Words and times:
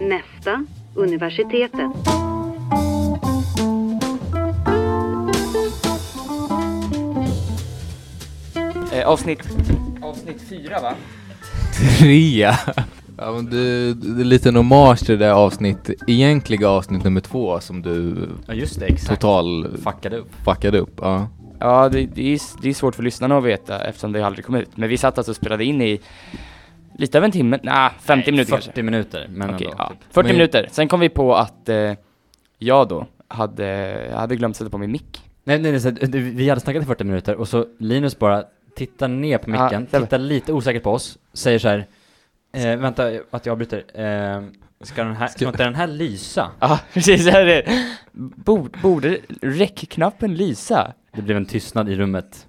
Nästa, 0.00 0.64
universitetet. 0.94 1.90
Eh, 8.92 9.08
avsnitt, 9.08 9.40
avsnitt 10.02 10.42
fyra 10.48 10.80
va? 10.80 10.94
Trea. 11.98 12.58
Ja, 13.18 13.32
men 13.32 13.44
du, 13.46 13.94
det 13.94 14.22
är 14.22 14.24
lite 14.24 14.48
en 14.48 14.56
hommage 14.56 14.98
till 15.06 15.18
det 15.18 15.24
där 15.26 15.32
avsnitt, 15.32 15.90
egentliga 16.06 16.68
avsnitt 16.68 17.04
nummer 17.04 17.20
två 17.20 17.60
som 17.60 17.82
du 17.82 18.28
Ja 18.46 18.54
just 18.54 18.80
det, 18.80 18.86
exakt. 18.86 19.20
total 19.20 19.76
Fuckade 19.84 20.16
upp. 20.16 20.34
fuckade 20.44 20.78
upp. 20.78 20.98
Ja. 21.02 21.28
Ja, 21.60 21.88
det, 21.88 22.06
det, 22.06 22.34
är, 22.34 22.40
det 22.62 22.68
är 22.68 22.74
svårt 22.74 22.94
för 22.94 23.02
lyssnarna 23.02 23.38
att 23.38 23.44
veta 23.44 23.80
eftersom 23.84 24.12
det 24.12 24.22
aldrig 24.26 24.44
kom 24.44 24.54
ut. 24.54 24.76
Men 24.76 24.88
vi 24.88 24.96
satt 24.96 25.18
alltså 25.18 25.32
och 25.32 25.36
spelade 25.36 25.64
in 25.64 25.82
i 25.82 26.00
lite 26.98 27.18
över 27.18 27.24
en 27.24 27.32
timme, 27.32 27.58
nej 27.62 27.90
50 28.00 28.30
minuter 28.30 28.50
40 28.52 28.64
kanske. 28.66 28.82
minuter, 28.82 29.26
men 29.30 29.54
Okej, 29.54 29.66
ändå. 29.66 29.76
ja. 29.78 29.88
typ. 29.88 29.98
40 30.10 30.26
Men- 30.28 30.36
minuter. 30.36 30.68
Sen 30.70 30.88
kom 30.88 31.00
vi 31.00 31.08
på 31.08 31.34
att 31.34 31.68
eh, 31.68 31.92
jag 32.58 32.88
då 32.88 33.06
hade, 33.28 33.66
jag 34.10 34.16
hade 34.18 34.36
glömt 34.36 34.56
sätta 34.56 34.70
på 34.70 34.78
min 34.78 34.92
mick. 34.92 35.22
Nej, 35.44 35.58
nej, 35.58 35.72
nej, 36.02 36.20
vi 36.20 36.48
hade 36.48 36.60
snackat 36.60 36.82
i 36.82 36.86
40 36.86 37.04
minuter 37.04 37.34
och 37.34 37.48
så 37.48 37.66
Linus 37.78 38.18
bara 38.18 38.44
tittar 38.76 39.08
ner 39.08 39.38
på 39.38 39.50
micken, 39.50 39.86
var- 39.90 40.00
tittar 40.00 40.18
lite 40.18 40.52
osäkert 40.52 40.82
på 40.82 40.90
oss, 40.92 41.18
säger 41.32 41.58
så 41.58 41.68
här. 41.68 41.86
Eh, 42.52 42.76
vänta, 42.76 43.10
att 43.30 43.46
jag 43.46 43.52
avbryter. 43.52 43.84
Eh, 43.94 44.42
ska 44.80 45.04
den 45.04 45.16
här, 45.16 45.28
ska 45.28 45.46
inte 45.46 45.64
den 45.64 45.74
här 45.74 45.86
lysa? 45.86 46.50
Ja, 46.60 46.80
precis. 46.92 47.26
Här 47.26 47.40
är 47.40 47.46
det. 47.46 47.86
Borde, 48.12 48.78
borde 48.78 49.18
räckknappen 49.42 50.34
lysa? 50.34 50.92
Det 51.12 51.22
blev 51.22 51.36
en 51.36 51.46
tystnad 51.46 51.88
i 51.88 51.94
rummet. 51.94 52.46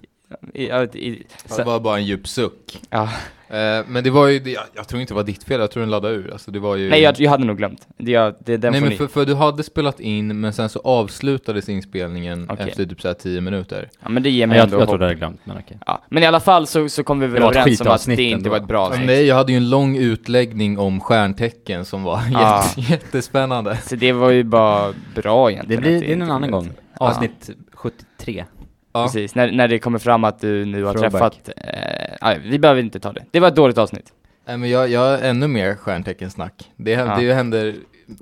I, 0.54 0.68
ja, 0.68 0.84
i, 0.84 1.22
Det 1.56 1.64
var 1.64 1.80
bara 1.80 1.96
en 1.98 2.04
djup 2.04 2.28
suck. 2.28 2.80
ja. 2.90 3.08
Eh, 3.48 3.84
men 3.88 4.04
det 4.04 4.10
var 4.10 4.26
ju, 4.26 4.38
det, 4.38 4.50
jag, 4.50 4.62
jag 4.74 4.88
tror 4.88 5.00
inte 5.00 5.12
det 5.12 5.16
var 5.16 5.22
ditt 5.24 5.44
fel, 5.44 5.60
jag 5.60 5.70
tror 5.70 5.80
den 5.80 5.90
laddade 5.90 6.14
ur. 6.14 6.32
Alltså 6.32 6.50
det 6.50 6.58
var 6.58 6.76
ju... 6.76 6.90
Nej, 6.90 7.00
jag, 7.02 7.20
jag 7.20 7.30
hade 7.30 7.44
nog 7.44 7.56
glömt. 7.56 7.88
Det, 7.98 8.10
jag, 8.10 8.34
det, 8.44 8.56
den 8.56 8.72
Nej 8.72 8.80
men 8.80 8.90
ni. 8.90 8.96
för, 8.96 9.06
för 9.06 9.26
du 9.26 9.34
hade 9.34 9.62
spelat 9.62 10.00
in, 10.00 10.40
men 10.40 10.52
sen 10.52 10.68
så 10.68 10.80
avslutades 10.84 11.68
inspelningen 11.68 12.46
Okej. 12.50 12.68
efter 12.68 12.84
typ 12.86 13.00
såhär 13.00 13.14
10 13.14 13.40
minuter. 13.40 13.88
Ja, 14.02 14.08
men 14.08 14.22
det 14.22 14.30
ger 14.30 14.46
mig 14.46 14.56
jag, 14.56 14.64
ändå 14.64 14.76
jag 14.76 14.80
hopp. 14.80 14.88
trodde 14.88 15.04
jag 15.04 15.08
hade 15.08 15.18
glömt, 15.18 15.40
men 15.44 15.56
okej. 15.64 15.78
Ja, 15.86 16.02
men 16.08 16.22
i 16.22 16.26
alla 16.26 16.40
fall 16.40 16.66
så, 16.66 16.88
så 16.88 17.04
kom 17.04 17.20
vi 17.20 17.26
väl 17.26 17.40
Det 17.42 17.46
överens 17.48 17.80
om 17.80 17.86
att 17.88 18.06
det 18.06 18.22
inte 18.22 18.36
ändå. 18.36 18.50
var 18.50 18.56
ett 18.56 18.68
bra 18.68 18.86
avsnitt. 18.86 19.06
nej, 19.06 19.24
jag 19.26 19.34
hade 19.34 19.52
ju 19.52 19.56
en 19.58 19.70
lång 19.70 19.96
utläggning 19.96 20.78
om 20.78 21.00
stjärntecken 21.00 21.84
som 21.84 22.02
var 22.02 22.20
Ja. 22.32 22.64
jätte, 22.76 22.92
jättespännande. 22.92 23.76
Så 23.76 23.96
det 23.96 24.12
var 24.12 24.30
ju 24.30 24.44
bara 24.44 24.92
bra 25.14 25.46
Det 25.46 25.52
egentligen. 25.52 25.82
blir, 25.82 25.94
att 25.94 26.00
det 26.00 26.08
är 26.10 26.12
en 26.12 26.22
annan 26.30 26.50
gång. 26.50 26.68
Avsnitt 26.98 27.50
73. 27.72 28.44
Ja. 28.92 29.04
Precis, 29.04 29.34
när, 29.34 29.52
när 29.52 29.68
det 29.68 29.78
kommer 29.78 29.98
fram 29.98 30.24
att 30.24 30.40
du 30.40 30.64
nu 30.64 30.84
har 30.84 30.92
Throwback. 30.94 31.12
träffat, 31.42 31.48
eh, 31.56 32.16
nej, 32.22 32.40
vi 32.44 32.58
behöver 32.58 32.80
inte 32.80 33.00
ta 33.00 33.12
det. 33.12 33.24
Det 33.30 33.40
var 33.40 33.48
ett 33.48 33.56
dåligt 33.56 33.78
avsnitt. 33.78 34.12
Nej 34.46 34.56
men 34.56 34.70
jag, 34.70 34.88
jag 34.88 35.00
har 35.00 35.18
ännu 35.18 35.46
mer 35.48 35.74
stjärnteckensnack. 35.74 36.70
Det, 36.76 36.90
Ja. 36.90 37.16
det 37.20 37.34
händer 37.34 37.74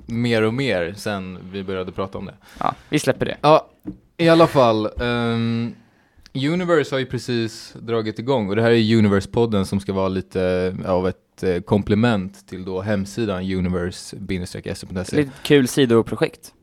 mer 0.05 0.41
och 0.41 0.53
mer 0.53 0.93
sen 0.97 1.39
vi 1.51 1.63
började 1.63 1.91
prata 1.91 2.17
om 2.17 2.25
det. 2.25 2.33
Ja, 2.59 2.75
vi 2.89 2.99
släpper 2.99 3.25
det. 3.25 3.37
Ja, 3.41 3.67
i 4.17 4.29
alla 4.29 4.47
fall. 4.47 4.89
ehm, 5.01 5.73
Universe 6.33 6.95
har 6.95 6.99
ju 6.99 7.05
precis 7.05 7.73
dragit 7.79 8.19
igång 8.19 8.49
och 8.49 8.55
det 8.55 8.61
här 8.61 8.71
är 8.71 8.75
Universe-podden 8.95 9.63
som 9.65 9.79
ska 9.79 9.93
vara 9.93 10.07
lite 10.09 10.75
av 10.85 11.07
ett 11.07 11.43
eh, 11.43 11.59
komplement 11.61 12.47
till 12.47 12.65
då 12.65 12.81
hemsidan 12.81 13.43
universe-se.se. 13.43 15.15
Lite 15.15 15.31
kul 15.43 15.67
sidoprojekt. 15.67 16.53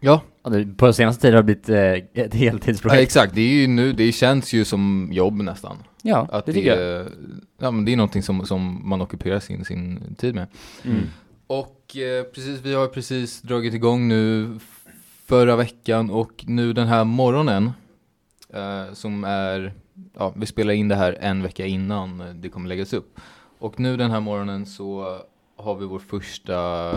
Ja, 0.00 0.20
Ja, 0.44 0.50
det- 0.50 0.76
På 0.76 0.92
senaste 0.92 1.20
tiden 1.22 1.34
har 1.36 1.42
det 1.42 1.46
blivit 1.46 1.68
eh, 1.68 2.22
ett 2.24 2.34
ja, 2.34 2.38
heltidsprojekt. 2.38 3.02
exakt. 3.02 3.34
Det 3.34 3.40
är 3.40 3.52
ju 3.60 3.66
nu, 3.66 3.92
det 3.92 4.12
känns 4.12 4.52
ju 4.52 4.64
som 4.64 5.08
jobb 5.12 5.34
nästan. 5.42 5.76
Ja, 6.02 6.28
Att 6.30 6.46
det 6.46 6.52
tycker 6.52 6.68
jag. 6.68 6.78
är- 7.00 7.08
Ja, 7.58 7.70
men 7.70 7.84
det 7.84 7.92
är 7.92 7.96
någonting 7.96 8.22
som, 8.22 8.46
som 8.46 8.88
man 8.88 9.00
ockuperar 9.00 9.40
sin, 9.40 9.64
sin 9.64 10.14
tid 10.18 10.34
med. 10.34 10.46
Mm. 10.84 11.02
Och 11.46 11.96
eh, 11.96 12.22
precis, 12.24 12.60
vi 12.62 12.74
har 12.74 12.86
precis 12.86 13.40
dragit 13.42 13.74
igång 13.74 14.08
nu 14.08 14.58
förra 15.26 15.56
veckan 15.56 16.10
och 16.10 16.44
nu 16.48 16.72
den 16.72 16.86
här 16.86 17.04
morgonen 17.04 17.70
eh, 18.54 18.92
som 18.92 19.24
är, 19.24 19.72
ja 20.18 20.32
vi 20.36 20.46
spelar 20.46 20.72
in 20.74 20.88
det 20.88 20.96
här 20.96 21.16
en 21.20 21.42
vecka 21.42 21.66
innan 21.66 22.22
det 22.40 22.48
kommer 22.48 22.68
läggas 22.68 22.92
upp. 22.92 23.20
Och 23.58 23.80
nu 23.80 23.96
den 23.96 24.10
här 24.10 24.20
morgonen 24.20 24.66
så 24.66 25.18
har 25.56 25.74
vi 25.74 25.86
vår 25.86 25.98
första 25.98 26.90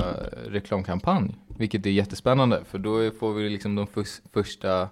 reklamkampanj, 0.47 1.35
vilket 1.57 1.85
är 1.85 1.89
jättespännande 1.89 2.61
för 2.71 2.77
då 2.77 3.11
får 3.19 3.33
vi 3.33 3.49
liksom 3.49 3.75
de 3.75 3.87
förs- 3.87 4.21
första 4.33 4.89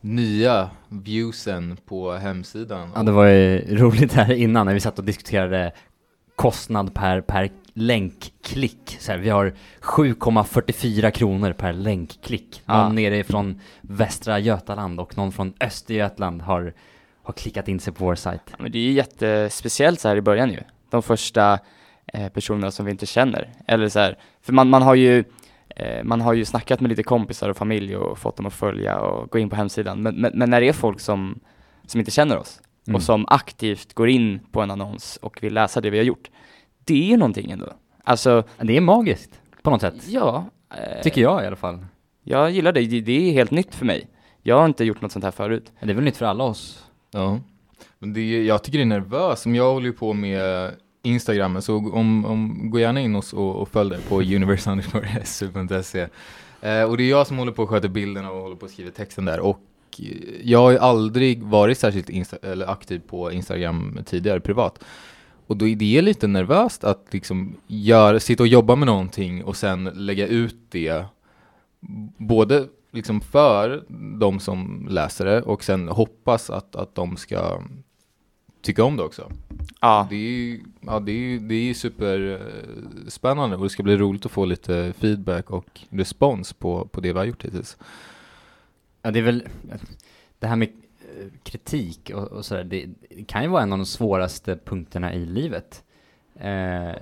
nya 0.00 0.70
viewsen 0.88 1.76
på 1.86 2.12
hemsidan. 2.12 2.90
Ja, 2.94 3.02
det 3.02 3.12
var 3.12 3.26
ju 3.26 3.76
roligt 3.76 4.12
här 4.12 4.32
innan 4.32 4.66
när 4.66 4.74
vi 4.74 4.80
satt 4.80 4.98
och 4.98 5.04
diskuterade 5.04 5.72
kostnad 6.36 6.94
per, 6.94 7.20
per 7.20 7.50
länkklick. 7.72 8.96
Så 9.00 9.12
här, 9.12 9.18
vi 9.18 9.28
har 9.30 9.52
7,44 9.80 11.10
kronor 11.10 11.52
per 11.52 11.72
länkklick. 11.72 12.62
Någon 12.64 12.76
Ja. 12.78 12.88
nere 12.88 13.24
från 13.24 13.60
Västra 13.80 14.38
Götaland 14.38 15.00
och 15.00 15.16
någon 15.16 15.32
från 15.32 15.54
Östergötland 15.60 16.42
har, 16.42 16.74
har 17.22 17.32
klickat 17.32 17.68
in 17.68 17.80
sig 17.80 17.92
på 17.92 18.04
vår 18.04 18.14
sajt. 18.14 18.40
Ja, 18.50 18.56
men 18.58 18.72
det 18.72 18.78
är 18.78 18.82
ju 18.82 18.92
jättespeciellt 18.92 20.00
så 20.00 20.08
här 20.08 20.16
i 20.16 20.20
början 20.20 20.50
ju. 20.50 20.60
De 20.90 21.02
första 21.02 21.58
eh, 22.06 22.28
personerna 22.28 22.70
som 22.70 22.84
vi 22.86 22.90
inte 22.92 23.06
känner. 23.06 23.52
Eller 23.66 23.88
så 23.88 23.98
här, 23.98 24.18
för 24.42 24.52
man, 24.52 24.68
man 24.70 24.82
har 24.82 24.94
ju 24.94 25.24
man 26.04 26.20
har 26.20 26.32
ju 26.34 26.44
snackat 26.44 26.80
med 26.80 26.88
lite 26.88 27.02
kompisar 27.02 27.48
och 27.48 27.56
familj 27.56 27.96
och 27.96 28.18
fått 28.18 28.36
dem 28.36 28.46
att 28.46 28.52
följa 28.54 28.98
och 29.00 29.30
gå 29.30 29.38
in 29.38 29.50
på 29.50 29.56
hemsidan. 29.56 30.02
Men, 30.02 30.14
men, 30.14 30.32
men 30.34 30.50
när 30.50 30.60
det 30.60 30.68
är 30.68 30.72
folk 30.72 31.00
som, 31.00 31.40
som 31.86 32.00
inte 32.00 32.10
känner 32.10 32.38
oss 32.38 32.60
Mm. 32.86 32.96
och 32.96 33.02
som 33.02 33.24
aktivt 33.28 33.94
går 33.94 34.08
in 34.08 34.40
på 34.52 34.60
en 34.62 34.70
annons 34.70 35.16
och 35.22 35.42
vill 35.42 35.54
läsa 35.54 35.80
det 35.80 35.90
vi 35.90 35.98
har 35.98 36.04
gjort. 36.04 36.30
Det 36.84 36.94
är 36.94 37.06
ju 37.06 37.16
någonting 37.16 37.50
ändå. 37.50 37.66
Alltså, 38.04 38.44
Det 38.58 38.76
är 38.76 38.80
magiskt 38.80 39.40
på 39.62 39.70
något 39.70 39.80
sätt. 39.80 39.94
ja. 40.08 40.44
Eh, 40.74 41.02
Tycker 41.02 41.20
jag 41.22 41.44
i 41.44 41.46
alla 41.46 41.56
fall. 41.56 41.86
Jag 42.24 42.50
gillar 42.50 42.72
det. 42.72 42.80
det. 42.86 43.00
Det 43.00 43.28
är 43.28 43.32
helt 43.32 43.50
nytt 43.50 43.74
för 43.74 43.86
mig. 43.86 44.08
Jag 44.42 44.58
har 44.58 44.64
inte 44.66 44.84
gjort 44.84 45.00
något 45.00 45.12
sånt 45.12 45.24
här 45.24 45.30
förut. 45.32 45.72
Det 45.80 45.90
är 45.90 45.94
väl 45.94 46.04
nytt 46.04 46.16
för 46.16 46.26
alla 46.26 46.44
oss. 46.44 46.86
Ja, 47.10 47.40
men 47.98 48.12
det, 48.12 48.44
jag 48.44 48.62
tycker 48.64 48.78
det 48.78 48.84
är 48.84 48.86
nervöst, 48.86 49.42
som 49.42 49.54
jag 49.54 49.72
håller 49.72 49.86
ju 49.86 49.92
på 49.92 50.12
med 50.12 50.70
Instagram, 51.08 51.62
så 51.62 51.76
om, 51.76 52.24
om, 52.24 52.70
gå 52.70 52.78
gärna 52.78 53.00
in 53.00 53.16
och, 53.16 53.24
och, 53.34 53.56
och 53.56 53.68
följ 53.68 53.90
det 53.90 54.08
på 54.08 54.20
universe.se. 54.20 56.08
Eh, 56.60 56.82
och 56.82 56.96
det 56.96 57.02
är 57.02 57.10
jag 57.10 57.26
som 57.26 57.38
håller 57.38 57.52
på 57.52 57.62
att 57.62 57.68
sköta 57.68 57.88
bilderna 57.88 58.30
och 58.30 58.42
håller 58.42 58.56
på 58.56 58.66
att 58.66 58.72
skriva 58.72 58.90
texten 58.90 59.24
där. 59.24 59.40
Och 59.40 59.60
eh, 59.98 60.06
jag 60.42 60.58
har 60.58 60.70
ju 60.70 60.78
aldrig 60.78 61.42
varit 61.42 61.78
särskilt 61.78 62.08
insta- 62.08 62.46
eller 62.52 62.70
aktiv 62.70 63.02
på 63.08 63.32
Instagram 63.32 63.98
tidigare 64.06 64.40
privat. 64.40 64.84
Och 65.46 65.56
då 65.56 65.68
är 65.68 65.76
det 65.76 66.02
lite 66.02 66.26
nervöst 66.26 66.84
att 66.84 67.06
liksom 67.10 67.56
göra, 67.66 68.20
sitta 68.20 68.42
och 68.42 68.46
jobba 68.46 68.76
med 68.76 68.86
någonting 68.86 69.44
och 69.44 69.56
sen 69.56 69.84
lägga 69.84 70.26
ut 70.26 70.56
det 70.70 71.04
både 72.18 72.66
liksom 72.92 73.20
för 73.20 73.84
de 74.18 74.40
som 74.40 74.86
läser 74.90 75.24
det 75.24 75.42
och 75.42 75.64
sen 75.64 75.88
hoppas 75.88 76.50
att, 76.50 76.76
att 76.76 76.94
de 76.94 77.16
ska 77.16 77.60
tycka 78.60 78.84
om 78.84 78.96
det 78.96 79.02
också. 79.02 79.30
Ja, 79.80 80.06
Det 80.10 80.16
är 80.16 80.18
ju 80.20 80.60
ja, 80.80 81.00
det 81.00 81.12
är, 81.12 81.16
ju- 81.16 81.38
det 81.38 81.54
är 81.54 81.62
ju 81.62 81.74
superspännande 81.74 83.56
och 83.56 83.62
det 83.62 83.70
ska 83.70 83.82
bli 83.82 83.96
roligt 83.96 84.26
att 84.26 84.32
få 84.32 84.44
lite 84.44 84.92
feedback 84.98 85.50
och 85.50 85.80
respons 85.90 86.52
på, 86.52 86.84
på 86.86 87.00
det 87.00 87.12
vi 87.12 87.18
har 87.18 87.24
gjort 87.26 87.44
hittills. 87.44 87.76
Ja, 89.02 89.10
det 89.10 89.18
är 89.18 89.22
väl 89.22 89.44
det 90.38 90.46
här 90.46 90.56
med 90.56 90.68
eh, 91.18 91.26
kritik 91.42 92.10
och, 92.14 92.24
och 92.32 92.44
sådär, 92.44 92.64
det, 92.64 92.86
det 93.10 93.24
kan 93.24 93.42
ju 93.42 93.48
vara 93.48 93.62
en 93.62 93.72
av 93.72 93.78
de 93.78 93.86
svåraste 93.86 94.58
punkterna 94.64 95.14
i 95.14 95.26
livet. 95.26 95.82
Eh, 96.40 96.92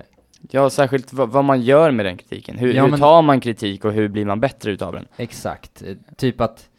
ja 0.51 0.69
särskilt 0.69 1.13
vad, 1.13 1.29
vad 1.29 1.45
man 1.45 1.61
gör 1.61 1.91
med 1.91 2.05
den 2.05 2.17
kritiken. 2.17 2.57
Hur, 2.57 2.73
Ja, 2.73 2.83
hur 2.83 2.91
men- 2.91 2.99
tar 2.99 3.21
man 3.21 3.39
kritik 3.41 3.85
och 3.85 3.91
hur 3.93 4.07
blir 4.07 4.25
man 4.25 4.39
bättre 4.39 4.71
utav 4.71 4.93
den? 4.93 5.07
exakt, 5.17 5.81
Eh, 5.81 5.95
typ 6.17 6.41
att 6.41 6.69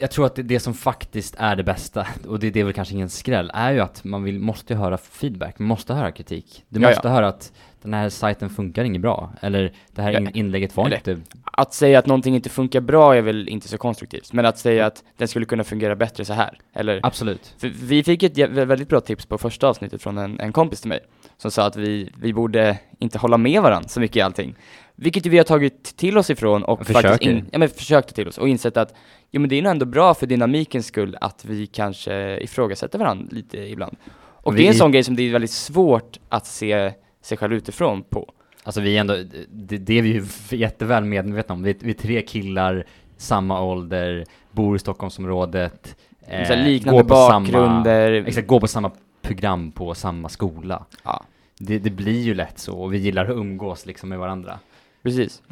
jag 0.00 0.10
tror 0.10 0.26
att 0.26 0.34
det, 0.34 0.42
det 0.42 0.60
som 0.60 0.74
faktiskt 0.74 1.34
är 1.38 1.56
det 1.56 1.64
bästa, 1.64 2.06
och 2.28 2.38
det, 2.38 2.50
det 2.50 2.60
är 2.60 2.64
väl 2.64 2.72
kanske 2.72 2.94
ingen 2.94 3.08
skräll, 3.08 3.50
är 3.54 3.72
ju 3.72 3.80
att 3.80 4.04
man 4.04 4.22
vill, 4.22 4.40
måste 4.40 4.74
höra 4.74 4.98
feedback, 4.98 5.58
man 5.58 5.68
måste 5.68 5.94
höra 5.94 6.12
kritik. 6.12 6.64
Du 6.68 6.80
måste 6.80 7.08
höra 7.08 7.28
att 7.28 7.52
den 7.82 7.94
här 7.94 8.08
sajten 8.08 8.50
funkar 8.50 8.84
inget 8.84 9.02
bra, 9.02 9.32
eller 9.40 9.72
det 9.92 10.02
här 10.02 10.20
in, 10.20 10.30
inlägget 10.34 10.76
var 10.76 10.86
eller- 10.86 10.96
inte... 10.96 11.18
Att 11.52 11.74
säga 11.74 11.98
att 11.98 12.06
någonting 12.06 12.34
inte 12.34 12.48
funkar 12.48 12.80
bra 12.80 13.16
är 13.16 13.22
väl 13.22 13.48
inte 13.48 13.68
så 13.68 13.78
konstruktivt, 13.78 14.32
men 14.32 14.46
att 14.46 14.58
säga 14.58 14.86
att 14.86 15.04
den 15.16 15.28
skulle 15.28 15.46
kunna 15.46 15.64
fungera 15.64 15.96
bättre 15.96 16.24
så 16.24 16.32
här, 16.32 16.58
eller? 16.72 17.00
Absolut. 17.02 17.54
Vi 17.60 18.02
fick 18.02 18.22
ett 18.22 18.38
väldigt 18.38 18.88
bra 18.88 19.00
tips 19.00 19.26
på 19.26 19.38
första 19.38 19.68
avsnittet 19.68 20.02
från 20.02 20.18
en, 20.18 20.40
en 20.40 20.52
kompis 20.52 20.80
till 20.80 20.88
mig, 20.88 21.00
som 21.36 21.50
sa 21.50 21.66
att 21.66 21.76
vi, 21.76 22.12
vi 22.20 22.32
borde 22.32 22.78
inte 22.98 23.18
hålla 23.18 23.36
med 23.36 23.62
varandra 23.62 23.88
så 23.88 24.00
mycket 24.00 24.16
i 24.16 24.20
allting. 24.20 24.54
Vilket 25.00 25.26
vi 25.26 25.36
har 25.36 25.44
tagit 25.44 25.96
till 25.96 26.18
oss 26.18 26.30
ifrån 26.30 26.64
och 26.64 26.86
Försöker. 26.86 27.08
faktiskt 27.08 27.30
in, 27.30 27.48
ja, 27.52 27.58
men 27.58 27.68
till 28.14 28.28
oss 28.28 28.38
och 28.38 28.48
insett 28.48 28.76
att 28.76 28.94
jo 29.30 29.40
men 29.40 29.50
det 29.50 29.56
är 29.58 29.62
nog 29.62 29.70
ändå 29.70 29.86
bra 29.86 30.14
för 30.14 30.26
dynamikens 30.26 30.86
skull 30.86 31.16
att 31.20 31.44
vi 31.44 31.66
kanske 31.66 32.38
ifrågasätter 32.40 32.98
varandra 32.98 33.26
lite 33.30 33.58
ibland. 33.58 33.96
Och 34.20 34.54
det 34.54 34.62
är 34.62 34.66
en 34.66 34.72
Vi- 34.72 34.78
sån 34.78 34.92
grej 34.92 35.04
som 35.04 35.16
det 35.16 35.22
är 35.22 35.32
väldigt 35.32 35.50
svårt 35.50 36.18
att 36.28 36.46
se 36.46 36.92
sig 37.22 37.36
själv 37.38 37.52
utifrån 37.54 38.02
på. 38.02 38.32
Alltså 38.62 38.80
vi 38.80 38.96
är 38.96 39.00
ändå, 39.00 39.14
det, 39.50 39.78
det 39.78 39.98
är 39.98 40.02
vi 40.02 40.08
ju 40.12 40.24
jätteväl 40.56 41.04
medvetna 41.04 41.54
om. 41.54 41.62
Vi, 41.62 41.76
vi 41.80 41.90
är 41.90 41.94
tre 41.94 42.22
killar 42.22 42.86
samma 43.16 43.62
ålder, 43.62 44.24
bor 44.50 44.76
i 44.76 44.78
Stockholmsområdet, 44.78 45.96
eh, 46.26 46.64
liknande 46.64 47.02
går 47.02 47.08
på 47.08 47.14
samma- 47.14 47.40
bakgrunder. 47.40 48.12
Exakt, 48.12 48.46
går 48.48 48.60
på 48.60 48.66
samma 48.68 48.90
program 49.22 49.72
på 49.72 49.94
samma 49.94 50.28
skola. 50.28 50.84
Ja, 51.04 51.24
Det, 51.58 51.78
det 51.78 51.90
blir 51.90 52.20
ju 52.20 52.34
lätt 52.34 52.58
så, 52.58 52.78
och 52.78 52.94
vi 52.94 52.98
gillar 52.98 53.24
att 53.24 53.30
umgås 53.36 53.86
liksom 53.86 54.08
med 54.08 54.18
varandra. 54.18 54.58
precis. 55.02 55.42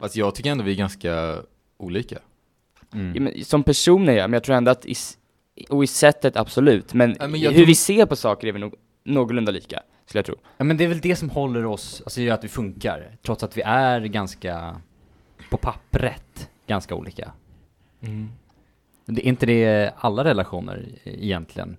Fast 0.00 0.16
jag 0.16 0.34
tycker 0.34 0.50
ändå 0.50 0.64
vi 0.64 0.70
är 0.72 0.76
ganska 0.76 1.36
olika. 1.78 2.18
Mm. 2.96 3.44
Som 3.44 3.62
personer 3.62 4.12
ja, 4.12 4.26
men 4.28 4.32
jag 4.32 4.42
tror 4.44 4.56
ändå 4.56 4.70
att 4.70 4.86
i, 4.86 4.94
och 5.70 5.84
i 5.84 5.86
sättet 5.86 6.36
absolut, 6.36 6.94
men, 6.94 7.16
Ja, 7.20 7.26
men 7.28 7.40
hur 7.40 7.52
tror- 7.52 7.66
vi 7.66 7.74
ser 7.74 8.06
på 8.06 8.16
saker 8.16 8.48
är 8.48 8.52
vi 8.52 8.58
nog 8.58 8.74
någorlunda 9.04 9.52
lika, 9.52 9.82
skulle 10.06 10.18
jag 10.18 10.26
tro. 10.26 10.34
Ja 10.56 10.64
men 10.64 10.76
det 10.76 10.84
är 10.84 10.88
väl 10.88 11.00
det 11.00 11.16
som 11.16 11.30
håller 11.30 11.64
oss, 11.66 12.02
alltså 12.04 12.20
gör 12.20 12.34
att 12.34 12.44
vi 12.44 12.48
funkar, 12.48 13.10
trots 13.22 13.42
att 13.42 13.56
vi 13.56 13.62
är 13.62 14.00
ganska, 14.00 14.80
på 15.50 15.56
pappret, 15.56 16.50
ganska 16.66 16.94
olika. 16.94 17.32
Det 19.06 19.22
är 19.26 19.28
inte 19.28 19.46
det 19.46 19.92
alla 19.96 20.24
relationer 20.24 20.84
e- 21.04 21.24
egentligen? 21.24 21.76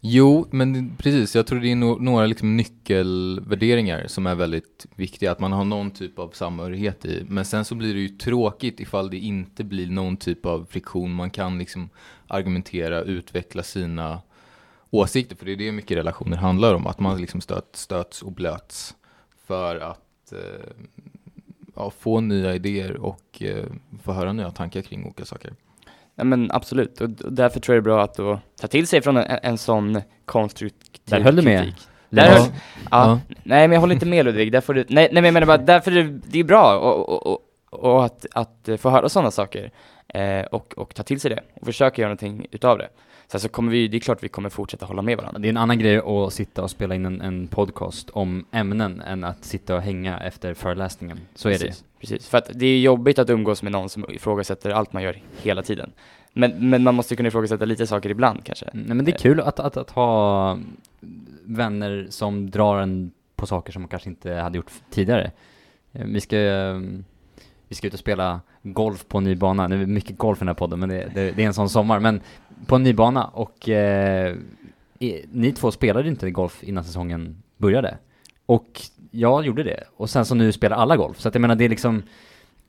Jo, 0.00 0.46
men 0.50 0.96
precis. 0.96 1.36
Jag 1.36 1.46
tror 1.46 1.60
det 1.60 1.72
är 1.72 1.76
no 1.76 1.98
några 2.00 2.26
liksom 2.26 2.56
nyckelvärderingar 2.56 4.06
som 4.06 4.26
är 4.26 4.34
väldigt 4.34 4.86
viktiga. 4.94 5.32
Att 5.32 5.40
man 5.40 5.52
har 5.52 5.64
någon 5.64 5.90
typ 5.90 6.18
av 6.18 6.30
samhörighet 6.30 7.04
i. 7.04 7.24
Men 7.28 7.44
sen 7.44 7.64
så 7.64 7.74
blir 7.74 7.94
det 7.94 8.00
ju 8.00 8.08
tråkigt 8.08 8.80
ifall 8.80 9.10
det 9.10 9.18
inte 9.18 9.64
blir 9.64 9.86
någon 9.86 10.16
typ 10.16 10.46
av 10.46 10.66
friktion. 10.70 11.12
Man 11.14 11.30
kan 11.30 11.58
liksom 11.58 11.88
argumentera, 12.26 13.02
utveckla 13.02 13.62
sina 13.62 14.20
åsikter. 14.90 15.36
För 15.36 15.46
det 15.46 15.52
är 15.52 15.56
det 15.56 15.72
mycket 15.72 15.96
relationer 15.96 16.36
handlar 16.36 16.74
om. 16.74 16.86
Att 16.86 17.00
man 17.00 17.20
liksom 17.20 17.40
stöt, 17.40 17.76
stöts 17.76 18.22
och 18.22 18.32
blöts 18.32 18.94
för 19.46 19.76
att 19.76 20.32
eh, 20.32 20.72
ja, 21.74 21.90
få 21.90 22.20
nya 22.20 22.54
idéer 22.54 22.96
och 22.96 23.42
eh, 23.42 23.64
få 24.02 24.12
höra 24.12 24.32
nya 24.32 24.50
tankar 24.50 24.82
kring 24.82 25.04
olika 25.04 25.24
saker. 25.24 25.54
Ja 26.20 26.24
men 26.24 26.50
absolut, 26.52 27.00
och, 27.00 27.10
därför 27.10 27.60
tror 27.60 27.74
jag 27.76 27.84
det 27.84 27.90
är 27.90 27.92
bra 27.94 28.02
att 28.04 28.14
då 28.14 28.40
ta 28.60 28.66
till 28.66 28.86
sig 28.86 29.02
från 29.02 29.16
en, 29.16 29.38
en 29.42 29.58
sån 29.58 30.00
konstruktiv 30.24 31.00
Där 31.04 31.20
höll 31.20 31.36
du 31.36 31.42
med. 31.42 31.72
Där 32.10 32.24
Ja. 32.26 32.32
höll, 32.32 32.48
ja, 32.90 33.20
nej 33.42 33.68
men 33.68 33.72
jag 33.72 33.80
håller 33.80 33.94
inte 33.94 34.06
med 34.06 34.24
Ludvig, 34.24 34.52
därför 34.52 34.74
du, 34.74 34.80
nej, 34.80 34.86
nej 34.88 35.08
men 35.12 35.24
jag 35.24 35.32
menar 35.34 35.46
bara, 35.46 35.58
därför 35.58 35.90
det, 35.90 36.02
det 36.02 36.38
är 36.40 36.44
bra 36.44 36.78
och, 36.78 37.08
och, 37.08 37.26
och, 37.26 37.40
och 37.70 38.04
att, 38.04 38.26
att 38.32 38.68
få 38.78 38.90
höra 38.90 39.08
sådana 39.08 39.30
saker 39.30 39.70
eh, 40.08 40.40
och, 40.40 40.74
och 40.78 40.94
ta 40.94 41.02
till 41.02 41.20
sig 41.20 41.30
det 41.30 41.40
och 41.60 41.66
försöka 41.66 42.02
göra 42.02 42.08
någonting 42.08 42.46
utav 42.50 42.78
det. 42.78 42.88
Sen 43.30 43.40
så 43.40 43.48
kommer 43.48 43.72
vi, 43.72 43.88
det 43.88 43.96
är 43.96 44.00
klart 44.00 44.22
vi 44.22 44.28
kommer 44.28 44.48
fortsätta 44.48 44.86
hålla 44.86 45.02
med 45.02 45.16
varandra. 45.16 45.38
Det 45.38 45.48
är 45.48 45.50
en 45.50 45.56
annan 45.56 45.78
grej 45.78 45.98
att 45.98 46.32
sitta 46.32 46.62
och 46.62 46.70
spela 46.70 46.94
in 46.94 47.06
en, 47.06 47.20
en 47.20 47.48
podcast 47.48 48.10
om 48.10 48.44
ämnen 48.52 49.00
än 49.00 49.24
att 49.24 49.44
sitta 49.44 49.74
och 49.76 49.82
hänga 49.82 50.18
efter 50.20 50.54
föreläsningen. 50.54 51.20
Så 51.34 51.48
är 51.48 51.58
det. 51.58 51.82
Precis. 52.00 52.28
För 52.28 52.38
att 52.38 52.50
det 52.54 52.66
är 52.66 52.80
jobbigt 52.80 53.18
att 53.18 53.30
umgås 53.30 53.62
med 53.62 53.72
någon 53.72 53.88
som 53.88 54.04
ifrågasätter 54.10 54.70
allt 54.70 54.92
man 54.92 55.02
gör 55.02 55.22
hela 55.42 55.62
tiden. 55.62 55.92
Men, 56.32 56.70
men 56.70 56.82
man 56.82 56.94
måste 56.94 57.16
kunna 57.16 57.28
ifrågasätta 57.28 57.64
lite 57.64 57.86
saker 57.86 58.10
ibland 58.10 58.44
kanske. 58.44 58.66
Mm, 58.66 58.86
Nej 58.86 58.96
men 58.96 59.04
det 59.04 59.12
är 59.12 59.18
kul 59.18 59.40
att, 59.40 59.60
att, 59.60 59.76
att 59.76 59.90
ha 59.90 60.58
vänner 61.44 62.06
som 62.10 62.50
drar 62.50 62.78
en 62.80 63.10
på 63.36 63.46
saker 63.46 63.72
som 63.72 63.82
man 63.82 63.88
kanske 63.88 64.08
inte 64.08 64.32
hade 64.32 64.56
gjort 64.56 64.70
tidigare. 64.90 65.30
Eh, 65.92 66.04
Vi 66.06 66.20
ska, 66.20 66.36
eh, 66.38 66.80
vi 67.68 67.74
ska 67.74 67.86
ut 67.86 67.92
och 67.94 67.98
spela 68.00 68.40
golf 68.62 69.08
på 69.08 69.18
en 69.18 69.24
ny 69.24 69.34
bana. 69.34 69.68
Nu 69.68 69.74
är 69.74 69.80
det 69.80 69.86
mycket 69.86 70.18
golf 70.18 70.38
i 70.38 70.40
den 70.40 70.48
här 70.48 70.54
podden, 70.54 70.80
men 70.80 70.88
det, 70.88 71.10
det, 71.14 71.30
det 71.30 71.42
är 71.42 71.46
en 71.46 71.54
sån 71.54 71.68
sommar. 71.68 72.00
Men 72.00 72.20
på 72.66 72.76
en 72.76 72.82
ny 72.82 72.92
bana 72.92 73.24
och 73.24 73.68
eh, 73.68 74.36
ni 75.32 75.52
två 75.52 75.70
spelade 75.70 76.08
inte 76.08 76.30
golf 76.30 76.62
innan 76.64 76.84
säsongen 76.84 77.42
började. 77.56 77.98
Och 78.46 78.80
jag 79.10 79.46
gjorde 79.46 79.62
det. 79.62 79.84
Och 79.96 80.10
sen 80.10 80.24
så 80.24 80.34
nu 80.34 80.52
spelar 80.52 80.76
alla 80.76 80.96
golf. 80.96 81.20
Så 81.20 81.28
att 81.28 81.34
jag 81.34 81.40
menar, 81.42 81.54
det 81.54 81.64
är 81.64 81.68
liksom, 81.68 82.02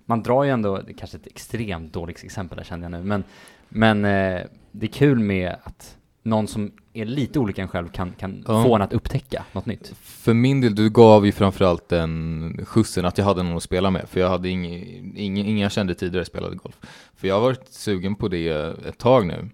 man 0.06 0.24
drar 0.24 0.44
ju 0.44 0.50
ändå, 0.50 0.78
det 0.78 0.92
är 0.92 0.94
kanske 0.98 1.18
ett 1.18 1.28
extremt 1.28 1.94
dåligt 1.94 2.24
exempel 2.24 2.58
här 2.58 2.66
känner 2.66 2.84
jag 2.84 2.92
nu, 2.92 3.04
men, 3.08 3.24
men 3.70 4.06
eh, 4.06 4.42
det 4.72 4.86
är 4.86 4.92
kul 4.92 5.20
med 5.20 5.56
att 5.64 5.98
någon 6.24 6.48
som 6.48 6.72
är 6.94 7.06
lite 7.06 7.40
olika 7.40 7.62
än 7.62 7.68
själv 7.68 7.88
kan, 7.88 8.12
kan 8.12 8.46
Ja. 8.48 8.64
få 8.64 8.76
en 8.76 8.82
att 8.82 8.94
upptäcka 8.94 9.46
något 9.52 9.66
nytt. 9.66 9.94
För 10.02 10.34
min 10.34 10.62
del, 10.62 10.76
du 10.76 10.90
gav 10.90 11.26
ju 11.26 11.32
framförallt 11.32 11.90
den 11.90 12.60
skjutsen 12.66 13.06
att 13.06 13.18
jag 13.18 13.26
hade 13.26 13.44
någon 13.44 13.58
att 13.58 13.64
spela 13.64 13.92
med. 13.92 14.10
För 14.10 14.20
jag 14.20 14.30
hade 14.30 14.50
ingen, 14.50 14.74
ingen, 15.18 15.46
ingen 15.46 15.58
jag 15.58 15.72
kände 15.72 15.96
tidigare 15.96 16.26
spelade 16.26 16.56
golf. 16.56 16.76
För 17.16 17.28
jag 17.28 17.36
har 17.36 17.42
varit 17.42 17.68
sugen 17.74 18.16
på 18.16 18.28
det 18.28 18.50
ett 18.88 18.98
tag 18.98 19.28
nu. 19.28 19.50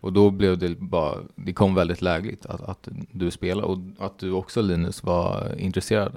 Och 0.00 0.12
då 0.12 0.30
blev 0.30 0.58
det 0.58 0.78
bara, 0.78 1.14
det 1.34 1.52
kom 1.52 1.74
väldigt 1.74 2.02
lägligt 2.02 2.46
att, 2.46 2.60
att 2.60 2.88
du 3.12 3.30
spelar 3.30 3.62
och 3.64 3.78
att 3.98 4.18
du 4.18 4.32
också 4.32 4.62
Linus 4.62 5.02
var 5.04 5.54
intresserad. 5.58 6.16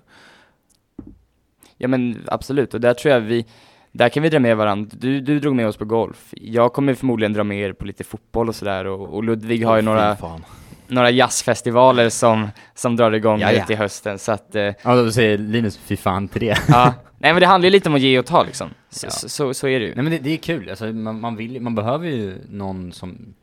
Ja 1.78 1.88
men 1.88 2.24
absolut, 2.28 2.74
och 2.74 2.82
där 2.82 2.94
tror 2.94 3.14
jag 3.14 3.22
vi, 3.22 3.46
där 3.92 4.10
kan 4.10 4.24
vi 4.24 4.30
dra 4.30 4.40
med 4.40 4.58
varandra. 4.58 4.96
Du, 5.00 5.22
du 5.22 5.40
drog 5.40 5.56
med 5.56 5.68
oss 5.68 5.78
på 5.78 5.86
golf. 5.86 6.34
Jag 6.38 6.74
kommer 6.74 6.94
förmodligen 6.94 7.34
dra 7.34 7.44
med 7.44 7.58
er 7.60 7.74
på 7.74 7.86
lite 7.86 8.04
fotboll 8.04 8.50
och 8.50 8.56
sådär 8.56 8.86
och, 8.88 9.14
och 9.14 9.24
Ludvig 9.24 9.66
har 9.66 9.76
ju 9.76 9.82
Fy 9.82 9.86
några, 9.86 10.16
fan. 10.16 10.46
några 10.88 11.10
jazzfestivaler 11.12 12.10
som, 12.10 12.48
som 12.76 12.96
drar 12.96 13.12
igång 13.12 13.40
Ja, 13.40 13.52
ja. 13.52 13.66
till 13.66 13.78
hösten 13.78 14.20
så 14.20 14.32
att, 14.32 14.56
eh, 14.56 14.64
Ja, 14.84 14.96
då 14.96 15.12
säger 15.12 15.38
Linus 15.38 15.78
fy 15.78 15.98
fan 15.98 16.28
till 16.28 16.42
det. 16.42 16.58
ja. 16.68 16.94
Nej 17.18 17.34
men 17.34 17.40
det 17.42 17.48
handlar 17.48 17.68
ju 17.68 17.72
lite 17.72 17.90
om 17.90 17.96
att 17.96 18.02
ge 18.02 18.20
och 18.20 18.26
ta 18.26 18.44
liksom. 18.44 18.70
Så, 18.90 19.06
Ja. 19.08 19.12
så, 19.12 19.30
så, 19.30 19.54
så 19.54 19.68
är 19.68 19.80
det 19.80 19.86
ju. 19.86 19.96
Nej 19.96 20.04
men 20.04 20.12
det, 20.12 20.20
det 20.20 20.30
är 20.34 20.38
kul, 20.38 20.70
alltså, 20.70 20.86
man, 20.86 21.20
man, 21.22 21.36
vill, 21.36 21.62
man 21.62 21.76
behöver 21.76 22.08
ju 22.08 22.36
någon 22.50 22.92
som 22.92 23.34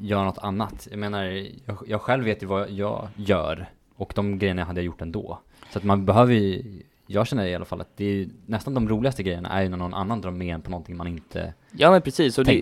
gör 0.00 0.24
något 0.24 0.38
annat. 0.38 0.88
Jag 0.90 0.98
menar, 0.98 1.24
jag, 1.66 1.76
jag 1.86 2.00
själv 2.00 2.24
vet 2.24 2.42
ju 2.42 2.46
vad 2.46 2.70
jag 2.70 3.08
gör 3.16 3.66
och 3.96 4.12
de 4.16 4.38
grejerna 4.38 4.64
hade 4.64 4.80
jag 4.80 4.86
gjort 4.86 5.00
ändå. 5.02 5.38
Så 5.72 5.78
att 5.78 5.84
man 5.84 6.04
behöver 6.04 6.34
ju, 6.34 6.62
jag 7.06 7.26
känner 7.26 7.46
i 7.46 7.54
alla 7.54 7.64
fall 7.64 7.80
att 7.80 7.96
det 7.96 8.04
är 8.04 8.14
ju, 8.14 8.28
nästan 8.46 8.74
de 8.74 8.88
roligaste 8.88 9.22
grejerna 9.22 9.48
är 9.48 9.62
ju 9.62 9.68
när 9.68 9.76
någon 9.76 9.94
annan 9.94 10.20
drar 10.20 10.30
med 10.30 10.54
en 10.54 10.62
på 10.62 10.70
någonting 10.70 10.96
man 10.96 11.06
inte 11.06 11.54
Ja 11.72 11.90
men 11.90 12.02
precis, 12.02 12.38
och 12.38 12.44
det, 12.44 12.52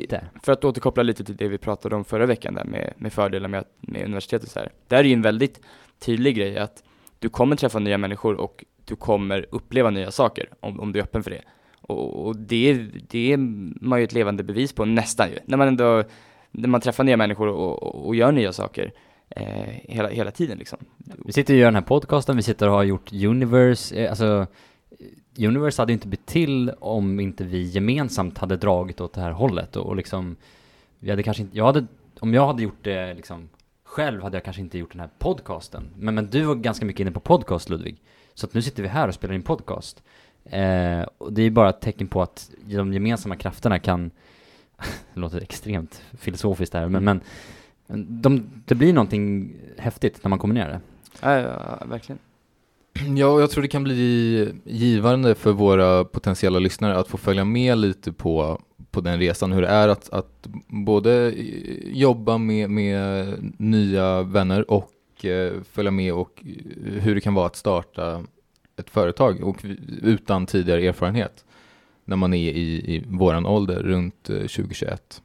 för 0.42 0.52
att 0.52 0.64
återkoppla 0.64 1.02
lite 1.02 1.24
till 1.24 1.36
det 1.36 1.48
vi 1.48 1.58
pratade 1.58 1.96
om 1.96 2.04
förra 2.04 2.26
veckan 2.26 2.54
där 2.54 2.64
med, 2.64 2.92
med 2.96 3.12
fördelar 3.12 3.48
med, 3.48 3.64
med 3.80 4.04
universitetet 4.04 4.50
så 4.50 4.58
här. 4.58 4.72
Där 4.88 4.96
är 4.98 5.04
ju 5.04 5.12
en 5.12 5.22
väldigt 5.22 5.60
tydlig 5.98 6.36
grej 6.36 6.58
att 6.58 6.82
du 7.18 7.28
kommer 7.28 7.56
träffa 7.56 7.78
nya 7.78 7.98
människor 7.98 8.34
och 8.34 8.64
du 8.84 8.96
kommer 8.96 9.46
uppleva 9.50 9.90
nya 9.90 10.10
saker 10.10 10.48
om, 10.60 10.80
om 10.80 10.92
du 10.92 10.98
är 10.98 11.02
öppen 11.02 11.22
för 11.22 11.30
det. 11.30 11.42
Och, 11.80 12.26
och 12.26 12.36
det, 12.36 12.70
är- 12.70 12.90
det 13.08 13.32
är 13.32 13.36
man 13.84 13.98
ju 13.98 14.04
ett 14.04 14.12
levande 14.12 14.42
bevis 14.42 14.72
på 14.72 14.84
nästan 14.84 15.28
ju. 15.30 15.38
När 15.44 15.56
man 15.56 15.68
ändå, 15.68 16.04
man 16.50 16.80
träffar 16.80 17.04
nya 17.04 17.16
människor 17.16 17.48
och, 17.48 17.82
och, 17.82 18.06
och 18.06 18.14
gör 18.14 18.32
nya 18.32 18.52
saker 18.52 18.92
eh, 19.28 19.42
hela, 19.82 20.08
hela 20.08 20.30
tiden 20.30 20.58
liksom. 20.58 20.78
Vi 21.24 21.32
sitter 21.32 21.54
och 21.54 21.58
gör 21.60 21.66
den 21.66 21.74
här 21.74 21.82
podcasten, 21.82 22.36
vi 22.36 22.42
sitter 22.42 22.68
och 22.68 22.74
har 22.74 22.82
gjort 22.82 23.12
Universe, 23.12 23.96
eh, 23.96 24.10
alltså 24.10 24.46
Universe 25.38 25.82
hade 25.82 25.92
ju 25.92 25.94
inte 25.94 26.08
blivit 26.08 26.26
till 26.26 26.70
om 26.80 27.20
inte 27.20 27.44
vi 27.44 27.62
gemensamt 27.62 28.38
hade 28.38 28.56
dragit 28.56 29.00
åt 29.00 29.12
det 29.12 29.20
här 29.20 29.30
hållet 29.30 29.76
och, 29.76 29.86
och 29.86 29.96
liksom 29.96 30.36
Vi 30.98 31.10
hade 31.10 31.22
kanske 31.22 31.42
inte, 31.42 31.56
jag 31.56 31.64
hade, 31.66 31.86
om 32.20 32.34
jag 32.34 32.46
hade 32.46 32.62
gjort 32.62 32.84
det 32.84 33.14
liksom 33.14 33.48
själv 33.84 34.22
hade 34.22 34.36
jag 34.36 34.44
kanske 34.44 34.62
inte 34.62 34.78
gjort 34.78 34.92
den 34.92 35.00
här 35.00 35.10
podcasten. 35.18 35.90
Men, 35.96 36.14
men 36.14 36.26
du 36.26 36.42
var 36.42 36.54
ganska 36.54 36.86
mycket 36.86 37.00
inne 37.00 37.10
på 37.10 37.20
podcast 37.20 37.68
Ludvig. 37.70 37.96
Så 38.34 38.46
att 38.46 38.54
nu 38.54 38.62
sitter 38.62 38.82
vi 38.82 38.88
här 38.88 39.08
och 39.08 39.14
spelar 39.14 39.34
in 39.34 39.42
podcast. 39.42 40.02
Eh, 40.44 41.00
Och 41.18 41.32
det 41.32 41.42
är 41.42 41.44
ju 41.44 41.50
bara 41.50 41.68
ett 41.70 41.80
tecken 41.80 42.08
på 42.08 42.22
att 42.22 42.50
de 42.64 42.92
gemensamma 42.92 43.36
krafterna 43.36 43.78
kan 43.78 44.10
Det 45.14 45.20
låter 45.20 45.40
extremt 45.40 46.02
filosofiskt 46.18 46.74
här 46.74 46.88
men, 46.88 47.04
men 47.04 47.20
de, 48.22 48.50
det 48.64 48.74
blir 48.74 48.92
någonting 48.92 49.54
häftigt 49.78 50.24
när 50.24 50.28
man 50.28 50.38
kombinerar 50.38 50.70
det 50.70 50.80
Ja, 51.20 51.40
ja, 51.40 51.86
verkligen. 51.86 52.18
Ja, 53.16 53.26
och 53.26 53.42
jag 53.42 53.50
tror 53.50 53.62
det 53.62 53.68
kan 53.68 53.84
bli 53.84 54.52
givande 54.64 55.34
för 55.34 55.52
våra 55.52 56.04
potentiella 56.04 56.58
lyssnare 56.58 56.98
att 56.98 57.08
få 57.08 57.16
följa 57.16 57.44
med 57.44 57.78
lite 57.78 58.12
på, 58.12 58.60
på 58.90 59.00
den 59.00 59.18
resan, 59.18 59.52
hur 59.52 59.62
det 59.62 59.68
är 59.68 59.88
att, 59.88 60.10
att 60.10 60.48
både 60.66 61.34
jobba 61.84 62.38
med, 62.38 62.70
med 62.70 63.26
nya 63.58 64.22
vänner 64.22 64.70
och 64.70 65.24
eh, 65.24 65.52
följa 65.72 65.90
med 65.90 66.12
och 66.12 66.44
hur 66.84 67.14
det 67.14 67.20
kan 67.20 67.34
vara 67.34 67.46
att 67.46 67.56
starta 67.56 68.24
ett 68.76 68.90
företag 68.90 69.42
och 69.42 69.64
utan 70.02 70.46
tidigare 70.46 70.86
erfarenhet 70.86 71.44
när 72.08 72.16
man 72.16 72.34
är 72.34 72.52
i, 72.52 72.94
i 72.94 73.04
våran 73.08 73.46
ålder, 73.46 73.82
runt 73.82 74.30
eh, 74.30 74.36
2021. 74.36 75.22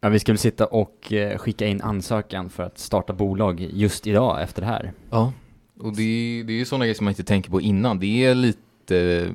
Ja, 0.00 0.08
vi 0.08 0.18
skulle 0.18 0.38
sitta 0.38 0.66
och 0.66 1.12
eh, 1.12 1.38
skicka 1.38 1.66
in 1.66 1.82
ansökan 1.82 2.50
för 2.50 2.62
att 2.62 2.78
starta 2.78 3.12
bolag 3.12 3.68
just 3.72 4.06
idag 4.06 4.42
efter 4.42 4.62
det 4.62 4.68
här. 4.68 4.92
Ja, 5.10 5.32
och 5.80 5.96
det 5.96 6.02
är, 6.02 6.44
det 6.44 6.52
är 6.52 6.56
ju 6.56 6.64
sådana 6.64 6.84
grejer 6.84 6.94
som 6.94 7.04
man 7.04 7.10
inte 7.10 7.24
tänker 7.24 7.50
på 7.50 7.60
innan. 7.60 7.98
Det 7.98 8.24
är 8.24 8.34
lite 8.34 9.28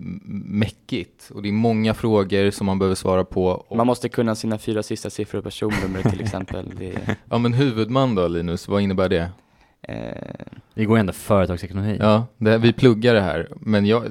mäckigt 0.46 1.32
och 1.34 1.42
det 1.42 1.50
är 1.50 1.54
många 1.54 1.94
frågor 1.94 2.52
som 2.52 2.66
man 2.66 2.80
behöver 2.80 2.96
svara 2.96 3.24
på. 3.24 3.46
Och, 3.46 3.78
Man 3.78 3.88
måste 3.88 4.10
kunna 4.10 4.36
sina 4.36 4.58
fyra 4.58 4.84
sista 4.84 5.10
siffror 5.10 5.40
på 5.40 5.44
personnumret 5.44 6.10
till 6.10 6.22
exempel. 6.22 6.74
Det, 6.78 7.16
Ja 7.30 7.38
men 7.38 7.54
huvudman 7.54 8.16
då 8.16 8.28
Linus, 8.28 8.68
vad 8.68 8.82
innebär 8.82 9.10
det? 9.10 9.30
Eh, 9.88 10.12
vi 10.74 10.86
går 10.86 10.98
ändå 10.98 11.14
företagsekonomi. 11.14 11.98
Ja, 12.00 12.26
det, 12.38 12.58
vi 12.58 12.74
pluggar 12.74 13.14
det 13.14 13.22
här. 13.22 13.48
Men 13.60 13.86
jag, 13.86 14.04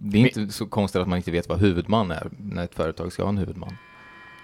det 0.00 0.18
är 0.18 0.22
inte 0.22 0.40
vi, 0.40 0.52
så 0.52 0.66
konstigt 0.66 1.02
att 1.02 1.08
man 1.08 1.16
inte 1.16 1.30
vet 1.30 1.48
vad 1.48 1.58
huvudman 1.58 2.10
är 2.10 2.30
när 2.36 2.64
ett 2.64 2.74
företag 2.74 3.12
ska 3.12 3.22
ha 3.22 3.28
en 3.28 3.38
huvudman. 3.38 3.76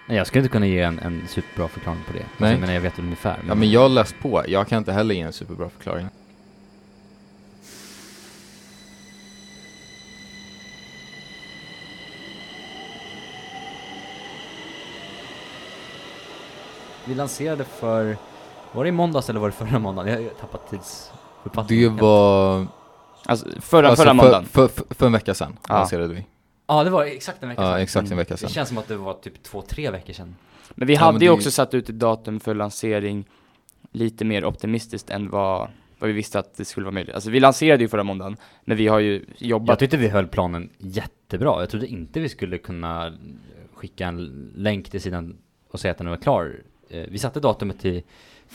Jag 0.07 0.27
skulle 0.27 0.39
inte 0.39 0.51
kunna 0.51 0.67
ge 0.67 0.81
en, 0.81 0.99
en 0.99 1.27
superbra 1.27 1.67
förklaring 1.67 2.01
på 2.07 2.13
det. 2.13 2.19
Alltså, 2.19 2.43
Nej. 2.43 2.57
men 2.59 2.73
jag 2.73 2.81
vet 2.81 2.99
ungefär. 2.99 3.37
Men... 3.37 3.47
Ja, 3.47 3.55
men 3.55 3.71
jag 3.71 3.81
har 3.81 3.89
läst 3.89 4.15
på. 4.21 4.43
Jag 4.47 4.67
kan 4.67 4.77
inte 4.77 4.91
heller 4.91 5.15
ge 5.15 5.21
en 5.21 5.33
superbra 5.33 5.69
förklaring. 5.69 6.07
Vi 17.05 17.15
lanserade 17.15 17.63
för 17.63 18.17
var 18.75 18.83
det 18.83 18.89
i 18.89 18.91
måndags 18.91 19.29
eller 19.29 19.39
var 19.39 19.47
det 19.47 19.55
förra 19.55 19.79
måndagen? 19.79 20.13
Jag 20.13 20.21
har 20.21 20.29
tappat 20.29 20.69
tidsuppfattningen. 20.69 21.95
Det 21.95 22.01
var... 22.01 22.67
Alltså 23.25 23.47
förra, 23.61 23.87
alltså, 23.89 24.03
förra 24.03 24.13
måndagen. 24.13 24.45
För, 24.45 24.67
för, 24.67 24.85
för 24.95 25.05
en 25.05 25.11
vecka 25.11 25.33
sedan 25.33 25.57
Ja. 25.69 25.73
lanserade 25.77 26.13
vi. 26.13 26.25
Ja, 26.67 26.83
det 26.83 26.89
var 26.89 27.03
exakt 27.03 27.43
en 27.43 27.49
vecka 27.49 27.61
Ja, 27.61 27.67
sedan. 27.71 27.81
exakt 27.81 28.01
en 28.05 28.07
Mm. 28.07 28.17
vecka 28.17 28.37
sedan. 28.37 28.47
Det 28.47 28.53
känns 28.53 28.69
som 28.69 28.77
att 28.77 28.87
det 28.87 28.95
var 28.97 29.13
typ 29.13 29.43
två, 29.43 29.61
tre 29.61 29.91
veckor 29.91 30.13
sedan. 30.13 30.35
Men 30.75 30.87
vi 30.87 30.93
Ja, 30.93 30.99
hade 30.99 31.13
men 31.13 31.21
ju 31.21 31.27
det- 31.27 31.33
också 31.33 31.51
satt 31.51 31.73
ut 31.73 31.89
ett 31.89 31.99
datum 31.99 32.39
för 32.39 32.55
lansering 32.55 33.25
lite 33.91 34.25
mer 34.25 34.45
optimistiskt 34.45 35.09
än 35.09 35.29
vad, 35.29 35.67
vad 35.99 36.07
vi 36.07 36.13
visste 36.13 36.39
att 36.39 36.57
det 36.57 36.65
skulle 36.65 36.83
vara 36.83 36.93
möjligt. 36.93 37.15
Alltså 37.15 37.29
vi 37.29 37.39
lanserade 37.39 37.83
ju 37.83 37.87
förra 37.87 38.03
måndagen, 38.03 38.37
men 38.65 38.77
vi 38.77 38.87
har 38.87 38.99
ju 38.99 39.25
Jag 39.37 39.47
jobbat 39.49 39.79
tyckte 39.79 39.97
vi 39.97 40.07
höll 40.09 40.27
planen 40.27 40.69
jättebra. 40.77 41.59
Jag 41.59 41.69
trodde 41.69 41.87
inte 41.87 42.19
vi 42.19 42.29
skulle 42.29 42.57
kunna 42.57 43.13
skicka 43.73 44.07
en 44.07 44.51
länk 44.55 44.89
till 44.89 45.01
sidan 45.01 45.37
och 45.71 45.79
säga 45.79 45.91
att 45.91 45.97
den 45.97 46.09
var 46.09 46.17
klar. 46.17 46.55
Eh, 46.89 47.03
Vi 47.09 47.17
satte 47.19 47.39
datumet 47.39 47.79
till 47.79 48.03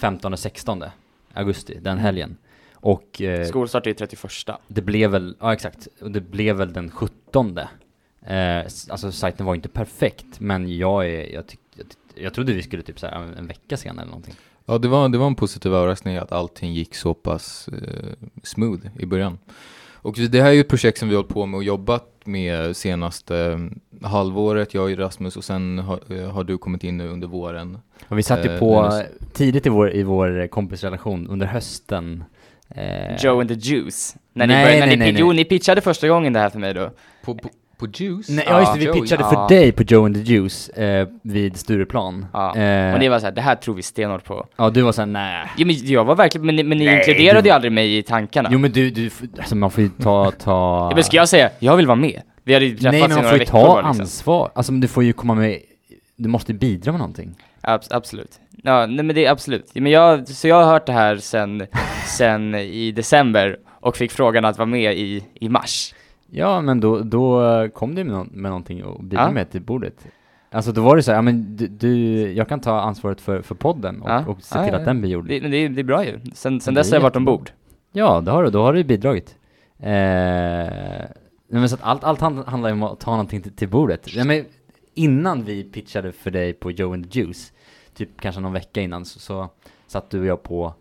15-16 0.00 0.90
augusti, 1.35 1.78
den 1.83 1.99
helgen. 1.99 2.37
Och 2.75 3.23
eh, 3.23 3.47
Skolstart 3.47 3.87
är 3.87 3.95
31. 3.95 4.30
det 4.69 4.83
blev 4.83 5.11
väl, 5.11 5.37
ja 5.40 5.52
exakt, 5.52 5.88
och 6.00 6.11
det 6.11 6.21
blev 6.21 6.57
väl 6.57 6.73
den 6.73 6.90
17 6.90 7.59
eh, 7.59 8.59
Alltså 8.88 9.12
sajten 9.12 9.47
var 9.47 9.54
inte 9.54 9.69
perfekt, 9.69 10.40
men 10.40 10.76
jag 10.76 11.07
är, 11.07 11.35
jag, 11.35 11.47
tyck, 11.47 11.61
jag, 11.75 11.87
jag 12.14 12.35
trodde 12.35 12.52
vi 12.52 12.62
skulle 12.62 12.83
typ 12.83 13.00
såhär 13.00 13.35
en 13.38 13.47
vecka 13.47 13.76
sen 13.76 13.99
eller 13.99 14.09
någonting. 14.09 14.35
Ja, 14.66 14.78
det 14.78 14.88
var, 14.88 15.09
det 15.09 15.19
var 15.19 15.26
en 15.26 15.35
positiv 15.35 15.75
överraskning 15.75 16.16
att 16.16 16.33
allting 16.33 16.73
gick 16.73 16.95
så 16.95 17.14
pass 17.14 17.69
eh, 17.69 18.28
smooth 18.42 18.87
i 18.99 19.07
början. 19.07 19.38
Och 20.02 20.14
det 20.30 20.42
här 20.42 20.49
är 20.49 20.54
ju 20.54 20.61
ett 20.61 20.69
projekt 20.69 20.99
som 20.99 21.09
vi 21.09 21.14
har 21.14 21.23
hållit 21.23 21.35
på 21.35 21.47
med 21.47 21.59
och 21.59 21.64
jobbat 21.64 22.07
med 22.25 22.76
senaste 22.76 23.37
eh, 23.37 24.09
halvåret, 24.09 24.75
jag 24.75 24.92
och 24.92 24.99
Rasmus, 24.99 25.37
och 25.37 25.45
sen 25.45 25.78
har, 25.78 26.00
eh, 26.09 26.30
har 26.30 26.45
du 26.45 26.59
kommit 26.59 26.85
in 26.85 26.97
nu 26.97 27.09
under 27.09 27.28
våren. 27.28 27.78
Och 28.09 28.19
vi 28.19 28.23
satt 28.23 28.45
ju 28.45 28.50
Eh, 28.50 28.59
på, 28.59 28.83
Linus. 28.83 29.07
tidigt 29.33 29.66
i 29.66 29.69
vår, 29.69 29.95
i 29.95 30.02
vår 30.02 30.47
kompisrelation, 30.47 31.26
under 31.26 31.47
hösten 31.47 32.25
eh, 32.69 33.16
Joe 33.25 33.40
and 33.40 33.49
the 33.49 33.54
Juice. 33.54 34.16
När 34.33 34.47
Nej, 34.47 34.57
ni 34.57 34.64
började, 34.64 34.80
när 34.80 34.97
nej, 34.97 35.07
ni, 35.07 35.12
nej, 35.12 35.21
Jo, 35.21 35.33
ni 35.33 35.45
pitchade 35.45 35.80
första 35.80 36.09
gången 36.09 36.33
det 36.33 36.40
här 36.40 36.50
för 36.50 36.59
mig 36.59 36.75
då. 36.75 36.90
På, 37.25 37.35
på, 37.35 37.49
på 37.80 37.87
Juice? 37.92 38.28
Nej, 38.28 38.44
ja 38.49 38.60
just 38.60 38.72
det, 38.72 38.78
vi 38.78 38.84
Joey. 38.84 39.00
pitchade 39.00 39.25
för 39.25 39.49
dig 39.49 39.72
på 39.72 39.82
Joe 39.82 40.04
and 40.06 40.14
the 40.14 40.20
Juice 40.20 40.68
eh, 40.68 41.08
vid 41.22 41.56
Stureplan. 41.56 42.26
Ja. 42.32 42.56
Eh, 42.56 42.94
Och 42.94 43.00
ni 43.00 43.08
var 43.08 43.18
såhär, 43.18 43.32
det 43.32 43.40
här 43.40 43.54
tror 43.54 43.75
vi 43.75 43.82
stenhårt 43.82 44.25
på. 44.25 44.46
ja, 44.56 44.70
du 44.70 44.82
var 44.82 44.92
såhär, 44.92 45.06
nej. 45.06 45.46
Jo, 45.56 45.66
men 45.66 45.76
jag 45.87 46.04
var 46.04 46.14
verkligen, 46.14 46.46
men, 46.46 46.56
ni- 46.56 46.62
men 46.62 46.78
ni 46.78 46.84
Nej, 46.84 46.96
inkluderade 46.99 47.42
du- 47.42 47.49
ju 47.49 47.54
aldrig 47.54 47.72
mig 47.72 47.96
i 47.99 48.02
tankarna. 48.02 48.49
Jo 48.52 48.58
men 48.58 48.72
du, 48.72 48.90
du, 48.90 49.10
alltså 49.38 49.56
man 49.56 49.70
får 49.70 49.82
ju 49.84 49.88
ta, 50.02 50.30
ta... 50.30 50.50
Ja, 50.90 50.94
men 50.94 51.04
ska 51.04 51.16
jag 51.16 51.28
säga, 51.28 51.50
jag 51.58 51.76
vill 51.76 51.87
vara 51.87 51.96
med. 51.96 52.22
Vi 52.44 52.54
hade 52.54 52.66
ju 52.66 52.76
träffats 52.76 52.92
Nej 52.92 53.00
men 53.08 53.14
man 53.14 53.25
får 53.25 53.32
ju 53.32 53.38
veckor 53.38 53.50
ta 53.52 53.66
bara, 53.66 53.87
liksom. 53.88 54.00
ansvar, 54.02 54.50
alltså 54.54 54.72
men 54.72 54.80
du 54.80 54.88
får 54.88 55.04
ju 55.04 55.12
komma 55.12 55.34
med, 55.34 55.58
du 56.16 56.28
måste 56.28 56.52
ju 56.52 56.58
bidra 56.58 56.92
med 56.92 56.99
någonting. 56.99 57.34
Abs 57.60 57.90
absolut. 57.90 58.40
Ja, 58.62 58.87
nej 58.87 59.04
men 59.04 59.14
det 59.16 59.26
är 59.26 59.30
absolut. 59.30 59.70
Men 59.75 59.92
jag, 59.92 60.28
så 60.28 60.49
jag 60.49 60.56
har 60.56 60.72
hört 60.72 60.87
det 60.87 60.92
här 60.92 61.16
sen, 61.16 61.66
sen 62.06 62.54
i 62.54 62.92
december 62.92 63.56
och 63.80 63.96
fick 63.96 64.12
frågan 64.12 64.44
att 64.44 64.58
vara 64.58 64.66
med 64.66 64.94
i, 64.99 65.25
i 65.34 65.49
mars. 65.49 65.94
Ja 66.30 66.60
men 66.60 66.80
då, 66.80 66.99
då 67.00 67.42
kom 67.75 67.94
du 67.94 68.04
med, 68.04 68.12
nå- 68.14 68.26
med 68.30 68.50
någonting 68.50 68.84
och 68.84 69.04
bidra 69.04 69.22
Ja. 69.22 69.30
med 69.30 69.50
till 69.50 69.62
bordet. 69.62 70.06
Alltså 70.50 70.72
då 70.72 70.82
var 70.82 70.96
det 70.96 71.02
så 71.02 71.10
här, 71.10 71.18
ja 71.18 71.22
men 71.22 71.56
du, 71.56 71.66
du 71.66 71.96
jag 72.32 72.49
kan 72.49 72.60
ta 72.60 72.80
ansvaret 72.80 73.20
för, 73.20 73.42
för 73.42 73.54
podden 73.54 74.02
och, 74.02 74.10
Ja. 74.10 74.25
och 74.26 74.42
se 74.42 74.64
till 74.64 74.75
att 74.75 74.84
den 74.84 75.00
blir 75.00 75.10
gjord. 75.10 75.26
Det, 75.28 75.40
det, 75.40 75.56
är, 75.56 75.68
det 75.68 75.80
är 75.80 75.84
bra 75.84 76.04
ju. 76.04 76.20
Sen, 76.34 76.60
sen 76.60 76.75
dess 76.75 76.90
har 76.90 76.96
jag 76.96 77.02
varit 77.02 77.16
ombord. 77.16 77.50
Ja, 77.92 78.20
det 78.20 78.30
har 78.30 78.44
du, 78.44 78.50
då 78.50 78.62
har 78.62 78.72
du 78.72 78.84
bidragit. 78.84 79.37
Eh, 79.78 79.88
men 81.49 81.68
så 81.68 81.75
att 81.75 81.82
allt, 81.82 82.04
allt 82.04 82.20
hand- 82.20 82.44
handlar 82.46 82.68
ju 82.68 82.72
om 82.72 82.82
att 82.82 83.00
ta 83.00 83.10
någonting 83.10 83.42
till, 83.42 83.52
till 83.52 83.68
bordet. 83.68 84.14
Ja, 84.14 84.25
men 84.25 84.44
innan 84.94 85.44
vi 85.44 85.64
pitchade 85.64 86.12
för 86.12 86.30
dig 86.30 86.52
på 86.52 86.70
Joe 86.70 86.92
and 86.94 87.10
the 87.12 87.20
Juice, 87.20 87.52
typ 87.94 88.20
kanske 88.20 88.40
någon 88.40 88.52
vecka 88.52 88.80
innan, 88.80 89.04
så, 89.04 89.18
så 89.18 89.49
satt 89.87 90.10
du 90.10 90.20
och 90.20 90.26
jag 90.26 90.42
på 90.42 90.75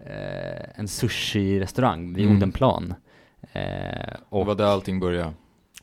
eh, 0.00 0.62
en 0.80 0.86
sushi-restaurang 0.88 2.14
vid 2.14 2.24
Mm. 2.24 2.36
Odenplan. 2.36 2.94
Eh, 3.52 3.62
Det 3.62 4.16
och 4.28 4.46
var 4.46 4.54
där 4.54 4.64
allting 4.64 5.00
började. 5.00 5.32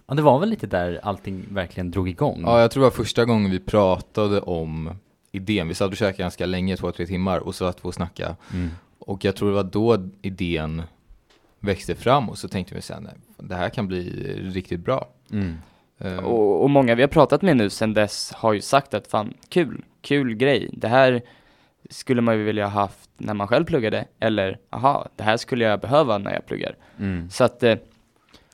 ja, 0.07 0.13
det 0.13 0.21
var 0.21 0.39
väl 0.39 0.49
lite 0.49 0.67
där 0.67 0.99
allting 1.03 1.45
verkligen 1.49 1.91
drog 1.91 2.09
igång. 2.09 2.41
Ja, 2.45 2.61
jag 2.61 2.71
tror 2.71 2.81
det 2.83 2.89
var 2.89 2.91
första 2.95 3.25
gången 3.25 3.51
vi 3.51 3.59
pratade 3.59 4.41
om 4.41 4.89
idén. 5.31 5.67
Vi 5.67 5.73
satt 5.73 5.91
och 5.91 5.97
käkade 5.97 6.23
ganska 6.23 6.45
länge, 6.45 6.77
två, 6.77 6.91
tre 6.91 7.05
timmar, 7.05 7.39
och 7.39 7.55
så 7.55 7.65
satt 7.67 7.85
vi 7.85 7.89
och 7.89 7.93
snackade. 7.93 8.35
Mm. 8.53 8.69
Och 8.99 9.25
jag 9.25 9.35
tror 9.35 9.49
det 9.49 9.55
var 9.55 9.63
då 9.63 10.09
idén 10.21 10.81
växte 11.59 11.95
fram 11.95 12.29
och 12.29 12.37
så 12.37 12.47
tänkte 12.47 12.75
vi 12.75 12.81
sen, 12.81 13.09
det 13.37 13.55
här 13.55 13.69
kan 13.69 13.87
bli 13.87 14.03
riktigt 14.53 14.79
bra. 14.79 15.07
Mm. 15.31 15.57
Eh, 15.99 16.17
Och, 16.17 16.63
och 16.63 16.69
många 16.69 16.95
vi 16.95 17.01
har 17.01 17.07
pratat 17.09 17.41
med 17.41 17.57
nu 17.57 17.69
sen 17.69 17.93
dess 17.93 18.31
har 18.35 18.53
ju 18.53 18.61
sagt 18.61 18.93
att 18.93 19.07
fan, 19.07 19.33
kul, 19.49 19.83
kul 20.01 20.33
grej. 20.35 20.69
Det 20.73 20.87
här 20.87 21.21
skulle 21.91 22.21
man 22.21 22.37
ju 22.37 22.43
vilja 22.43 22.67
ha 22.67 22.81
haft 22.81 23.09
när 23.17 23.33
man 23.33 23.47
själv 23.47 23.65
pluggade. 23.65 24.05
Eller, 24.19 24.59
aha, 24.69 25.09
det 25.15 25.23
här 25.23 25.37
skulle 25.37 25.65
jag 25.65 25.79
behöva 25.79 26.17
när 26.17 26.33
jag 26.33 26.45
pluggar. 26.45 26.75
Mm. 26.99 27.29
Så 27.29 27.43
att 27.43 27.63
eh, 27.63 27.75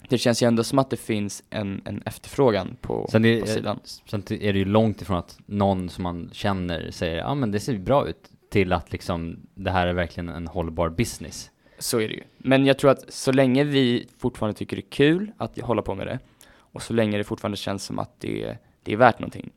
det 0.10 0.18
känns 0.18 0.44
ju 0.44 0.48
ändå 0.48 0.64
som 0.64 0.80
att 0.80 0.90
det 0.90 0.98
finns 0.98 1.44
en, 1.50 1.82
en 1.86 2.02
efterfrågan 2.06 2.78
på, 2.82 3.08
Sen, 3.12 3.26
är, 3.26 3.42
på 3.42 3.48
sidan. 3.48 3.80
sen 3.84 4.24
är 4.30 4.54
det 4.54 4.60
ju 4.60 4.66
långt 4.66 5.02
ifrån 5.02 5.18
att 5.18 5.40
någon 5.46 5.90
som 5.90 6.04
man 6.04 6.30
känner 6.34 6.92
säger 6.92 7.18
ja 7.18 7.36
men 7.36 7.52
det 7.52 7.60
ser 7.60 7.78
bra 7.78 8.08
ut 8.08 8.30
till 8.50 8.74
att 8.74 8.92
liksom 8.92 9.40
det 9.54 9.72
här 9.72 9.88
är 9.88 9.94
verkligen 9.94 10.30
en 10.30 10.48
hållbar 10.48 10.90
business. 10.90 11.52
Så 11.80 12.00
är 12.00 12.08
det 12.08 12.14
ju. 12.14 12.24
Men 12.38 12.66
jag 12.66 12.78
tror 12.78 12.92
att 12.92 13.14
så 13.14 13.32
länge 13.32 13.64
vi 13.64 14.08
fortfarande 14.18 14.58
tycker 14.58 14.76
det 14.76 14.84
är 14.84 14.90
kul 14.90 15.32
att 15.38 15.60
hålla 15.60 15.82
på 15.82 15.96
med 15.96 16.08
det 16.08 16.20
och 16.56 16.82
så 16.82 16.94
länge 16.94 17.18
det 17.18 17.24
fortfarande 17.24 17.58
känns 17.58 17.84
som 17.84 18.00
att 18.00 18.20
det, 18.20 18.58
det 18.84 18.94
är 18.94 18.98
värt 18.98 19.20
någonting 19.20 19.50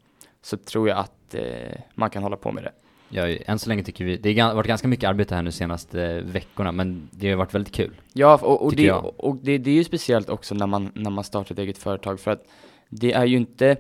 så 0.43 0.57
tror 0.57 0.89
jag 0.89 0.99
att 0.99 1.35
eh, 1.35 1.81
man 1.95 2.11
kan 2.11 2.23
hålla 2.23 2.37
på 2.37 2.53
med 2.53 2.65
det. 2.65 2.73
Ja, 3.13 3.29
än 3.29 3.59
så 3.59 3.69
länge 3.69 3.83
tycker 3.83 4.05
vi, 4.05 4.17
det 4.17 4.39
har 4.39 4.55
varit 4.55 4.67
ganska 4.67 4.89
mycket 4.89 5.09
arbete 5.09 5.35
här 5.35 5.43
nu 5.43 5.53
senaste 5.53 6.03
eh, 6.03 6.23
veckorna 6.23 6.73
men 6.73 7.09
det 7.11 7.31
har 7.31 7.37
varit 7.37 7.55
väldigt 7.55 7.75
kul. 7.75 8.01
Ja, 8.13 8.39
och, 8.43 8.65
och, 8.65 8.75
det, 8.75 8.93
och 8.93 9.37
det, 9.37 9.59
det 9.59 9.71
är 9.71 9.75
ju 9.75 9.85
speciellt 9.85 10.29
också 10.29 10.55
när 10.55 10.67
man, 10.67 10.91
när 10.95 11.11
man 11.11 11.25
startar 11.25 11.55
ett 11.55 11.59
eget 11.59 11.79
företag 11.79 12.21
för 12.21 12.31
att 12.31 12.45
det 12.89 13.13
är 13.13 13.25
ju 13.25 13.37
inte, 13.37 13.77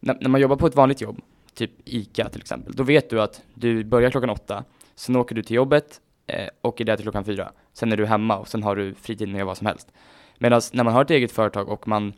när, 0.00 0.16
när 0.20 0.28
man 0.28 0.40
jobbar 0.40 0.56
på 0.56 0.66
ett 0.66 0.76
vanligt 0.76 1.00
jobb, 1.00 1.20
typ 1.54 1.70
ICA 1.84 2.28
till 2.28 2.40
exempel, 2.40 2.72
då 2.76 2.82
vet 2.82 3.10
du 3.10 3.22
att 3.22 3.42
du 3.54 3.84
börjar 3.84 4.10
klockan 4.10 4.30
åtta, 4.30 4.64
sen 4.94 5.16
åker 5.16 5.34
du 5.34 5.42
till 5.42 5.56
jobbet 5.56 6.00
eh, 6.26 6.48
och 6.60 6.80
är 6.80 6.84
där 6.84 6.96
till 6.96 7.04
klockan 7.04 7.24
fyra. 7.24 7.52
Sen 7.72 7.92
är 7.92 7.96
du 7.96 8.06
hemma 8.06 8.38
och 8.38 8.48
sen 8.48 8.62
har 8.62 8.76
du 8.76 8.94
fritid 8.94 9.28
med 9.28 9.46
vad 9.46 9.56
som 9.56 9.66
helst. 9.66 9.92
Medan 10.38 10.60
när 10.72 10.84
man 10.84 10.92
har 10.92 11.02
ett 11.02 11.10
eget 11.10 11.32
företag 11.32 11.68
och 11.68 11.88
man 11.88 12.12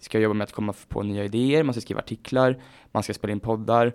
ska 0.00 0.18
jobba 0.18 0.34
med 0.34 0.44
att 0.44 0.52
komma 0.52 0.74
på 0.88 1.02
nya 1.02 1.24
idéer, 1.24 1.62
man 1.62 1.74
ska 1.74 1.80
skriva 1.80 2.00
artiklar, 2.00 2.58
man 2.92 3.02
ska 3.02 3.14
spela 3.14 3.32
in 3.32 3.40
poddar, 3.40 3.92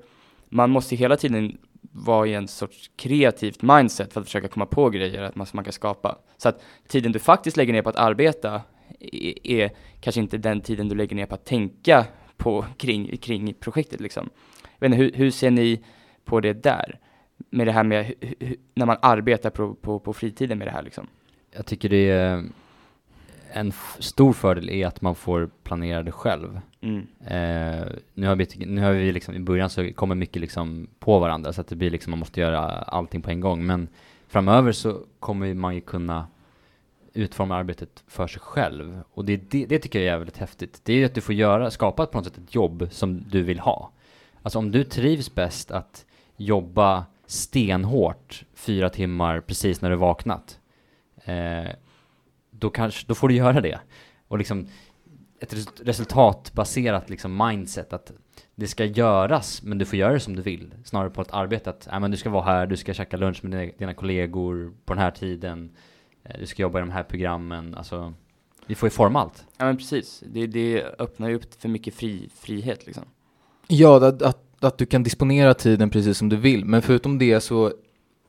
man 0.49 0.69
måste 0.69 0.95
hela 0.95 1.17
tiden 1.17 1.57
vara 1.81 2.27
i 2.27 2.33
en 2.33 2.47
sorts 2.47 2.91
kreativt 2.95 3.61
mindset 3.61 4.13
för 4.13 4.21
att 4.21 4.27
försöka 4.27 4.47
komma 4.47 4.65
på 4.65 4.89
grejer 4.89 5.21
att 5.21 5.35
man, 5.35 5.47
som 5.47 5.57
man 5.57 5.63
kan 5.63 5.73
skapa. 5.73 6.17
Så 6.37 6.49
att 6.49 6.63
tiden 6.87 7.11
du 7.11 7.19
faktiskt 7.19 7.57
lägger 7.57 7.73
ner 7.73 7.81
på 7.81 7.89
att 7.89 7.95
arbeta 7.95 8.61
är, 8.99 9.47
är 9.47 9.71
kanske 9.99 10.21
inte 10.21 10.37
den 10.37 10.61
tiden 10.61 10.89
du 10.89 10.95
lägger 10.95 11.15
ner 11.15 11.25
på 11.25 11.35
att 11.35 11.45
tänka 11.45 12.05
på 12.37 12.65
kring, 12.77 13.17
kring 13.17 13.53
projektet 13.53 13.99
liksom. 13.99 14.29
Jag 14.79 14.89
vet 14.89 14.95
inte, 14.95 15.03
hur, 15.03 15.23
hur 15.23 15.31
ser 15.31 15.51
ni 15.51 15.83
på 16.25 16.39
det 16.39 16.53
där? 16.53 16.99
Med 17.49 17.67
det 17.67 17.71
här 17.71 17.83
med 17.83 18.05
hur, 18.05 18.55
när 18.73 18.85
man 18.85 18.97
arbetar 19.01 19.49
på, 19.49 19.73
på, 19.73 19.99
på 19.99 20.13
fritiden 20.13 20.57
med 20.57 20.67
det 20.67 20.71
här 20.71 20.83
liksom. 20.83 21.07
Jag 21.51 21.65
tycker 21.65 21.89
det 21.89 22.09
är 22.09 22.43
en 23.53 23.73
stor 23.99 24.33
fördel 24.33 24.69
är 24.69 24.87
att 24.87 25.01
man 25.01 25.15
får 25.15 25.49
planera 25.63 26.03
det 26.03 26.11
själv. 26.11 26.59
Mm. 26.81 27.07
Eh, 27.25 27.87
nu 28.13 28.27
har 28.27 28.35
vi, 28.35 28.47
nu 28.65 28.81
har 28.81 28.91
vi 28.91 29.11
liksom, 29.11 29.35
i 29.35 29.39
början 29.39 29.69
så 29.69 29.93
kommer 29.93 30.15
mycket 30.15 30.41
liksom 30.41 30.87
på 30.99 31.19
varandra 31.19 31.53
så 31.53 31.61
att 31.61 31.67
det 31.67 31.75
blir 31.75 31.89
liksom, 31.89 32.11
man 32.11 32.19
måste 32.19 32.39
göra 32.39 32.59
allting 32.67 33.21
på 33.21 33.29
en 33.29 33.39
gång. 33.39 33.65
Men 33.65 33.87
framöver 34.27 34.71
så 34.71 34.99
kommer 35.19 35.53
man 35.53 35.75
ju 35.75 35.81
kunna 35.81 36.27
utforma 37.13 37.55
arbetet 37.55 38.03
för 38.07 38.27
sig 38.27 38.41
själv. 38.41 39.01
Och 39.13 39.25
det, 39.25 39.37
det, 39.51 39.65
det 39.65 39.79
tycker 39.79 39.99
jag 39.99 40.07
är 40.07 40.11
jävligt 40.11 40.37
häftigt. 40.37 40.81
Det 40.83 40.93
är 40.93 40.97
ju 40.97 41.05
att 41.05 41.15
du 41.15 41.21
får 41.21 41.35
göra, 41.35 41.71
skapa 41.71 42.05
på 42.05 42.17
något 42.17 42.25
sätt 42.25 42.37
ett 42.37 42.55
jobb 42.55 42.87
som 42.91 43.23
du 43.29 43.43
vill 43.43 43.59
ha. 43.59 43.91
Alltså 44.41 44.59
om 44.59 44.71
du 44.71 44.83
trivs 44.83 45.35
bäst 45.35 45.71
att 45.71 46.05
jobba 46.37 47.05
stenhårt 47.25 48.43
fyra 48.53 48.89
timmar 48.89 49.41
precis 49.41 49.81
när 49.81 49.89
du 49.89 49.95
vaknat. 49.95 50.59
Eh, 51.25 51.69
då, 52.61 52.69
kanske, 52.69 53.07
då 53.07 53.15
får 53.15 53.27
du 53.27 53.35
göra 53.35 53.61
det. 53.61 53.79
Och 54.27 54.37
liksom 54.37 54.67
ett 55.39 55.53
res- 55.53 55.81
resultatbaserat 55.83 57.09
liksom 57.09 57.47
mindset 57.47 57.93
att 57.93 58.11
det 58.55 58.67
ska 58.67 58.85
göras, 58.85 59.63
men 59.63 59.77
du 59.77 59.85
får 59.85 59.99
göra 59.99 60.13
det 60.13 60.19
som 60.19 60.35
du 60.35 60.41
vill. 60.41 60.73
Snarare 60.83 61.09
på 61.09 61.21
ett 61.21 61.31
arbete 61.33 61.69
att 61.69 61.87
äh, 61.87 61.99
men 61.99 62.11
du 62.11 62.17
ska 62.17 62.29
vara 62.29 62.43
här, 62.43 62.67
du 62.67 62.77
ska 62.77 62.93
käka 62.93 63.17
lunch 63.17 63.43
med 63.43 63.51
dina, 63.51 63.71
dina 63.77 63.93
kollegor 63.93 64.73
på 64.85 64.93
den 64.93 65.03
här 65.03 65.11
tiden, 65.11 65.71
eh, 66.23 66.39
du 66.39 66.45
ska 66.45 66.61
jobba 66.61 66.79
i 66.79 66.81
de 66.81 66.91
här 66.91 67.03
programmen. 67.03 67.75
Alltså, 67.75 68.13
vi 68.67 68.75
får 68.75 68.87
ju 68.87 68.91
forma 68.91 69.21
allt. 69.21 69.45
Ja 69.57 69.65
men 69.65 69.77
precis, 69.77 70.23
det, 70.27 70.47
det 70.47 70.83
öppnar 70.99 71.29
ju 71.29 71.35
upp 71.35 71.61
för 71.61 71.69
mycket 71.69 71.93
fri, 71.93 72.29
frihet 72.35 72.85
liksom. 72.85 73.03
Ja, 73.67 74.07
att, 74.07 74.21
att, 74.21 74.63
att 74.63 74.77
du 74.77 74.85
kan 74.85 75.03
disponera 75.03 75.53
tiden 75.53 75.89
precis 75.89 76.17
som 76.17 76.29
du 76.29 76.35
vill. 76.35 76.65
Men 76.65 76.81
förutom 76.81 77.17
det 77.19 77.41
så 77.41 77.73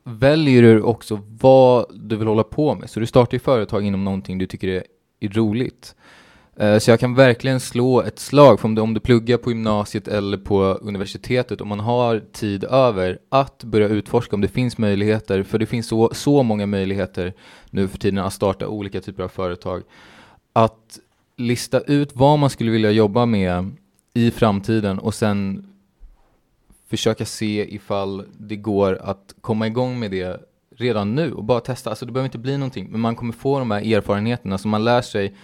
väljer 0.03 0.61
du 0.61 0.81
också 0.81 1.19
vad 1.39 1.85
du 1.93 2.15
vill 2.15 2.27
hålla 2.27 2.43
på 2.43 2.75
med. 2.75 2.89
Så 2.89 2.99
du 2.99 3.05
startar 3.05 3.33
ju 3.33 3.39
företag 3.39 3.85
inom 3.85 4.03
någonting 4.03 4.37
du 4.37 4.45
tycker 4.45 4.67
är, 4.67 4.83
är 5.19 5.29
roligt. 5.29 5.95
Eh, 6.55 6.77
så 6.77 6.91
jag 6.91 6.99
kan 6.99 7.15
verkligen 7.15 7.59
slå 7.59 8.01
ett 8.01 8.19
slag 8.19 8.59
för 8.59 8.67
om 8.67 8.75
du, 8.75 8.81
om 8.81 8.93
du 8.93 8.99
pluggar 8.99 9.37
på 9.37 9.51
gymnasiet 9.51 10.07
eller 10.07 10.37
på 10.37 10.63
universitetet 10.63 11.61
om 11.61 11.67
man 11.67 11.79
har 11.79 12.19
tid 12.31 12.63
över 12.63 13.19
att 13.29 13.63
börja 13.63 13.87
utforska 13.87 14.35
om 14.35 14.41
det 14.41 14.47
finns 14.47 14.77
möjligheter, 14.77 15.43
för 15.43 15.59
det 15.59 15.65
finns 15.65 15.87
så, 15.87 16.09
så 16.13 16.43
många 16.43 16.65
möjligheter 16.65 17.33
nu 17.69 17.87
för 17.87 17.97
tiden 17.97 18.19
att 18.19 18.33
starta 18.33 18.67
olika 18.67 19.01
typer 19.01 19.23
av 19.23 19.27
företag. 19.27 19.83
Att 20.53 20.99
lista 21.37 21.79
ut 21.79 22.11
vad 22.13 22.39
man 22.39 22.49
skulle 22.49 22.71
vilja 22.71 22.91
jobba 22.91 23.25
med 23.25 23.75
i 24.13 24.31
framtiden 24.31 24.99
och 24.99 25.13
sen 25.13 25.67
försöka 26.97 27.25
se 27.25 27.75
ifall 27.75 28.25
det 28.39 28.55
går 28.55 28.99
att 29.01 29.35
komma 29.41 29.67
igång 29.67 29.99
med 29.99 30.11
det 30.11 30.41
redan 30.75 31.15
nu 31.15 31.33
och 31.33 31.43
bara 31.43 31.59
testa. 31.59 31.89
Alltså 31.89 32.05
det 32.05 32.11
behöver 32.11 32.27
inte 32.27 32.37
bli 32.37 32.57
någonting, 32.57 32.87
men 32.91 33.01
man 33.01 33.15
kommer 33.15 33.33
få 33.33 33.59
de 33.59 33.71
här 33.71 33.93
erfarenheterna 33.95 34.57
som 34.57 34.71
man 34.71 34.83
lär 34.83 35.01
sig 35.01 35.35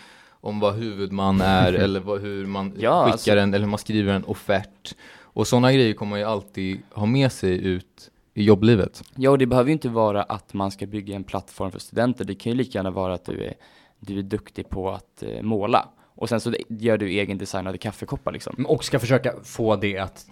om 0.42 0.60
vad 0.60 0.76
huvudman 0.76 1.42
är 1.42 1.74
eller 1.84 2.00
vad, 2.00 2.22
hur 2.22 2.46
man 2.46 2.74
Ja, 2.80 3.04
skickar 3.04 3.12
alltså- 3.12 3.32
en 3.32 3.54
eller 3.54 3.66
hur 3.66 3.70
man 3.70 3.80
skriver 3.80 4.14
en 4.14 4.24
offert. 4.24 4.96
Och 5.22 5.48
sådana 5.48 5.74
grejer 5.74 5.94
kommer 5.94 6.10
man 6.10 6.20
ju 6.20 6.26
alltid 6.26 6.80
ha 6.92 7.06
med 7.06 7.32
sig 7.32 7.66
ut 7.66 8.12
i 8.34 8.44
jobblivet. 8.44 9.04
Ja, 9.16 9.30
och 9.30 9.38
det 9.38 9.46
behöver 9.46 9.68
ju 9.70 9.74
inte 9.74 9.90
vara 9.90 10.24
att 10.24 10.54
man 10.54 10.72
ska 10.72 10.86
bygga 10.88 11.16
en 11.16 11.24
plattform 11.24 11.72
för 11.72 11.80
studenter. 11.80 12.26
Det 12.26 12.36
kan 12.36 12.52
ju 12.52 12.58
lika 12.58 12.78
gärna 12.80 12.92
vara 12.92 13.14
att 13.14 13.26
du 13.26 13.44
är, 13.44 13.54
du 14.00 14.20
är 14.20 14.24
duktig 14.24 14.70
på 14.70 14.92
att 14.92 15.24
eh, 15.24 15.42
måla. 15.42 15.90
Och 16.16 16.30
sen 16.30 16.40
så 16.42 16.54
gör 16.68 16.98
du 16.98 17.08
egen 17.10 17.38
designade 17.38 17.78
kaffekoppar 17.78 18.32
liksom. 18.32 18.66
Och 18.68 18.84
ska 18.84 19.00
försöka 19.00 19.34
få 19.44 19.76
det 19.76 19.98
att 19.98 20.26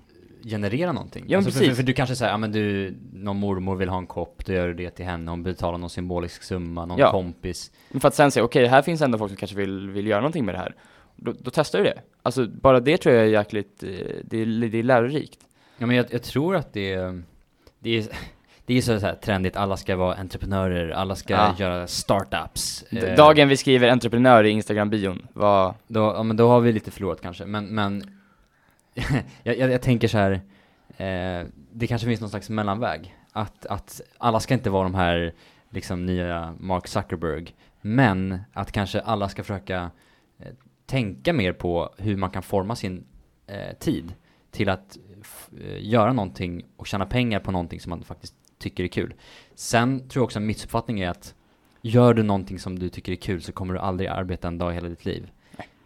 generera 0.44 0.91
någonting. 0.91 1.25
Ja, 1.27 1.38
alltså 1.38 1.51
för, 1.51 1.60
precis. 1.60 1.70
för, 1.70 1.75
för 1.75 1.84
du 1.88 1.94
kanske 1.94 2.15
säger, 2.15 2.32
ja 2.32 2.38
men 2.38 2.51
du, 2.51 2.96
någon 3.13 3.38
mormor 3.38 3.75
vill 3.75 3.89
ha 3.89 3.98
en 3.98 4.08
kopp, 4.08 4.46
då 4.46 4.53
gör 4.53 4.67
du 4.67 4.74
det 4.74 4.89
till 4.89 5.06
henne, 5.06 5.32
hon 5.32 5.44
betalar 5.44 5.77
någon 5.77 5.89
symbolisk 5.89 6.44
summa, 6.44 6.86
någon 6.86 6.98
Ja. 7.00 7.12
kompis. 7.12 7.72
För 8.00 8.08
att 8.08 8.15
sen 8.15 8.32
säga, 8.32 8.44
okej, 8.44 8.65
här 8.67 8.82
finns 8.82 9.01
ändå 9.01 9.17
folk 9.17 9.29
som 9.29 9.38
kanske 9.38 9.58
vill, 9.58 9.89
vill 9.89 10.08
göra 10.08 10.20
någonting 10.22 10.46
med 10.46 10.56
det 10.56 10.60
här. 10.60 10.75
Då, 11.15 11.34
då 11.39 11.51
testar 11.53 11.79
du 11.79 11.86
det. 11.86 12.01
Alltså, 12.22 12.48
bara 12.48 12.79
det 12.79 12.98
tror 12.98 13.15
jag 13.15 13.24
är 13.24 13.29
jäkligt, 13.29 13.84
eh, 13.84 13.89
det 14.24 14.38
är, 14.41 14.70
det 14.70 14.77
är 14.79 14.84
lärorikt. 14.84 15.39
Ja 15.77 15.86
men 15.86 15.96
jag, 15.96 16.06
jag 16.10 16.24
tror 16.24 16.56
att 16.56 16.74
det 16.74 16.96
det 17.79 17.98
är, 17.98 18.06
det 18.65 18.77
är 18.77 18.82
så 18.82 18.94
här 19.00 19.15
trendigt, 19.15 19.56
alla 19.56 19.77
ska 19.77 19.96
vara 19.96 20.15
entreprenörer, 20.15 20.89
alla 20.89 21.15
ska 21.15 21.34
Ja. 21.34 21.56
göra 21.60 21.88
startups. 21.88 22.84
Eh, 22.89 23.15
Dagen 23.15 23.50
vi 23.50 23.58
skriver 23.58 23.89
entreprenör 23.89 24.44
i 24.44 24.50
Instagram-bion, 24.50 25.27
vad, 25.34 25.74
Då, 25.88 26.00
ja, 26.00 26.24
men 26.24 26.38
då 26.38 26.48
har 26.50 26.60
vi 26.60 26.72
lite 26.72 26.91
förlorat 26.91 27.22
kanske, 27.22 27.46
men, 27.46 27.65
men 27.65 28.03
jag, 29.44 29.58
jag, 29.58 29.72
jag 29.72 29.82
tänker 29.82 30.08
så 30.08 30.18
här, 30.18 30.32
eh, 30.98 31.48
det 31.72 31.88
kanske 31.88 32.08
finns 32.08 32.22
någon 32.22 32.30
slags 32.30 32.50
mellanväg. 32.50 33.16
Att, 33.32 33.66
att 33.66 34.01
alla 34.18 34.39
ska 34.39 34.54
inte 34.54 34.70
vara 34.70 34.84
de 34.84 34.96
här 34.96 35.34
liksom 35.70 36.06
nya 36.06 36.56
Mark 36.60 36.88
Zuckerberg, 36.88 37.56
men 37.82 38.39
att 38.54 38.72
kanske 38.72 39.00
alla 39.01 39.30
ska 39.30 39.44
försöka 39.44 39.92
eh, 40.39 40.48
tänka 40.86 41.34
mer 41.34 41.54
på 41.54 41.94
hur 41.98 42.18
man 42.18 42.30
kan 42.30 42.44
forma 42.44 42.75
sin 42.75 43.06
eh, 43.48 43.77
tid 43.80 44.13
till 44.51 44.70
att 44.70 44.98
f- 45.22 45.50
eh, 45.62 45.86
göra 45.88 46.13
någonting 46.13 46.66
och 46.77 46.88
tjäna 46.88 47.06
pengar 47.06 47.39
på 47.39 47.51
någonting 47.51 47.80
som 47.80 47.89
man 47.89 48.04
faktiskt 48.04 48.36
tycker 48.60 48.84
är 48.84 48.88
kul. 48.88 49.13
Sen 49.56 50.00
tror 50.10 50.22
jag 50.22 50.25
också 50.25 50.39
en 50.39 50.46
missuppfattning 50.46 51.00
är 51.00 51.10
att 51.10 51.36
gör 51.82 52.13
du 52.13 52.24
någonting 52.24 52.60
som 52.60 52.80
du 52.80 52.89
tycker 52.89 53.12
är 53.12 53.16
kul 53.16 53.42
så 53.42 53.51
kommer 53.51 53.74
du 53.74 53.80
aldrig 53.80 54.10
arbeta 54.10 54.48
en 54.48 54.58
dag 54.58 54.72
i 54.72 54.75
hela 54.75 54.89
ditt 54.89 55.06
liv. 55.06 55.32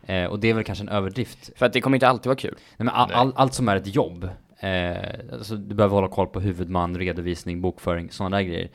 Eh, 0.06 0.26
och 0.26 0.40
det 0.40 0.50
är 0.50 0.54
väl 0.54 0.64
kanske 0.64 0.84
en 0.84 0.90
överdrift. 0.90 1.52
för 1.56 1.66
att 1.66 1.74
det 1.74 1.82
kommer 1.82 1.98
inte 1.98 2.08
alltid 2.08 2.26
vara 2.26 2.36
kul. 2.36 2.54
Nej, 2.54 2.86
men 2.86 2.90
all, 2.90 3.08
Nej. 3.08 3.18
all, 3.18 3.34
allt 3.36 3.54
som 3.54 3.70
är 3.70 3.76
ett 3.76 3.96
jobb, 3.96 4.30
eh, 4.60 4.96
alltså 5.34 5.56
du 5.56 5.76
behöver 5.76 5.96
hålla 5.96 6.08
koll 6.08 6.28
på 6.28 6.40
huvudman, 6.40 6.98
redovisning, 6.98 7.62
bokföring, 7.62 8.12
sådana 8.12 8.38
där 8.38 8.44
grejer. 8.44 8.70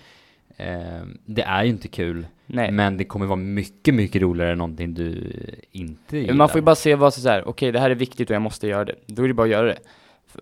Eh, 0.56 1.06
det 1.25 1.42
är 1.42 1.64
ju 1.64 1.71
inte 1.71 1.88
kul, 1.88 2.26
Nej. 2.47 2.71
men 2.71 2.97
det 2.97 3.04
kommer 3.04 3.26
vara 3.26 3.37
mycket, 3.37 3.95
mycket 3.95 4.23
roligare 4.23 4.52
än 4.52 4.59
någonting 4.59 4.95
du 4.95 5.33
inte 5.73 6.16
gillar. 6.16 6.28
Men 6.28 6.37
man 6.37 6.49
får 6.49 6.59
ju 6.59 6.62
bara 6.62 6.75
se 6.75 6.95
vad 6.95 7.14
så 7.14 7.28
här, 7.28 7.49
okej 7.49 7.73
det 7.73 7.80
här 7.80 7.90
är 7.90 7.95
viktigt 7.95 8.30
och 8.30 8.35
jag 8.35 8.42
måste 8.42 8.66
göra 8.66 8.85
det. 8.85 8.95
Då 9.06 9.23
är 9.25 9.28
det 9.28 9.35
bara 9.35 9.45
att 9.45 9.50
göra 9.50 9.66
det. 9.66 9.78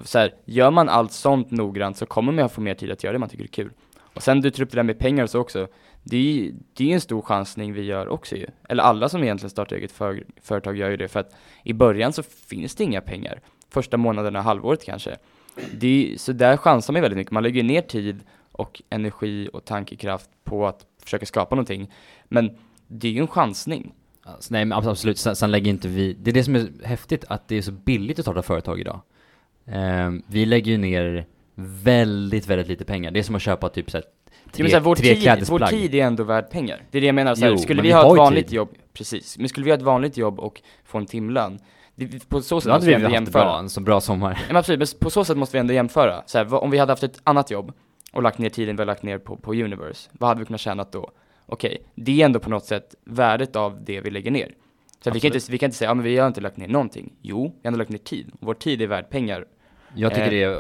Så 0.05 0.19
här, 0.19 0.35
gör 0.45 0.71
man 0.71 0.89
allt 0.89 1.13
sånt 1.13 1.51
noggrant 1.51 1.97
så 1.97 2.07
kommer 2.07 2.33
man 2.33 2.49
få 2.49 2.61
mer 2.61 2.75
tid 2.75 2.91
att 2.91 3.05
göra 3.05 3.13
det 3.13 3.19
man 3.19 3.29
tycker 3.29 3.45
är 3.45 3.49
kul. 3.49 3.71
Och 4.15 4.23
sen 4.23 4.41
du 4.41 4.51
tar 4.51 4.63
upp 4.63 4.71
det 4.71 4.77
där 4.77 4.83
med 4.83 4.99
pengar 4.99 5.25
och 5.25 5.31
så 5.31 5.41
också. 5.41 5.69
Det 6.05 6.17
är 6.17 6.23
ju 6.23 6.55
det 6.73 6.91
är 6.91 6.95
en 6.95 7.01
stor 7.01 7.23
chansning 7.23 7.73
vi 7.73 7.83
gör 7.83 8.09
också 8.09 8.37
ju. 8.37 8.47
Eller 8.69 8.83
alla 8.83 9.09
som 9.09 9.23
egentligen 9.23 9.51
startar 9.51 9.77
eget 9.77 9.93
för, 9.93 10.25
företag 10.43 10.77
gör 10.77 10.91
ju 10.91 10.97
det 10.97 11.09
för 11.09 11.21
att 11.21 11.37
i 11.63 11.73
början 11.73 12.13
så 12.13 12.23
finns 12.23 12.75
det 12.75 12.85
inga 12.85 13.01
pengar. 13.01 13.41
Första 13.71 13.97
månaderna, 13.97 14.41
halvåret 14.41 14.85
kanske. 14.85 15.17
Det 15.73 16.13
är, 16.13 16.19
så 16.19 16.33
där 16.33 16.57
chansar 16.57 16.93
man 16.93 16.99
ju 16.99 17.03
väldigt 17.03 17.17
mycket. 17.19 17.33
Man 17.33 17.43
lägger 17.43 17.63
ner 17.63 17.81
tid 17.83 18.21
och 18.53 18.83
energi 18.91 19.49
och 19.53 19.65
tankekraft 19.65 20.31
på 20.45 20.67
att 20.67 20.87
försöka 21.03 21.27
skapa 21.27 21.55
någonting. 21.55 21.91
Men 22.25 22.59
det 22.89 23.09
är 23.09 23.13
ju 23.13 23.21
en 23.21 23.29
chansning. 23.29 23.93
Alltså, 24.23 24.53
nej 24.53 24.65
men 24.65 24.79
absolut, 24.79 25.19
sen, 25.19 25.37
sen 25.37 25.51
lägger 25.51 25.71
inte 25.71 25.89
vi, 25.89 26.13
det 26.13 26.31
är 26.31 26.35
det 26.35 26.45
som 26.45 26.55
är 26.55 26.69
häftigt, 26.85 27.25
att 27.29 27.49
det 27.49 27.57
är 27.57 27.63
så 27.63 27.73
billigt 27.73 28.19
att 28.19 28.25
starta 28.25 28.43
företag 28.43 28.81
idag. 28.81 29.01
Um, 29.65 30.23
vi 30.27 30.47
lägger 30.47 30.73
ju 30.73 30.79
ner 30.79 31.27
väldigt, 31.55 32.47
väldigt 32.47 32.69
lite 32.69 32.85
pengar. 32.85 33.11
Det 33.11 33.19
är 33.19 33.23
som 33.23 33.35
att 33.35 33.43
köpa 33.43 33.69
typ 33.69 33.91
såhär 33.91 34.05
tre, 34.57 34.69
så 34.71 34.77
här, 34.77 34.81
vår, 34.85 34.97
tre 34.97 35.07
tid, 35.07 35.17
vår 35.17 35.23
klädesplagg. 35.23 35.71
tid 35.71 35.95
är 35.95 36.03
ändå 36.05 36.23
värd 36.25 36.51
pengar. 36.51 36.83
Det 36.91 36.99
är 36.99 37.01
det 37.01 37.07
jag 37.07 37.15
menar, 37.15 37.35
så 37.35 37.45
här, 37.45 37.51
Jo, 37.51 37.59
skulle 37.59 37.77
men 37.77 37.83
vi 37.83 37.89
vi 37.89 37.93
ha 37.93 38.13
ett 38.13 38.19
vanligt 38.19 38.47
tid. 38.47 38.55
jobb, 38.57 38.69
precis, 38.93 39.39
men 39.39 39.49
skulle 39.49 39.65
vi 39.65 39.71
ha 39.71 39.77
ett 39.77 39.83
vanligt 39.83 40.17
jobb 40.17 40.41
och 40.41 40.63
få 40.85 40.99
en 40.99 41.07
timlön, 41.07 41.59
det, 41.95 42.29
på 42.29 42.43
så 42.43 42.61
sätt 42.61 42.73
måste 42.73 42.87
vi 42.89 42.95
ändå 42.95 43.11
jämföra. 43.11 43.45
bra, 43.45 43.59
en 43.59 43.69
så 43.69 43.81
bra 43.81 44.01
sommar. 44.01 44.39
Men 44.47 44.57
absolut, 44.57 44.79
men 44.79 44.87
på 45.01 45.11
så 45.11 45.25
sätt 45.25 45.37
måste 45.37 45.57
vi 45.57 45.61
ändå 45.61 45.75
jämföra. 45.75 46.23
Så 46.27 46.39
här, 46.39 46.45
vad, 46.45 46.63
om 46.63 46.71
vi 46.71 46.79
hade 46.79 46.93
haft 46.93 47.03
ett 47.03 47.21
annat 47.25 47.51
jobb 47.51 47.73
och 48.13 48.23
lagt 48.23 48.39
ner 48.39 48.49
tiden 48.49 48.77
vi 48.77 48.81
har 48.81 48.87
lagt 48.87 49.03
ner 49.03 49.19
på, 49.19 49.37
på 49.37 49.53
Universe, 49.53 50.11
vad 50.13 50.29
hade 50.29 50.41
vi 50.41 50.47
kunnat 50.47 50.61
tjäna 50.61 50.87
då? 50.93 51.11
Okej, 51.47 51.79
det 51.95 52.21
är 52.21 52.25
ändå 52.25 52.41
på 52.41 52.51
något 52.51 52.65
sätt 52.65 52.95
värdet 53.05 53.57
av 53.57 53.85
det 53.85 54.01
vi 54.01 54.11
lägger 54.11 54.31
ner. 54.31 54.53
Så 55.01 55.11
vi 55.11 55.21
kan, 55.21 55.35
inte, 55.35 55.53
vi 55.53 55.59
kan 55.59 55.67
inte 55.67 55.77
säga, 55.77 55.91
ja 55.91 55.95
men 55.95 56.05
vi 56.05 56.19
har 56.19 56.27
inte 56.27 56.41
lagt 56.41 56.57
ner 56.57 56.69
någonting. 56.69 57.13
Jo, 57.23 57.43
vi 57.45 57.61
har 57.63 57.69
ändå 57.69 57.79
lagt 57.79 57.91
ner 57.91 57.99
tid. 57.99 58.33
Vår 58.41 58.55
tid 58.55 58.83
är 58.83 58.87
värd 58.87 59.11
pengar. 59.11 59.45
Jag 59.95 60.15
tycker 60.15 60.33
Eh. 60.33 60.57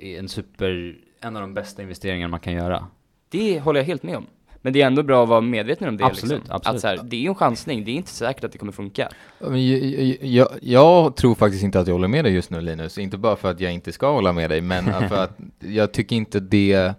det 0.00 0.14
är 0.14 0.18
en 0.18 0.28
super, 0.28 0.96
en 1.20 1.36
av 1.36 1.42
de 1.42 1.54
bästa 1.54 1.82
investeringarna 1.82 2.30
man 2.30 2.40
kan 2.40 2.52
göra. 2.52 2.86
Det 3.28 3.60
håller 3.60 3.80
jag 3.80 3.84
helt 3.86 4.02
med 4.02 4.16
om. 4.16 4.26
Men 4.66 4.72
det 4.72 4.82
är 4.82 4.86
ändå 4.86 5.02
bra 5.02 5.22
att 5.22 5.28
vara 5.28 5.40
medveten 5.40 5.88
om 5.88 5.96
det. 5.96 6.04
Absolut, 6.04 6.38
liksom. 6.38 6.56
absolut. 6.56 6.74
Att 6.74 6.80
så 6.80 6.86
här, 6.86 7.00
det 7.04 7.24
är 7.24 7.28
en 7.28 7.34
chansning, 7.34 7.84
det 7.84 7.90
är 7.90 7.94
inte 7.94 8.10
säkert 8.10 8.44
att 8.44 8.52
det 8.52 8.58
kommer 8.58 8.72
funka. 8.72 9.08
Ja, 9.38 9.48
men 9.48 9.68
Jag, 9.68 9.80
jag, 9.80 10.18
jag, 10.22 10.48
jag 10.62 11.16
tror 11.16 11.34
faktiskt 11.34 11.64
inte 11.64 11.80
att 11.80 11.86
jag 11.86 11.94
håller 11.94 12.08
med 12.08 12.24
dig 12.24 12.32
just 12.32 12.50
nu 12.50 12.60
Linus, 12.60 12.98
inte 12.98 13.18
bara 13.18 13.36
för 13.36 13.50
att 13.50 13.60
jag 13.60 13.72
inte 13.72 13.92
ska 13.92 14.12
hålla 14.12 14.32
med 14.32 14.50
dig, 14.50 14.60
men 14.60 14.84
för 15.08 15.24
att 15.24 15.38
jag 15.58 15.92
tycker 15.92 16.16
inte 16.16 16.40
det, 16.40 16.92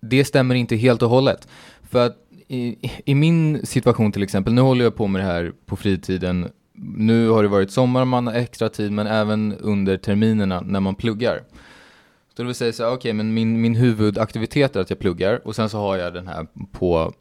det 0.00 0.24
stämmer 0.24 0.54
inte 0.54 0.76
helt 0.76 1.02
och 1.02 1.10
hållet. 1.10 1.48
För 1.90 2.06
att 2.06 2.16
i, 2.48 2.90
i 3.04 3.14
min 3.14 3.66
situation 3.66 4.12
till 4.12 4.22
exempel, 4.22 4.52
nu 4.52 4.60
håller 4.60 4.84
jag 4.84 4.96
på 4.96 5.06
med 5.06 5.20
det 5.20 5.26
här 5.26 5.52
på 5.66 5.76
fritiden, 5.76 6.48
nu 6.96 7.28
har 7.28 7.42
det 7.42 7.48
varit 7.48 7.70
sommar, 7.70 8.04
man 8.04 8.26
har 8.26 8.34
extra 8.34 8.68
tid, 8.68 8.92
men 8.92 9.06
även 9.06 9.54
under 9.60 9.96
terminerna 9.96 10.60
när 10.60 10.80
man 10.80 10.94
pluggar. 10.94 11.42
Så 12.40 12.44
det 12.44 12.54
säger 12.54 12.72
så 12.72 12.84
okej, 12.84 12.94
okej, 12.94 13.12
men 13.12 13.34
min, 13.34 13.60
min 13.60 13.74
huvudaktivitet 13.74 14.76
är 14.76 14.80
att 14.80 14.90
jag 14.90 14.98
pluggar 14.98 15.46
och 15.46 15.56
sen 15.56 15.68
så 15.68 15.78
har 15.78 15.96
jag 15.96 16.14
den 16.14 16.26
här 16.26 16.46
på, 16.72 17.12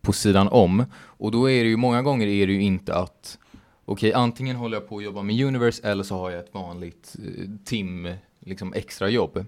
på 0.00 0.12
sidan 0.12 0.48
om. 0.48 0.84
Och 1.00 1.30
då 1.30 1.50
är 1.50 1.64
det 1.64 1.70
ju 1.70 1.76
många 1.76 2.02
gånger 2.02 2.26
är 2.26 2.46
det 2.46 2.52
ju 2.52 2.62
inte 2.62 2.94
att 2.94 3.38
okej, 3.84 4.12
antingen 4.12 4.56
håller 4.56 4.76
jag 4.76 4.88
på 4.88 4.96
att 4.96 5.04
jobba 5.04 5.22
med 5.22 5.44
Universe 5.44 5.88
eller 5.88 6.04
så 6.04 6.16
har 6.18 6.30
jag 6.30 6.40
ett 6.40 6.54
vanligt 6.54 7.16
eh, 7.18 7.44
tim, 7.64 8.08
liksom 8.40 8.72
extra 8.72 9.08
jobb. 9.08 9.44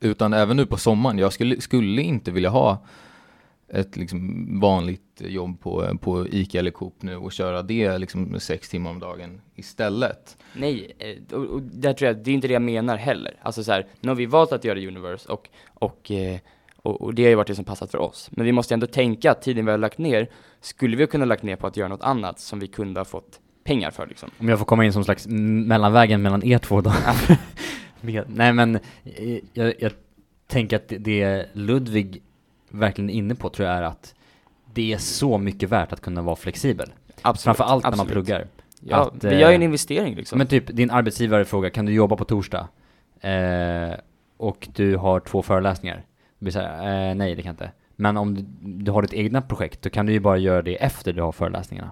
Utan 0.00 0.32
även 0.32 0.56
nu 0.56 0.66
på 0.66 0.76
sommaren, 0.76 1.18
jag 1.18 1.32
skulle, 1.32 1.60
skulle 1.60 2.02
inte 2.02 2.30
vilja 2.30 2.50
ha 2.50 2.78
ett 3.68 3.96
liksom 3.96 4.46
vanligt 4.60 5.22
jobb 5.24 5.60
på, 5.60 5.98
på 6.00 6.28
ICA 6.28 6.58
eller 6.58 6.70
Coop 6.70 7.02
nu 7.02 7.16
och 7.16 7.32
köra 7.32 7.62
det 7.62 7.98
liksom 7.98 8.40
sex 8.40 8.68
timmar 8.68 8.90
om 8.90 8.98
dagen 8.98 9.40
istället. 9.54 10.36
Nej, 10.52 10.92
eh, 10.98 11.36
och, 11.36 11.44
och 11.44 11.62
där 11.62 11.92
tror 11.92 12.06
jag, 12.06 12.16
det 12.16 12.30
är 12.30 12.34
inte 12.34 12.48
det 12.48 12.52
jag 12.52 12.62
menar 12.62 12.96
heller. 12.96 13.36
Alltså 13.42 13.64
så 13.64 13.72
här, 13.72 13.86
nu 14.00 14.08
har 14.08 14.16
vi 14.16 14.26
valt 14.26 14.52
att 14.52 14.64
göra 14.64 14.78
Universe 14.78 15.28
och, 15.28 15.48
och, 15.74 16.10
eh, 16.10 16.38
och, 16.76 17.02
och 17.02 17.14
det 17.14 17.22
har 17.22 17.30
ju 17.30 17.34
varit 17.34 17.48
det 17.48 17.54
som 17.54 17.64
passat 17.64 17.90
för 17.90 17.98
oss. 17.98 18.30
Men 18.32 18.46
vi 18.46 18.52
måste 18.52 18.74
ändå 18.74 18.86
tänka 18.86 19.30
att 19.30 19.42
tiden 19.42 19.64
vi 19.64 19.70
har 19.70 19.78
lagt 19.78 19.98
ner, 19.98 20.30
skulle 20.60 20.96
vi 20.96 21.02
ha 21.02 21.08
kunnat 21.08 21.28
lagt 21.28 21.42
ner 21.42 21.56
på 21.56 21.66
att 21.66 21.76
göra 21.76 21.88
något 21.88 22.02
annat 22.02 22.40
som 22.40 22.58
vi 22.58 22.66
kunde 22.66 23.00
ha 23.00 23.04
fått 23.04 23.40
pengar 23.64 23.90
för 23.90 24.06
liksom. 24.06 24.30
Om 24.38 24.48
jag 24.48 24.58
får 24.58 24.66
komma 24.66 24.84
in 24.84 24.92
som 24.92 25.04
slags 25.04 25.26
mellanvägen 25.28 26.22
mellan 26.22 26.44
er 26.44 26.58
två 26.58 26.80
då. 26.80 26.92
Nej 28.26 28.52
men, 28.52 28.74
eh, 29.04 29.38
jag, 29.52 29.74
jag 29.78 29.92
tänker 30.46 30.76
att 30.76 30.88
det, 30.88 30.98
det 30.98 31.48
Ludvig 31.52 32.22
verkligen 32.68 33.10
inne 33.10 33.34
på 33.34 33.48
tror 33.48 33.68
jag 33.68 33.78
är 33.78 33.82
att 33.82 34.14
det 34.74 34.92
är 34.92 34.98
så 34.98 35.38
mycket 35.38 35.68
värt 35.68 35.92
att 35.92 36.00
kunna 36.00 36.22
vara 36.22 36.36
flexibel. 36.36 36.92
Absolut. 37.22 37.56
Framförallt 37.56 37.84
när 37.84 37.96
man 37.96 38.06
pluggar. 38.06 38.46
Ja, 38.80 38.96
Att, 38.96 39.24
vi 39.24 39.38
gör 39.38 39.48
ju 39.48 39.54
en 39.54 39.62
eh, 39.62 39.64
investering 39.64 40.14
liksom. 40.14 40.38
Men 40.38 40.46
typ, 40.46 40.66
din 40.66 40.90
arbetsgivare 40.90 41.44
frågar, 41.44 41.70
kan 41.70 41.86
du 41.86 41.92
jobba 41.92 42.16
på 42.16 42.24
torsdag? 42.24 42.68
Eh, 43.20 43.94
och 44.36 44.68
du 44.74 44.96
har 44.96 45.20
två 45.20 45.42
föreläsningar. 45.42 45.96
Det 46.38 46.44
blir 46.44 46.52
så 46.52 46.60
här, 46.60 47.08
eh, 47.08 47.14
nej 47.14 47.34
det 47.34 47.42
kan 47.42 47.48
jag 47.48 47.52
inte. 47.52 47.72
Men 47.96 48.16
om 48.16 48.34
du, 48.34 48.44
du 48.60 48.90
har 48.90 49.02
ditt 49.02 49.12
egna 49.12 49.42
projekt, 49.42 49.82
då 49.82 49.90
kan 49.90 50.06
du 50.06 50.12
ju 50.12 50.20
bara 50.20 50.36
göra 50.36 50.62
det 50.62 50.82
efter 50.82 51.12
du 51.12 51.22
har 51.22 51.32
föreläsningarna. 51.32 51.90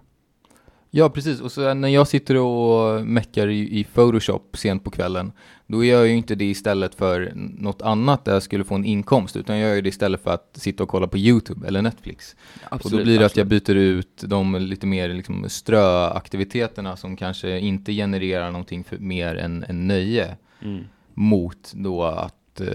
Ja, 0.97 1.11
precis. 1.11 1.41
Och 1.41 1.53
så 1.53 1.75
när 1.75 1.89
jag 1.89 2.09
sitter 2.09 2.37
och 2.37 3.07
meckar 3.07 3.49
i, 3.49 3.87
Photoshop 3.95 4.57
sent 4.57 4.85
på 4.85 4.91
kvällen, 4.91 5.33
då 5.67 5.85
gör 5.85 5.99
jag 5.99 6.09
ju 6.09 6.17
inte 6.17 6.35
det 6.35 6.45
istället 6.45 6.95
för 6.95 7.33
något 7.35 7.83
annat 7.83 8.25
där 8.25 8.33
jag 8.33 8.43
skulle 8.43 8.65
få 8.65 8.75
en 8.75 8.85
inkomst, 8.85 9.37
utan 9.37 9.59
jag 9.59 9.77
gör 9.77 9.83
det 9.83 9.89
istället 9.89 10.23
för 10.23 10.31
att 10.31 10.51
sitta 10.55 10.83
och 10.83 10.89
kolla 10.89 11.07
på 11.07 11.19
YouTube 11.19 11.69
eller 11.69 11.83
Netflix. 11.83 12.37
och 12.71 12.91
då 12.91 12.97
blir 12.97 13.19
det 13.19 13.27
att 13.27 13.37
jag 13.37 13.47
byter 13.47 13.75
ut 13.75 14.25
de 14.27 14.55
lite 14.55 14.87
mer 14.87 15.09
liksom 15.09 15.49
ströaktiviteterna 15.49 16.97
som 16.97 17.17
kanske 17.17 17.59
inte 17.59 17.93
genererar 17.93 18.51
någonting 18.51 18.85
för 18.85 18.99
mer 18.99 19.37
än, 19.37 19.65
än 19.69 19.87
nöje 19.87 20.37
Mm. 20.63 20.85
mot 21.15 21.73
då 21.75 22.05
att 22.05 22.61
eh, 22.61 22.69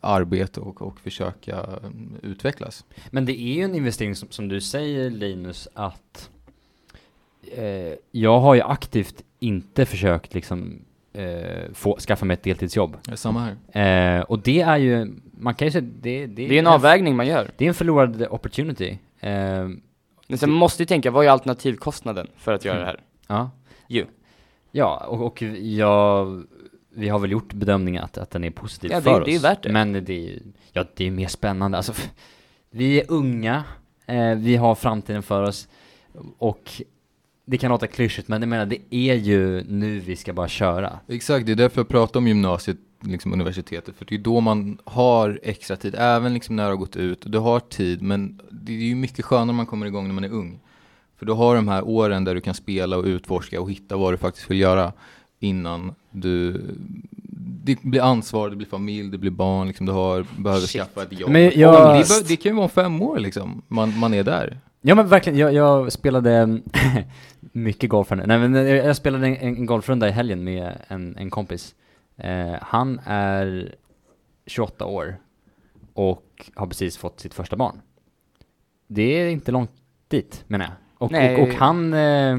arbeta 0.00 0.60
och, 0.60 0.82
och 0.82 1.00
försöka 1.00 1.56
mm, 1.56 2.14
utvecklas. 2.22 2.84
Men 3.10 3.24
det 3.24 3.40
är 3.40 3.54
ju 3.54 3.62
en 3.62 3.74
investering 3.74 4.14
som, 4.16 4.28
som 4.30 4.48
du 4.48 4.60
säger 4.60 5.10
Linus 5.10 5.68
att 5.74 6.30
eh, 7.58 7.94
jag 8.10 8.40
har 8.40 8.54
ju 8.54 8.60
aktivt 8.60 9.22
inte 9.38 9.86
försökt 9.86 10.34
liksom 10.34 10.82
eh, 11.12 11.72
få, 11.74 11.96
skaffa 11.98 12.24
mig 12.24 12.34
ett 12.34 12.42
deltidsjobb. 12.42 12.96
Samma 13.14 13.54
här. 13.72 14.18
Eh, 14.18 14.22
och 14.22 14.38
det 14.38 14.60
är 14.60 14.76
ju, 14.76 15.14
man 15.38 15.54
kan 15.54 15.66
ju 15.68 15.72
säga, 15.72 15.88
det, 16.00 16.26
det, 16.26 16.46
Det 16.48 16.54
är 16.54 16.58
en 16.58 16.66
avvägning 16.66 17.16
man 17.16 17.26
gör. 17.26 17.50
Det 17.56 17.64
är 17.64 17.68
en 17.68 17.74
förlorad 17.74 18.26
opportunity. 18.30 18.98
Eh, 19.20 19.30
Men 20.28 20.38
sen 20.38 20.50
man 20.50 20.58
måste 20.58 20.82
ju 20.82 20.86
tänka, 20.86 21.10
vad 21.10 21.24
är 21.26 21.30
alternativkostnaden 21.30 22.26
för 22.36 22.52
att 22.52 22.64
göra 22.64 22.78
det 22.78 22.84
här? 22.84 23.00
ja. 23.28 23.50
Ju. 23.88 24.06
Ja, 24.74 25.04
och, 25.08 25.26
och 25.26 25.42
jag, 25.60 26.42
vi 26.94 27.08
har 27.08 27.18
väl 27.18 27.30
gjort 27.32 27.52
bedömningen 27.52 28.04
att, 28.04 28.18
att 28.18 28.30
den 28.30 28.44
är 28.44 28.50
positiv 28.50 28.90
Ja, 28.90 28.96
det- 28.96 29.02
för 29.02 29.20
oss. 29.20 29.26
det 29.26 29.34
är 29.34 29.40
värt 29.40 29.62
det. 29.62 29.72
Men 29.72 29.92
det 29.92 30.12
är 30.12 30.20
ju, 30.20 30.40
ja 30.72 30.84
det 30.96 31.06
är 31.06 31.10
mer 31.10 31.28
spännande. 31.28 31.76
Alltså, 31.76 31.92
vi 32.70 33.00
är 33.00 33.04
unga, 33.08 33.64
eh, 34.06 34.34
vi 34.34 34.56
har 34.56 34.74
framtiden 34.74 35.22
för 35.22 35.42
oss 35.42 35.68
och 36.38 36.70
det 37.44 37.58
kan 37.58 37.70
låta 37.70 37.86
klyschigt 37.86 38.28
men 38.28 38.42
jag 38.42 38.48
menar 38.48 38.66
det 38.66 38.78
är 38.90 39.14
ju 39.14 39.64
nu 39.68 39.98
vi 39.98 40.16
ska 40.16 40.32
bara 40.32 40.48
köra. 40.48 40.98
Exakt, 41.08 41.46
det 41.46 41.52
är 41.52 41.56
därför 41.56 41.80
jag 41.80 41.88
pratar 41.88 42.20
om 42.20 42.28
gymnasiet, 42.28 42.76
liksom 43.00 43.32
universitetet, 43.32 43.94
för 43.96 44.04
det 44.04 44.14
är 44.14 44.18
då 44.18 44.40
man 44.40 44.78
har 44.84 45.40
extra 45.42 45.76
tid, 45.76 45.94
även 45.98 46.34
liksom 46.34 46.56
när 46.56 46.64
du 46.64 46.68
har 46.70 46.76
gått 46.76 46.96
ut, 46.96 47.22
du 47.26 47.38
har 47.38 47.60
tid, 47.60 48.02
men 48.02 48.40
det 48.50 48.72
är 48.72 48.76
ju 48.76 48.94
mycket 48.94 49.24
skönare 49.24 49.46
när 49.46 49.52
man 49.52 49.66
kommer 49.66 49.86
igång 49.86 50.06
när 50.06 50.14
man 50.14 50.24
är 50.24 50.32
ung. 50.32 50.60
För 51.18 51.26
du 51.26 51.32
har 51.32 51.54
de 51.56 51.68
här 51.68 51.82
åren 51.88 52.24
där 52.24 52.34
du 52.34 52.40
kan 52.40 52.54
spela 52.54 52.96
och 52.96 53.04
utforska 53.04 53.60
och 53.60 53.70
hitta 53.70 53.96
vad 53.96 54.12
du 54.12 54.16
faktiskt 54.18 54.50
vill 54.50 54.60
göra 54.60 54.92
innan 55.40 55.94
du, 56.10 56.62
det 57.64 57.82
blir 57.82 58.00
ansvar, 58.02 58.50
det 58.50 58.56
blir 58.56 58.66
familj, 58.68 59.10
det 59.10 59.18
blir 59.18 59.30
barn, 59.30 59.66
liksom 59.68 59.86
du 59.86 59.92
har, 59.92 60.26
behöver 60.38 60.66
Shit. 60.66 60.80
skaffa 60.82 61.02
ett 61.02 61.20
jobb. 61.20 61.30
Men 61.30 61.52
jag- 61.60 61.96
det, 62.08 62.28
det 62.28 62.36
kan 62.36 62.50
ju 62.52 62.56
vara 62.56 62.64
om 62.64 62.70
fem 62.70 63.02
år 63.02 63.18
liksom, 63.18 63.62
man, 63.68 63.98
man 63.98 64.14
är 64.14 64.24
där. 64.24 64.58
Ja 64.84 64.94
men 64.94 65.08
verkligen, 65.08 65.38
jag, 65.38 65.54
jag 65.54 65.92
spelade 65.92 66.60
mycket 67.40 67.90
golf 67.90 68.10
här 68.10 68.16
nu. 68.16 68.26
Nej 68.26 68.38
men 68.38 68.54
jag 68.54 68.86
jag 68.86 68.96
spelade 68.96 69.26
en, 69.26 69.36
en 69.36 69.66
golfrunda 69.66 70.08
i 70.08 70.10
helgen 70.10 70.44
med 70.44 70.78
en, 70.88 71.16
en 71.16 71.30
kompis. 71.30 71.74
Eh, 72.16 72.54
han 72.60 73.00
är 73.06 73.74
28 74.46 74.86
år 74.86 75.16
och 75.94 76.50
har 76.54 76.66
precis 76.66 76.96
fått 76.96 77.20
sitt 77.20 77.34
första 77.34 77.56
barn. 77.56 77.80
Det 78.86 79.02
är 79.02 79.28
inte 79.28 79.52
långt 79.52 79.70
dit 80.08 80.44
menar 80.46 80.64
jag. 80.64 80.74
Och, 80.98 81.12
och, 81.12 81.48
och 81.48 81.54
han, 81.54 81.94
eh, 81.94 82.38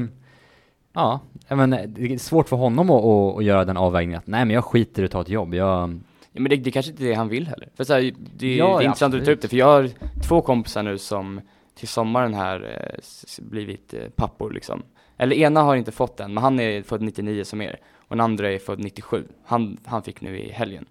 ja, 0.92 1.20
menar, 1.48 1.86
det 1.86 2.14
är 2.14 2.18
svårt 2.18 2.48
för 2.48 2.56
honom 2.56 2.90
att, 2.90 3.04
att, 3.04 3.36
att 3.36 3.44
göra 3.44 3.64
den 3.64 3.76
avvägningen 3.76 4.18
att 4.18 4.26
nej 4.26 4.44
men 4.44 4.54
jag 4.54 4.64
skiter 4.64 5.02
i 5.02 5.04
att 5.04 5.12
ta 5.12 5.20
ett 5.20 5.28
jobb, 5.28 5.54
jag, 5.54 6.00
Ja, 6.36 6.40
men 6.40 6.50
det, 6.50 6.56
det 6.56 6.70
kanske 6.70 6.92
inte 6.92 7.04
är 7.04 7.08
det 7.08 7.14
han 7.14 7.28
vill 7.28 7.48
heller. 7.48 7.68
För 7.74 7.84
så 7.84 7.92
här, 7.92 8.00
det, 8.00 8.08
Ja, 8.08 8.14
det 8.38 8.46
är 8.46 8.56
ja, 8.56 8.82
intressant 8.82 9.14
att 9.14 9.20
du 9.20 9.24
tar 9.24 9.32
upp 9.32 9.40
det, 9.40 9.48
för 9.48 9.56
jag 9.56 9.66
har 9.66 9.90
två 10.28 10.40
kompisar 10.40 10.82
nu 10.82 10.98
som 10.98 11.40
till 11.74 11.88
sommaren 11.88 12.34
här 12.34 12.88
eh, 12.98 13.42
blivit 13.42 13.94
eh, 13.94 14.08
pappor 14.08 14.50
liksom. 14.50 14.82
Eller 15.16 15.36
ena 15.36 15.62
har 15.62 15.76
inte 15.76 15.92
fått 15.92 16.16
den, 16.16 16.34
men 16.34 16.42
han 16.42 16.60
är 16.60 16.82
född 16.82 17.02
99 17.02 17.44
som 17.44 17.60
er. 17.62 17.80
Och 17.96 18.16
den 18.16 18.20
andra 18.20 18.50
är 18.52 18.58
född 18.58 18.78
97. 18.78 19.24
Han, 19.44 19.76
han 19.84 20.02
fick 20.02 20.20
nu 20.20 20.38
i 20.40 20.50
helgen. 20.52 20.86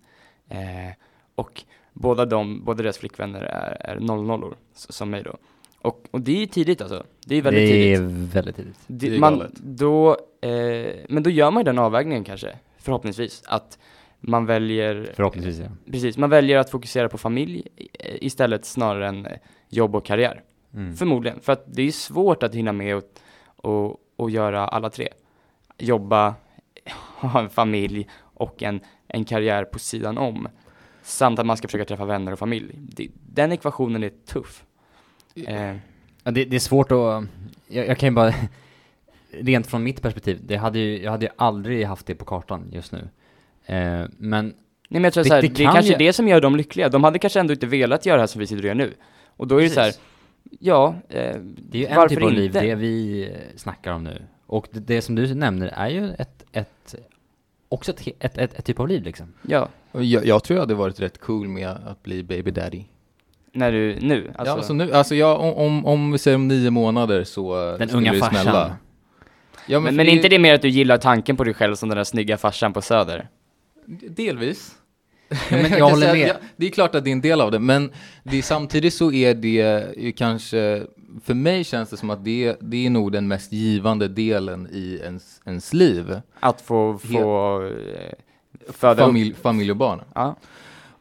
Eh, 0.50 0.58
och 1.36 1.64
båda 1.94 2.26
de, 2.26 2.64
båda 2.66 2.84
deras 2.84 2.98
flickvänner 2.98 3.42
är, 3.42 3.78
är 3.80 4.00
00 4.00 4.56
som 4.74 5.10
mig 5.10 5.24
då. 5.24 5.38
Och, 5.82 6.06
och 6.12 6.22
det 6.22 6.44
är 6.44 6.48
tidigt 6.48 6.82
alltså. 6.82 7.04
Det 7.26 7.36
är 7.36 7.42
väldigt 7.42 7.68
det 7.70 7.74
tidigt. 7.74 8.00
är 8.00 8.34
väldigt 8.34 8.56
tidigt. 8.56 8.76
Det, 8.88 9.10
Det 9.10 9.16
är 9.16 9.20
man, 9.20 9.52
då, 9.64 10.10
eh, 10.42 10.94
men 11.10 11.24
då 11.24 11.30
gör 11.30 11.52
man 11.52 11.60
ju 11.62 11.66
den 11.66 11.80
avvägningen 11.80 12.24
kanske, 12.24 12.56
förhoppningsvis. 12.78 13.44
Att 13.46 13.80
man 14.20 14.46
väljer 14.46 15.12
Förhoppningsvis 15.16 15.60
ja. 15.60 15.92
Precis, 15.92 16.18
man 16.18 16.30
väljer 16.30 16.58
att 16.58 16.70
fokusera 16.70 17.10
på 17.10 17.18
familj 17.18 17.68
i- 17.76 17.88
istället 18.26 18.66
snarare 18.66 19.08
än 19.08 19.26
eh, 19.26 19.32
jobb 19.70 19.96
och 19.96 20.06
karriär. 20.06 20.42
Mm. 20.74 20.96
Förmodligen, 20.96 21.40
för 21.42 21.54
att 21.54 21.64
det 21.68 21.82
är 21.82 21.92
svårt 21.92 22.44
att 22.44 22.56
hinna 22.56 22.72
med 22.72 22.96
och, 22.96 23.04
och, 23.56 23.98
och 24.16 24.30
göra 24.30 24.68
alla 24.68 24.90
tre. 24.90 25.08
Jobba, 25.78 26.36
ha 27.20 27.40
en 27.40 27.50
familj 27.50 28.08
och 28.22 28.64
en, 28.64 28.80
en 29.08 29.26
karriär 29.26 29.66
på 29.66 29.80
sidan 29.80 30.18
om. 30.18 30.48
Samt 31.04 31.40
att 31.40 31.46
man 31.46 31.58
ska 31.58 31.68
försöka 31.68 31.86
träffa 31.86 32.06
vänner 32.06 32.32
och 32.32 32.40
familj. 32.40 32.72
Det, 32.78 33.08
den 33.34 33.52
ekvationen 33.52 34.04
är 34.04 34.10
tuff. 34.26 34.64
Eh, 35.36 35.76
Ja, 36.26 36.32
det, 36.32 36.46
det 36.46 36.56
är 36.56 36.60
svårt 36.60 36.92
att, 36.92 36.98
jag, 37.68 37.88
jag 37.88 37.98
kan 37.98 38.10
ju 38.10 38.16
bara, 38.16 38.34
rent 39.32 39.68
från 39.68 39.84
mitt 39.84 40.02
perspektiv, 40.02 40.40
det 40.44 40.56
hade 40.56 40.80
ju, 40.80 41.04
jag 41.04 41.12
hade 41.12 41.26
ju 41.26 41.32
aldrig 41.38 41.86
haft 41.86 42.06
det 42.06 42.16
på 42.16 42.26
kartan 42.26 42.70
just 42.72 42.92
nu. 42.92 43.00
Eh, 43.66 44.06
men, 44.18 44.46
nej 44.48 44.54
men 44.90 45.04
jag 45.04 45.14
tror 45.14 45.24
Det- 45.24 45.30
så 45.30 45.36
här, 45.36 45.42
det 45.42 45.48
det, 45.48 45.64
är 45.64 45.66
kan 45.66 45.74
kanske 45.74 45.92
ju- 45.92 45.98
det 45.98 46.14
som 46.14 46.28
gör 46.28 46.42
dem 46.42 46.56
lyckliga. 46.56 46.90
De 46.90 47.04
hade 47.04 47.20
kanske 47.20 47.40
ändå 47.40 47.54
inte 47.54 47.66
velat 47.68 48.06
göra 48.06 48.18
det 48.18 48.22
här 48.22 48.28
som 48.28 48.40
vi 48.40 48.48
sitter 48.48 48.62
och 48.64 48.68
gör 48.68 48.76
nu. 48.76 48.94
Och 49.28 49.48
då 49.48 49.58
är 49.58 49.64
det 49.64 49.70
så 49.70 49.80
här, 49.80 49.88
Precis. 49.88 50.02
Ja, 50.60 50.96
eh, 51.10 51.36
det 51.42 51.78
är 51.78 51.82
ju 51.82 51.86
en 52.02 52.10
typ 52.10 52.24
av 52.24 52.32
liv, 52.32 52.46
inte? 52.46 52.62
det 52.62 52.76
vi 52.76 53.24
eh, 53.24 53.58
snackar 53.58 53.92
om 53.92 54.04
nu. 54.04 54.22
Och 54.46 54.68
det, 54.72 54.80
det 54.80 55.02
som 55.02 55.16
du 55.16 55.34
nämner 55.36 55.68
är 55.68 55.90
ju 55.90 56.12
ett, 56.14 56.46
ett 56.52 56.96
också 57.70 57.92
ett, 57.92 58.08
ett, 58.20 58.38
ett, 58.38 58.54
ett 58.60 58.66
typ 58.66 58.80
av 58.80 58.88
liv 58.88 59.04
liksom. 59.04 59.34
Ja, 59.42 59.70
Jag, 59.92 60.26
jag 60.26 60.44
tror 60.44 60.56
jag 60.56 60.62
hade 60.62 60.74
varit 60.74 61.00
rätt 61.00 61.18
cool 61.18 61.48
med 61.48 61.70
att 61.70 62.04
bli 62.04 62.24
baby 62.24 62.52
daddy. 62.52 62.84
när 63.54 63.72
du, 63.72 64.00
nu, 64.02 64.28
alltså. 64.36 64.52
ja, 64.52 64.58
alltså 64.58 64.74
nu, 64.74 64.92
alltså 64.94 65.16
jag, 65.16 65.40
om, 65.42 65.54
om, 65.54 65.86
om 65.86 66.12
vi 66.12 66.18
säger 66.18 66.36
om 66.36 66.48
nio 66.48 66.70
månader 66.70 67.24
så 67.24 67.72
eh, 67.72 67.78
Den 67.78 67.90
unga 67.90 68.14
farsan. 68.14 68.42
smälla. 68.42 68.76
Ja, 69.68 69.80
Men, 69.80 69.88
för 69.92 69.96
men 69.96 70.08
är 70.08 70.12
inte 70.12 70.30
det 70.30 70.40
mer 70.40 70.54
att 70.54 70.62
du 70.62 70.70
gillar 70.70 70.98
tanken 70.98 71.36
på 71.38 71.44
dig 71.44 71.54
själv 71.54 71.76
som 71.76 71.90
den 71.90 71.96
där 71.98 72.04
snygga 72.04 72.38
farsan 72.38 72.74
på 72.74 72.82
Söder? 72.82 73.28
Delvis. 74.10 74.76
Men 75.50 75.72
jag 75.78 75.90
håller 75.90 76.14
med. 76.14 76.36
det 76.56 76.66
är 76.66 76.70
klart 76.70 76.96
att 76.96 77.04
det 77.04 77.10
är 77.10 77.12
en 77.12 77.22
del 77.22 77.42
av 77.42 77.52
det, 77.52 77.60
men 77.60 77.92
det 78.24 78.38
är, 78.38 78.42
samtidigt 78.42 78.94
så 78.94 79.12
är 79.12 79.34
det 79.34 79.94
ju 79.98 80.12
kanske, 80.12 80.84
för 81.24 81.34
mig 81.34 81.64
känns 81.64 81.90
det 81.90 81.98
som 81.98 82.10
att 82.10 82.24
det, 82.26 82.56
det 82.62 82.86
är 82.86 82.90
nog 82.90 83.12
den 83.12 83.28
mest 83.28 83.52
givande 83.54 84.08
delen 84.08 84.68
i 84.72 85.00
ens, 85.04 85.42
ens 85.46 85.74
liv. 85.74 86.20
Att 86.40 86.62
få, 86.62 86.98
få 86.98 87.62
eh, 87.68 88.72
föda. 88.74 89.06
Familj, 89.06 89.34
familj 89.42 89.72
och 89.72 89.78
barn. 89.78 90.02
Ja. 90.16 90.36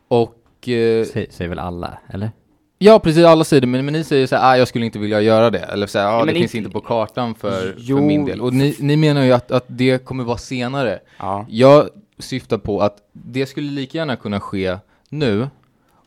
Och 0.08 0.68
eh, 0.68 1.04
Säger, 1.04 1.30
säger 1.30 1.48
väl 1.48 1.58
alla, 1.58 1.98
eller? 2.08 2.30
Ja, 2.78 2.98
precis, 2.98 3.24
alla 3.24 3.44
säger 3.44 3.60
det, 3.60 3.66
men, 3.66 3.84
men 3.84 3.92
ni 3.94 4.04
säger 4.04 4.26
så 4.26 4.36
här, 4.36 4.52
ah, 4.52 4.56
jag 4.56 4.68
skulle 4.68 4.84
inte 4.84 4.98
vilja 4.98 5.20
göra 5.20 5.50
det, 5.50 5.58
eller 5.58 5.86
så 5.86 5.98
här, 5.98 6.06
ah, 6.06 6.18
Ja, 6.18 6.24
det 6.24 6.32
finns 6.32 6.44
inte- 6.54 6.58
inte 6.58 6.70
på 6.70 6.80
kartan 6.80 7.34
för, 7.34 7.74
Jo. 7.78 7.96
för 7.96 8.04
min 8.04 8.24
del. 8.24 8.40
Och 8.40 8.52
ni, 8.54 8.76
ni 8.78 8.96
menar 8.96 9.22
ju 9.22 9.32
att, 9.32 9.50
att 9.50 9.64
det 9.66 10.04
kommer 10.04 10.24
vara 10.24 10.36
senare. 10.38 11.00
ja. 11.18 11.46
Jag 11.48 11.88
syftar 12.22 12.58
på 12.58 12.80
att 12.80 12.96
det 13.12 13.46
skulle 13.46 13.70
lika 13.70 13.98
gärna 13.98 14.16
kunna 14.16 14.40
ske 14.40 14.76
nu, 15.08 15.48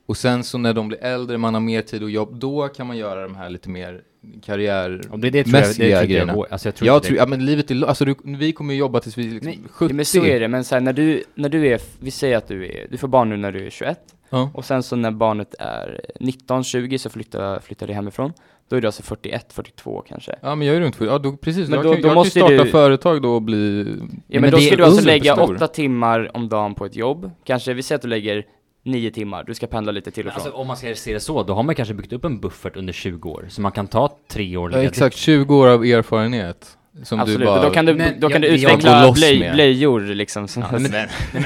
och 0.05 0.17
sen 0.17 0.43
så 0.43 0.57
när 0.57 0.73
de 0.73 0.87
blir 0.87 1.03
äldre, 1.03 1.37
man 1.37 1.53
har 1.53 1.61
mer 1.61 1.81
tid 1.81 2.03
och 2.03 2.09
jobb, 2.11 2.35
då 2.39 2.67
kan 2.67 2.87
man 2.87 2.97
göra 2.97 3.23
de 3.23 3.35
här 3.35 3.49
lite 3.49 3.69
mer 3.69 4.01
karriär... 4.41 5.01
Och 5.11 5.19
det, 5.19 5.29
det 5.29 5.43
tror 5.43 5.55
jag, 5.55 5.63
det 5.63 5.67
Mässiga 5.67 5.85
tror 5.87 5.89
jag 5.89 6.09
grejerna. 6.09 6.33
alltså 6.51 6.67
jag 6.67 6.75
tror 6.75 6.87
Jag 6.87 7.03
tror, 7.03 7.13
det, 7.15 7.19
ja 7.19 7.25
men 7.25 7.45
livet 7.45 7.71
är, 7.71 7.85
alltså 7.85 8.05
du, 8.05 8.15
vi 8.23 8.51
kommer 8.51 8.73
ju 8.73 8.79
jobba 8.79 8.99
tills 8.99 9.17
vi 9.17 9.27
är 9.27 9.31
liksom 9.31 9.49
Nej, 9.51 9.59
70. 9.69 9.91
Ja, 9.91 9.95
men 9.95 10.05
så 10.05 10.25
är 10.25 10.39
det, 10.39 10.47
men 10.47 10.63
så 10.63 10.75
här, 10.75 10.81
när 10.81 10.93
du, 10.93 11.23
när 11.35 11.49
du 11.49 11.67
är, 11.67 11.81
vi 11.99 12.11
säger 12.11 12.37
att 12.37 12.47
du 12.47 12.65
är, 12.65 12.87
du 12.91 12.97
får 12.97 13.07
barn 13.07 13.29
nu 13.29 13.37
när 13.37 13.51
du 13.51 13.65
är 13.65 13.69
21, 13.69 13.99
Ja. 14.29 14.51
och 14.53 14.65
sen 14.65 14.83
så 14.83 14.95
när 14.95 15.11
barnet 15.11 15.55
är 15.59 16.01
19-20 16.19 16.97
så 16.97 17.09
flyttar, 17.09 17.59
flyttar 17.59 17.87
du 17.87 17.93
hemifrån, 17.93 18.33
då 18.69 18.75
är 18.75 18.81
du 18.81 18.87
alltså 18.87 19.03
41, 19.03 19.53
42 19.53 20.01
kanske. 20.07 20.35
Ja 20.41 20.55
men 20.55 20.67
jag 20.67 20.75
är 20.75 20.79
runt 20.81 20.95
70, 20.95 21.05
ja 21.11 21.17
då, 21.17 21.37
precis, 21.37 21.69
Men 21.69 21.75
jag 21.75 21.85
då- 21.85 21.93
kan, 21.93 22.01
då 22.01 22.07
jag 22.07 22.11
kan 22.11 22.15
måste 22.15 22.39
ju 22.39 22.45
starta 22.45 22.63
du- 22.63 22.69
företag 22.71 23.21
då 23.21 23.33
och 23.35 23.41
bli... 23.41 23.85
Ja 23.99 24.05
men 24.27 24.41
men, 24.41 24.51
då 24.51 24.57
ska 24.57 24.75
du 24.75 24.83
alltså 24.83 25.05
lägga 25.05 25.35
superstor. 25.35 25.55
åtta 25.55 25.67
timmar 25.67 26.31
om 26.37 26.49
dagen 26.49 26.75
på 26.75 26.85
ett 26.85 26.95
jobb, 26.95 27.31
kanske, 27.43 27.73
vi 27.73 27.83
säger 27.83 27.95
att 27.97 28.01
du 28.01 28.07
lägger 28.07 28.45
nio 28.83 29.11
timmar, 29.11 29.43
du 29.43 29.53
ska 29.53 29.67
pendla 29.67 29.91
lite 29.91 30.11
till 30.11 30.27
och 30.27 30.33
från. 30.33 30.41
Alltså 30.43 30.57
om 30.57 30.67
man 30.67 30.77
ska 30.77 30.95
se 30.95 31.13
det 31.13 31.19
så, 31.19 31.43
då 31.43 31.53
har 31.53 31.63
man 31.63 31.75
kanske 31.75 31.93
byggt 31.93 32.13
upp 32.13 32.25
en 32.25 32.39
buffert 32.39 32.77
under 32.77 32.93
20 32.93 33.29
år, 33.29 33.45
så 33.49 33.61
man 33.61 33.71
kan 33.71 33.87
ta 33.87 34.17
tre 34.31 34.57
år 34.57 34.71
Ja, 34.73 34.83
exakt, 34.83 35.15
20 35.17 35.55
år 35.55 35.67
av 35.67 35.85
erfarenhet. 35.85 36.77
Som 37.03 37.19
Absolut, 37.19 37.39
du 37.39 37.45
bara... 37.45 37.61
då 37.63 37.69
kan 37.69 37.85
du, 37.85 37.93
Nej, 37.93 38.17
då 38.19 38.29
kan 38.29 38.41
jag- 38.43 38.51
du 38.51 38.55
utveckla 38.55 39.11
blöj, 39.11 39.51
blöjor 39.53 40.01
liksom. 40.01 40.47
som- 40.47 40.61
Ja, 40.71 40.79
men, 40.79 40.81
nej, 40.91 41.07
men, 41.33 41.43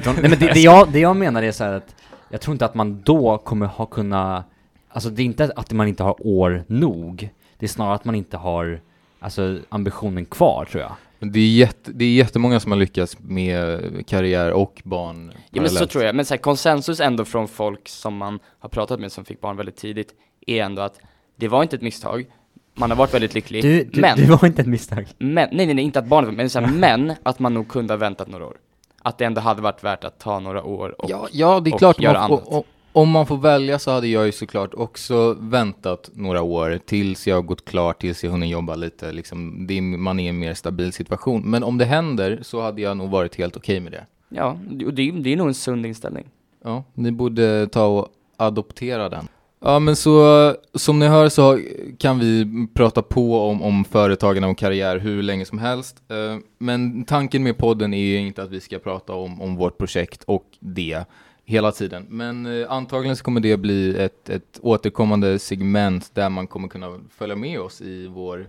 det 0.00 0.12
nej, 0.22 0.38
men 0.52 0.62
jag, 0.62 0.88
det 0.92 0.98
jag 1.00 1.16
menar 1.16 1.42
är 1.42 1.52
så 1.52 1.64
här 1.64 1.72
att 1.72 1.94
jag 2.28 2.40
tror 2.40 2.52
inte 2.54 2.64
att 2.64 2.74
man 2.74 3.02
då 3.04 3.38
kommer 3.38 3.66
ha 3.66 3.86
kunna, 3.86 4.44
alltså 4.92 5.10
det 5.10 5.22
är 5.22 5.24
inte 5.24 5.52
att 5.56 5.72
man 5.72 5.88
inte 5.88 6.02
har 6.02 6.26
år 6.26 6.64
nog, 6.66 7.28
det 7.58 7.66
är 7.66 7.68
snarare 7.68 7.94
att 7.94 8.04
man 8.04 8.14
inte 8.14 8.36
har 8.36 8.80
alltså 9.20 9.58
ambitionen 9.68 10.24
kvar 10.24 10.64
tror 10.70 10.82
jag. 10.82 10.92
Men 11.18 11.32
Det 11.32 11.38
är, 11.40 11.48
jätte, 11.48 11.92
det 11.92 12.04
är 12.04 12.12
jättemånga 12.12 12.60
som 12.60 12.72
har 12.72 12.78
lyckats 12.78 13.16
med 13.20 13.80
karriär 14.06 14.50
och 14.52 14.80
barn 14.84 15.32
Ja 15.50 15.62
men 15.62 15.70
så 15.70 15.86
tror 15.86 16.04
jag, 16.04 16.14
men 16.14 16.24
så 16.24 16.34
här, 16.34 16.38
konsensus 16.38 17.00
ändå 17.00 17.24
från 17.24 17.48
folk 17.48 17.88
som 17.88 18.16
man 18.16 18.38
har 18.58 18.68
pratat 18.68 19.00
med 19.00 19.12
som 19.12 19.24
fick 19.24 19.40
barn 19.40 19.56
väldigt 19.56 19.76
tidigt 19.76 20.14
är 20.46 20.62
ändå 20.62 20.82
att 20.82 21.00
det 21.36 21.48
var 21.48 21.62
inte 21.62 21.76
ett 21.76 21.82
misstag, 21.82 22.26
man 22.74 22.90
har 22.90 22.96
varit 22.96 23.14
väldigt 23.14 23.34
lycklig. 23.34 23.62
Du, 23.62 23.84
du, 23.84 24.00
men, 24.00 24.18
du 24.18 24.24
var 24.26 24.46
inte 24.46 24.62
ett 24.62 24.68
misstag. 24.68 25.06
men, 25.18 25.48
nej 25.52 25.66
nej 25.66 25.74
nej, 25.74 25.84
inte 25.84 25.98
att 25.98 26.06
barnet 26.06 26.34
men 26.34 26.50
så 26.50 26.60
här, 26.60 26.72
men 26.72 27.12
att 27.22 27.38
man 27.38 27.54
nog 27.54 27.68
kunde 27.68 27.92
ha 27.92 27.98
väntat 27.98 28.28
några 28.28 28.46
år. 28.46 28.56
Att 29.02 29.18
det 29.18 29.24
ändå 29.24 29.40
hade 29.40 29.62
varit 29.62 29.84
värt 29.84 30.04
att 30.04 30.18
ta 30.18 30.40
några 30.40 30.64
år 30.64 31.00
och 31.02 31.10
Ja, 31.10 31.28
ja 31.32 31.60
det 31.60 31.70
är 31.70 31.74
och 31.74 31.78
klart. 31.78 32.00
göra 32.00 32.12
Man, 32.12 32.22
annat. 32.22 32.46
och, 32.46 32.58
och, 32.58 32.66
om 32.92 33.10
man 33.10 33.26
får 33.26 33.36
välja 33.36 33.78
så 33.78 33.90
hade 33.90 34.06
jag 34.08 34.26
ju 34.26 34.32
såklart 34.32 34.74
också 34.74 35.36
väntat 35.40 36.10
några 36.14 36.42
år 36.42 36.78
tills 36.86 37.26
jag 37.26 37.46
gått 37.46 37.64
klart, 37.64 38.00
tills 38.00 38.24
jag 38.24 38.30
hunnit 38.30 38.50
jobba 38.50 38.74
lite. 38.74 39.12
Liksom, 39.12 39.66
det 39.66 39.78
är, 39.78 39.82
man 39.82 40.20
är 40.20 40.24
i 40.24 40.28
en 40.28 40.38
mer 40.38 40.54
stabil 40.54 40.92
situation. 40.92 41.42
Men 41.50 41.62
om 41.64 41.78
det 41.78 41.84
händer 41.84 42.38
så 42.42 42.60
hade 42.60 42.82
jag 42.82 42.96
nog 42.96 43.10
varit 43.10 43.34
helt 43.36 43.56
okej 43.56 43.80
med 43.80 43.92
det. 43.92 44.06
Ja, 44.28 44.58
och 44.86 44.94
det, 44.94 45.08
är- 45.08 45.12
det 45.12 45.32
är 45.32 45.36
nog 45.36 45.48
en 45.48 45.54
sund 45.54 45.86
inställning. 45.86 46.24
Ja, 46.64 46.84
ni 46.94 47.12
borde 47.12 47.66
ta 47.66 47.86
och 47.86 48.08
adoptera 48.36 49.08
den. 49.08 49.28
Ja, 49.64 49.78
men 49.78 49.96
så 49.96 50.54
som 50.74 50.98
ni 50.98 51.06
hör 51.06 51.28
så 51.28 51.58
kan 51.98 52.18
vi 52.18 52.46
prata 52.74 53.02
på 53.02 53.40
om, 53.40 53.62
om 53.62 53.84
företagande 53.84 54.48
och 54.48 54.58
karriär 54.58 54.98
hur 54.98 55.22
länge 55.22 55.44
som 55.44 55.58
helst. 55.58 56.02
Eh, 56.08 56.38
Men 56.58 57.04
tanken 57.04 57.42
med 57.42 57.58
podden 57.58 57.94
är 57.94 57.98
ju 58.04 58.16
inte 58.18 58.42
att 58.42 58.50
vi 58.50 58.60
ska 58.60 58.78
prata 58.78 59.12
om, 59.14 59.42
om 59.42 59.56
vårt 59.56 59.78
projekt 59.78 60.22
och 60.26 60.44
det 60.60 61.04
hela 61.44 61.72
tiden. 61.72 62.06
Men 62.08 62.60
eh, 62.62 62.70
antagligen 62.72 63.16
så 63.16 63.24
kommer 63.24 63.40
det 63.40 63.56
bli 63.56 63.96
ett, 64.02 64.28
ett 64.28 64.58
återkommande 64.62 65.38
segment 65.38 66.10
där 66.14 66.28
man 66.28 66.46
kommer 66.46 66.68
kunna 66.68 67.00
följa 67.10 67.36
med 67.36 67.60
oss 67.60 67.80
i 67.80 68.06
vår 68.06 68.46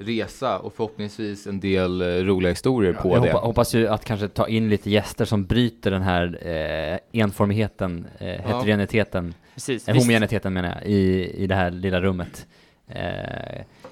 resa 0.00 0.58
och 0.58 0.74
förhoppningsvis 0.74 1.46
en 1.46 1.60
del 1.60 2.00
eh, 2.02 2.06
roliga 2.06 2.50
historier 2.52 2.92
på 2.92 3.08
jag 3.08 3.22
det. 3.22 3.32
hoppa, 3.32 3.46
hoppas 3.46 3.74
ju 3.74 3.88
att 3.88 4.04
kanske 4.04 4.28
ta 4.28 4.48
in 4.48 4.68
lite 4.68 4.90
gäster 4.90 5.24
som 5.24 5.44
bryter 5.44 5.90
den 5.90 6.02
här 6.02 6.38
eh, 7.12 7.20
enformigheten, 7.20 8.06
eh, 8.18 8.26
heterogeniteten, 8.26 9.34
Precis. 9.54 9.88
eh, 9.88 9.94
homogeniteten 9.94 10.52
menar 10.52 10.68
jag, 10.68 10.86
i, 10.90 11.30
i 11.36 11.46
det 11.46 11.54
här 11.54 11.70
lilla 11.70 12.00
rummet. 12.00 12.46
Eh, 12.88 12.96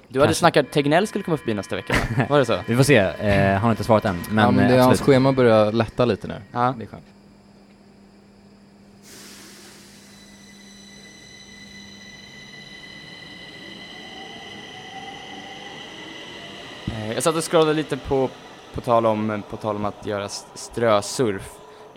du 0.09 0.19
hade 0.21 0.27
kanske- 0.29 0.35
snackat 0.35 0.71
Tegnell 0.71 1.07
skulle 1.07 1.25
komma 1.25 1.37
förbi 1.37 1.55
nästa 1.55 1.77
vecka, 1.77 1.95
va? 2.17 2.25
var 2.29 2.39
det 2.39 2.45
så? 2.47 2.59
vi 2.69 2.77
får 2.77 2.83
se, 2.83 2.97
eh, 2.97 3.53
han 3.53 3.61
har 3.63 3.71
inte 3.71 3.85
svarat 3.85 4.05
än, 4.05 4.17
men, 4.31 4.45
ja, 4.45 4.51
men 4.51 4.71
det, 4.73 4.79
hans 4.83 5.01
schema 5.01 5.33
börjar 5.33 5.73
lätta 5.73 6.05
lite 6.05 6.29
nu. 6.29 6.35
Ja. 6.53 6.75
Det 6.79 6.85
är 6.85 6.89
skönt. 6.89 7.05
Jag 17.15 17.23
satt 17.23 17.37
och 17.37 17.51
scrollade 17.51 17.75
lite 17.75 17.97
på, 17.97 18.29
på, 18.75 18.81
tal, 18.81 19.07
om, 19.07 19.43
på 19.51 19.57
tal 19.57 19.77
om 19.77 19.85
att 19.85 20.07
göra 20.07 20.25
st- 20.25 20.49
strösurf. 20.59 21.53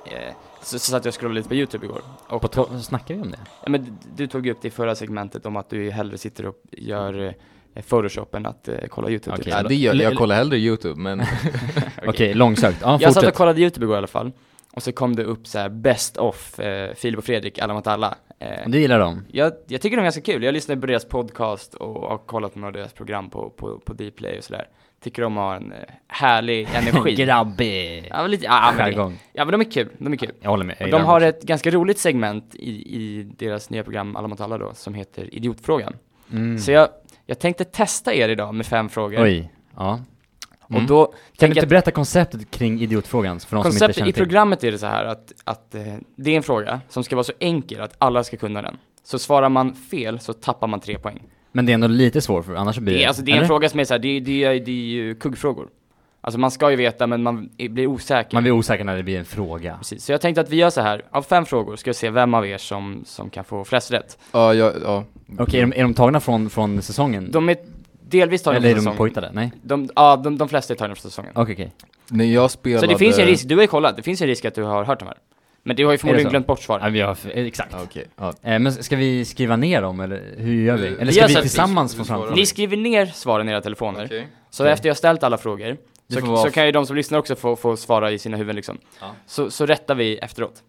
Eh, 0.05 0.33
Så, 0.61 0.79
så 0.79 0.91
satt 0.91 1.05
jag 1.05 1.11
och 1.11 1.15
scrollade 1.19 1.35
lite 1.39 1.49
på 1.49 1.55
YouTube 1.55 1.85
igår. 1.85 2.01
Och 2.27 2.41
På 2.41 2.47
to- 2.47 2.79
snackar 2.79 3.15
vi 3.15 3.21
om 3.21 3.31
det? 3.31 3.39
Ja, 3.63 3.69
men 3.69 3.97
du 4.15 4.27
tog 4.27 4.45
ju 4.45 4.51
upp 4.51 4.61
det 4.61 4.67
i 4.67 4.71
förra 4.71 4.95
segmentet 4.95 5.45
om 5.45 5.55
att 5.55 5.69
du 5.69 5.91
hellre 5.91 6.17
sitter 6.17 6.45
och 6.45 6.55
gör 6.71 7.33
eh, 7.75 7.83
Photoshop 7.83 8.35
än 8.35 8.45
att 8.45 8.67
eh, 8.67 8.75
kolla 8.89 9.09
YouTube. 9.09 9.37
Typ. 9.37 9.47
Ja, 9.47 9.63
det 9.63 9.75
gör, 9.75 9.93
jag 9.95 10.15
kollar 10.17 10.35
hellre 10.35 10.57
YouTube, 10.57 10.99
men 11.01 11.21
Okej, 12.07 12.33
långsökt. 12.33 12.77
Ja, 12.81 12.97
Jag 13.01 13.13
satt 13.13 13.27
och 13.27 13.33
kollade 13.33 13.61
YouTube 13.61 13.85
igår 13.85 13.95
i 13.95 13.97
alla 13.97 14.07
fall. 14.07 14.31
Och 14.73 14.83
så 14.83 14.91
kom 14.91 15.15
det 15.15 15.23
upp 15.23 15.47
så 15.47 15.59
här 15.59 15.69
best 15.69 16.17
of 16.17 16.59
eh, 16.59 16.93
Filip 16.93 17.17
och 17.17 17.23
Fredrik, 17.25 17.59
alla 17.59 17.73
mot 17.73 17.87
alla. 17.87 18.15
Eh, 18.39 18.69
Du 18.69 18.79
gillar 18.79 18.99
dem? 18.99 19.25
jag, 19.31 19.53
jag 19.67 19.81
tycker 19.81 19.97
de 19.97 20.01
är 20.01 20.05
ganska 20.05 20.21
kul. 20.21 20.43
Jag 20.43 20.53
lyssnade 20.53 20.81
på 20.81 20.87
deras 20.87 21.05
podcast 21.05 21.73
och 21.73 22.01
har 22.09 22.17
kollat 22.17 22.53
på 22.53 22.59
några 22.59 22.67
av 22.69 22.73
deras 22.73 22.93
program 22.93 23.29
på, 23.29 23.49
på, 23.49 23.79
på 23.79 23.93
Dplay 23.93 24.37
och 24.37 24.43
sådär. 24.43 24.67
Tycker 25.03 25.21
de 25.21 25.37
har 25.37 25.55
en 25.55 25.71
eh, 25.71 25.77
härlig 26.07 26.67
energi. 26.73 27.15
Grabbig! 27.15 28.07
ja, 28.09 28.27
lite, 28.27 28.45
ja, 28.45 28.73
men, 28.77 29.17
ja, 29.33 29.45
men 29.45 29.51
de 29.51 29.61
är 29.61 29.71
kul. 29.71 29.89
De 29.97 30.13
är 30.13 30.17
kul. 30.17 30.31
Jag 30.41 30.49
håller 30.49 30.65
med. 30.65 30.75
jag 30.79 30.87
Och 30.87 30.91
de 30.91 31.05
har 31.05 31.15
också. 31.15 31.25
ett 31.27 31.43
ganska 31.43 31.71
roligt 31.71 31.99
segment 31.99 32.55
i, 32.55 32.69
i 32.71 33.23
deras 33.37 33.69
nya 33.69 33.83
program 33.83 34.15
Alla 34.15 34.27
mot 34.27 34.41
alla 34.41 34.57
då, 34.57 34.73
som 34.73 34.93
heter 34.93 35.35
Idiotfrågan. 35.35 35.93
Mm. 36.31 36.59
Så 36.59 36.71
jag, 36.71 36.89
jag 37.25 37.39
tänkte 37.39 37.63
testa 37.63 38.13
er 38.13 38.29
idag 38.29 38.55
med 38.55 38.65
fem 38.65 38.89
frågor. 38.89 39.23
Oj, 39.23 39.51
ja. 39.75 39.99
Och 40.61 40.75
Mm. 40.75 40.85
då 40.87 41.05
Kan 41.37 41.49
du 41.49 41.55
inte 41.55 41.67
berätta 41.67 41.91
konceptet 41.91 42.51
kring 42.51 42.81
idiotfrågan 42.81 43.39
för 43.39 43.45
de 43.45 43.47
som 43.49 43.57
inte 43.57 43.63
Konceptet 43.69 43.95
känner 43.95 44.09
i 44.09 44.13
till? 44.13 44.23
programmet 44.23 44.63
är 44.63 44.71
det 44.71 44.77
så 44.77 44.85
här 44.85 45.05
att, 45.05 45.33
att 45.43 45.75
eh, 45.75 45.81
det 46.15 46.31
är 46.31 46.37
en 46.37 46.43
fråga 46.43 46.81
som 46.89 47.03
ska 47.03 47.15
vara 47.15 47.23
så 47.23 47.33
enkel 47.39 47.81
att 47.81 47.95
alla 47.97 48.23
ska 48.23 48.37
kunna 48.37 48.61
den. 48.61 48.77
Så 49.03 49.19
svarar 49.19 49.49
man 49.49 49.75
fel 49.75 50.19
så 50.19 50.33
tappar 50.33 50.67
man 50.67 50.79
tre 50.79 50.97
poäng. 50.99 51.23
Men 51.51 51.65
det 51.65 51.71
är 51.71 51.73
ändå 51.73 51.87
lite 51.87 52.21
svårt 52.21 52.45
för 52.45 52.55
annars 52.55 52.77
blir 52.79 52.93
det... 52.93 52.99
Det 52.99 53.03
är, 53.03 53.07
alltså, 53.07 53.23
det 53.23 53.31
är 53.31 53.33
en 53.33 53.37
eller? 53.37 53.47
fråga 53.47 53.69
som 53.69 53.79
är 53.79 53.83
så 53.83 53.93
här, 53.93 53.99
det, 53.99 54.19
det, 54.19 54.43
är- 54.43 54.59
det 54.59 54.71
är 54.71 54.75
ju 54.75 55.15
kuggfrågor. 55.15 55.67
Alltså 56.21 56.39
man 56.39 56.51
ska 56.51 56.69
ju 56.71 56.75
veta 56.75 57.07
men 57.07 57.23
man 57.23 57.49
är- 57.57 57.69
blir 57.69 57.87
osäker. 57.87 58.33
Man 58.35 58.43
blir 58.43 58.51
osäker 58.51 58.83
när 58.83 58.97
det 58.97 59.03
blir 59.03 59.19
en 59.19 59.25
fråga. 59.25 59.75
Precis. 59.77 60.03
Så 60.05 60.11
jag 60.11 60.21
tänkte 60.21 60.41
att 60.41 60.49
vi 60.49 60.55
gör 60.55 60.69
så 60.69 60.81
här, 60.81 61.01
av 61.11 61.21
fem 61.23 61.45
frågor 61.45 61.75
ska 61.75 61.89
vi 61.89 61.93
se 61.93 62.09
vem 62.09 62.33
av 62.33 62.47
er 62.47 62.57
som, 62.57 63.03
som 63.05 63.29
kan 63.29 63.43
få 63.43 63.65
flest 63.65 63.91
rätt. 63.91 64.17
ja, 64.31 64.53
ja, 64.53 64.73
ja. 64.83 65.03
Okej, 65.37 65.59
är, 65.59 65.65
de, 65.67 65.73
är 65.79 65.83
de 65.83 65.93
tagna 65.93 66.19
från, 66.19 66.49
från 66.49 66.81
säsongen? 66.81 67.31
De 67.31 67.49
är 67.49 67.57
delvis 68.09 68.43
tagna 68.43 68.57
Eller 68.57 68.69
är 68.69 68.73
från 68.73 68.75
de 68.77 68.81
säsongen. 68.81 68.97
påhittade? 68.97 69.29
Nej? 69.33 69.51
De, 69.61 69.89
ja, 69.95 70.15
de, 70.15 70.37
de 70.37 70.49
flesta 70.49 70.73
är 70.73 70.77
tagna 70.77 70.95
från 70.95 71.11
säsongen. 71.11 71.31
Okej, 71.35 71.53
okej. 71.53 71.71
När 72.09 72.25
jag 72.25 72.51
spelade... 72.51 72.87
Så 72.87 72.93
det 72.93 72.97
finns 72.99 73.19
en 73.19 73.25
risk, 73.25 73.47
du 73.47 73.55
har 73.55 73.61
ju 73.61 73.67
kollat, 73.67 73.95
det 73.97 74.03
finns 74.03 74.21
en 74.21 74.27
risk 74.27 74.45
att 74.45 74.55
du 74.55 74.63
har 74.63 74.83
hört 74.83 74.99
de 74.99 75.05
här. 75.05 75.17
Men 75.63 75.75
du 75.75 75.85
har 75.85 75.91
ju 75.91 75.97
förmodligen 75.97 76.29
glömt 76.29 76.47
bort 76.47 76.59
svaren. 76.61 76.83
Ja, 76.83 76.89
vi 76.89 77.01
har, 77.01 77.17
exakt. 77.37 77.69
Ja, 77.73 77.83
Okej, 77.83 78.05
ja. 78.15 78.33
Eh, 78.41 78.59
men 78.59 78.73
ska 78.73 78.95
vi 78.95 79.25
skriva 79.25 79.55
ner 79.55 79.81
dem 79.81 79.99
eller 79.99 80.33
hur 80.37 80.63
gör 80.63 80.77
vi? 80.77 80.87
Eh, 80.87 80.93
Eller 81.01 81.11
ska 81.11 81.27
vi 81.27 81.35
vi- 81.35 81.41
tillsammans 81.41 81.93
vi 81.93 81.97
få 81.97 82.03
fram. 82.05 82.33
Ni 82.33 82.45
skriver 82.45 82.77
ner 82.77 83.05
svaren 83.05 83.49
i 83.49 83.51
era 83.51 83.61
telefoner. 83.61 84.05
Okej. 84.05 84.27
Så 84.49 84.63
Okej. 84.63 84.73
efter 84.73 84.89
jag 84.89 84.93
har 84.93 84.97
ställt 84.97 85.23
alla 85.23 85.37
frågor, 85.37 85.77
så, 86.13 86.37
så 86.37 86.51
kan 86.51 86.65
ju 86.65 86.71
de 86.71 86.85
som 86.85 86.95
lyssnar 86.95 87.19
också 87.19 87.35
få, 87.35 87.55
få 87.55 87.77
svara 87.77 88.11
i 88.11 88.19
sina 88.19 88.37
huvuden 88.37 88.55
liksom. 88.55 88.77
Ja. 89.01 89.15
Så, 89.25 89.51
så 89.51 89.65
rättar 89.65 89.95
vi 89.95 90.17
efteråt. 90.17 90.63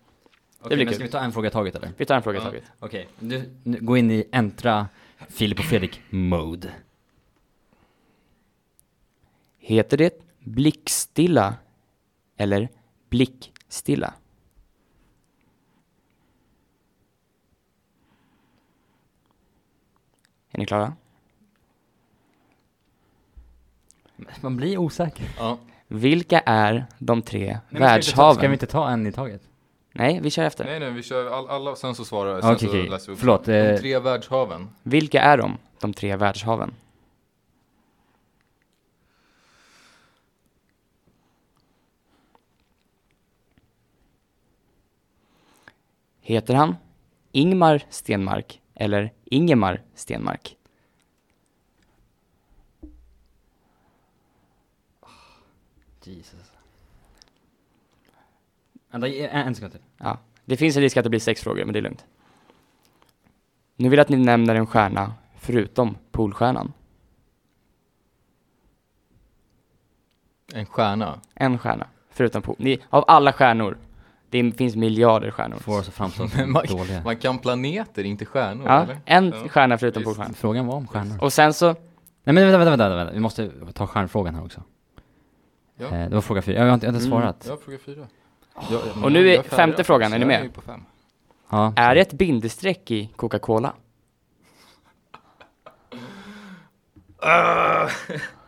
Okej, 0.63 0.77
blir 0.77 0.85
men 0.87 0.95
ska 0.95 1.05
vi 1.05 1.11
ta 1.11 1.19
en 1.21 1.33
fråga 1.33 1.51
taget 1.51 1.75
eller? 1.75 1.91
Vi 1.97 2.05
tar 2.05 2.17
en 2.17 2.23
fråga 2.23 2.39
Ja. 2.39 2.45
taget. 2.45 2.63
Okej, 2.79 3.09
du, 3.19 3.43
nu, 3.63 3.79
gå 3.81 3.97
in 3.97 4.11
i 4.11 4.25
entra 4.33 4.89
Filip 5.29 5.59
och 5.59 5.65
Fredrik 5.65 6.01
mode. 6.11 6.69
Heter 9.59 9.97
det 9.97 10.15
blickstilla 10.41 11.55
eller 12.37 12.69
blickstilla? 13.11 14.15
Är 20.51 20.59
ni 20.59 20.67
klara? 20.67 20.93
Man 24.41 24.57
blir 24.57 24.79
osäker. 24.79 25.27
Ja. 25.39 25.59
Vilka 25.89 26.41
är 26.41 26.87
de 26.99 27.23
tre 27.23 27.59
Nej, 27.69 27.81
världshaven? 27.81 28.35
Ska 28.35 28.49
vi, 28.49 28.53
inte 28.53 28.67
ta, 28.67 28.75
ska 28.75 28.83
vi 28.83 28.85
inte 28.85 28.91
ta 28.91 28.91
en 28.91 29.07
i 29.07 29.13
taget? 29.13 29.43
Nej, 29.93 30.21
vi 30.23 30.31
kör 30.31 30.45
efter. 30.45 30.65
Nej, 30.65 30.81
nej, 30.81 30.91
vi 30.91 31.03
kör 31.03 31.31
all, 31.31 31.49
alla, 31.49 31.77
sen 31.77 31.95
så 31.95 32.05
svarar 32.05 32.41
sen 32.41 32.51
Okej, 32.51 32.69
så 32.69 32.75
okej. 32.75 32.89
läser 32.89 33.07
vi 33.07 33.13
upp. 33.13 33.19
Förlåt, 33.19 33.45
De 33.45 33.53
eh, 33.53 33.79
tre 33.79 33.99
världshaven. 33.99 34.69
Vilka 34.83 35.23
är 35.23 35.39
de, 35.39 35.59
de 35.81 35.93
tre 35.93 36.17
världshaven? 36.17 36.75
Heter 46.21 46.55
han 46.55 46.77
Ingmar 47.33 47.83
Stenmark 47.91 48.61
eller 48.81 49.13
Ingemar 49.25 49.83
Stenmark? 49.95 50.57
Jesus. 56.05 56.53
Vänta, 58.91 59.09
en, 59.09 59.55
sekund 59.55 59.73
till. 59.73 59.81
Ja, 59.97 60.19
det 60.45 60.57
finns 60.57 60.77
en 60.77 60.83
risk 60.83 60.97
att 60.97 61.05
det 61.05 61.11
blir 61.11 61.21
sex 61.21 61.43
frågor, 61.43 61.65
men 61.65 61.73
det 61.73 61.79
är 61.79 61.83
lugnt. 61.83 62.05
Nu 63.77 63.89
vill 63.89 63.97
jag 63.97 64.05
att 64.05 64.09
ni 64.09 64.17
nämner 64.17 64.55
en 64.55 64.67
stjärna 64.67 65.15
förutom 65.39 65.97
Polstjärnan. 66.11 66.73
En 70.53 70.67
stjärna. 70.67 71.21
En 71.35 71.59
stjärna 71.59 71.87
förutom 72.11 72.43
Pol. 72.43 72.57
Ni, 72.59 72.79
av 72.91 73.05
alla 73.09 73.33
stjärnor, 73.33 73.79
det 74.31 74.53
finns 74.53 74.77
miljarder 74.77 75.31
stjärnor. 75.31 75.57
Får 75.57 75.79
oss 75.79 75.89
att 75.89 75.95
framstå 75.95 76.29
som 76.29 76.53
man- 76.53 76.67
dåliga. 76.67 77.03
Man 77.05 77.17
kan 77.17 77.39
planeter, 77.39 78.05
inte 78.05 78.25
stjärnor, 78.25 78.67
Ja, 78.67 78.83
eller? 78.83 78.99
en 79.05 79.35
Ja. 79.43 79.49
stjärna 79.49 79.79
förutom. 79.79 80.05
Polstjärnan. 80.05 80.35
Frågan 80.35 80.67
var 80.67 80.75
om 80.75 80.87
stjärnor. 80.87 81.19
Och 81.25 81.33
sen 81.33 81.55
så, 81.55 81.67
Nej 81.67 81.77
men 82.25 82.35
vänta, 82.35 82.59
vänta, 82.59 82.71
vänta, 82.71 82.97
vänta. 82.97 83.13
vi 83.13 83.21
måste 83.21 83.51
ta 83.75 83.87
stjärnfrågan 83.87 84.35
här 84.35 84.45
också. 84.45 84.63
Ja. 85.77 85.87
Eh, 85.87 86.09
det 86.09 86.15
var 86.15 86.21
fråga 86.21 86.43
fyra, 86.43 86.59
jag 86.59 86.67
har 86.67 86.75
inte, 86.75 86.87
jag 86.87 86.93
har 86.93 86.99
inte 87.01 87.07
Mm. 87.09 87.21
svarat. 87.21 87.47
Ja, 87.49 87.59
fråga 87.65 87.79
fyra. 87.87 88.07
Ja, 88.71 88.79
men 88.95 89.05
Och 89.05 89.13
nu 89.13 89.29
är 89.29 89.35
jag 89.35 89.45
femte 89.47 89.85
frågan, 89.85 90.13
är 90.13 90.19
ni 90.19 90.23
Jag 90.35 90.43
med? 90.43 90.51
fem. 90.67 90.81
Ja, 91.51 91.73
är 91.77 91.95
det 91.95 92.01
ett 92.01 92.13
bindestreck 92.13 92.91
i 92.91 93.11
Coca-Cola? 93.17 93.73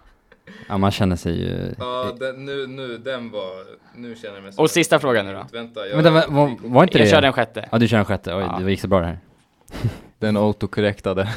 ja, 0.68 0.79
man 0.79 0.90
känner 0.90 1.16
sig 1.16 1.40
ju... 1.40 1.75
Ja, 1.79 2.12
den, 2.20 2.44
nu, 2.44 2.66
nu, 2.66 2.98
den 2.98 3.31
var, 3.31 3.51
nu 3.96 4.16
känner 4.16 4.35
jag 4.35 4.42
mig 4.44 4.53
Och 4.57 4.70
sista 4.70 4.98
frågan 4.98 5.27
nu 5.27 5.33
då. 5.33 5.46
Vänta, 5.53 5.87
jag, 5.87 5.96
Vänta, 5.96 6.11
var, 6.11 6.27
var, 6.29 6.57
var 6.62 6.83
inte 6.83 6.98
Jag 6.98 7.07
det... 7.07 7.11
kör 7.11 7.22
den 7.22 7.33
sjätte. 7.33 7.68
Ja, 7.72 7.79
du 7.79 7.88
kör 7.88 7.96
den 7.96 8.05
sjätte. 8.07 8.35
Oj, 8.35 8.42
Ja. 8.42 8.59
det 8.64 8.70
gick 8.70 8.81
så 8.81 8.88
bra 8.88 9.01
det 9.01 9.07
här. 9.07 9.18
Den 10.18 10.37
autokorrektade. 10.37 11.29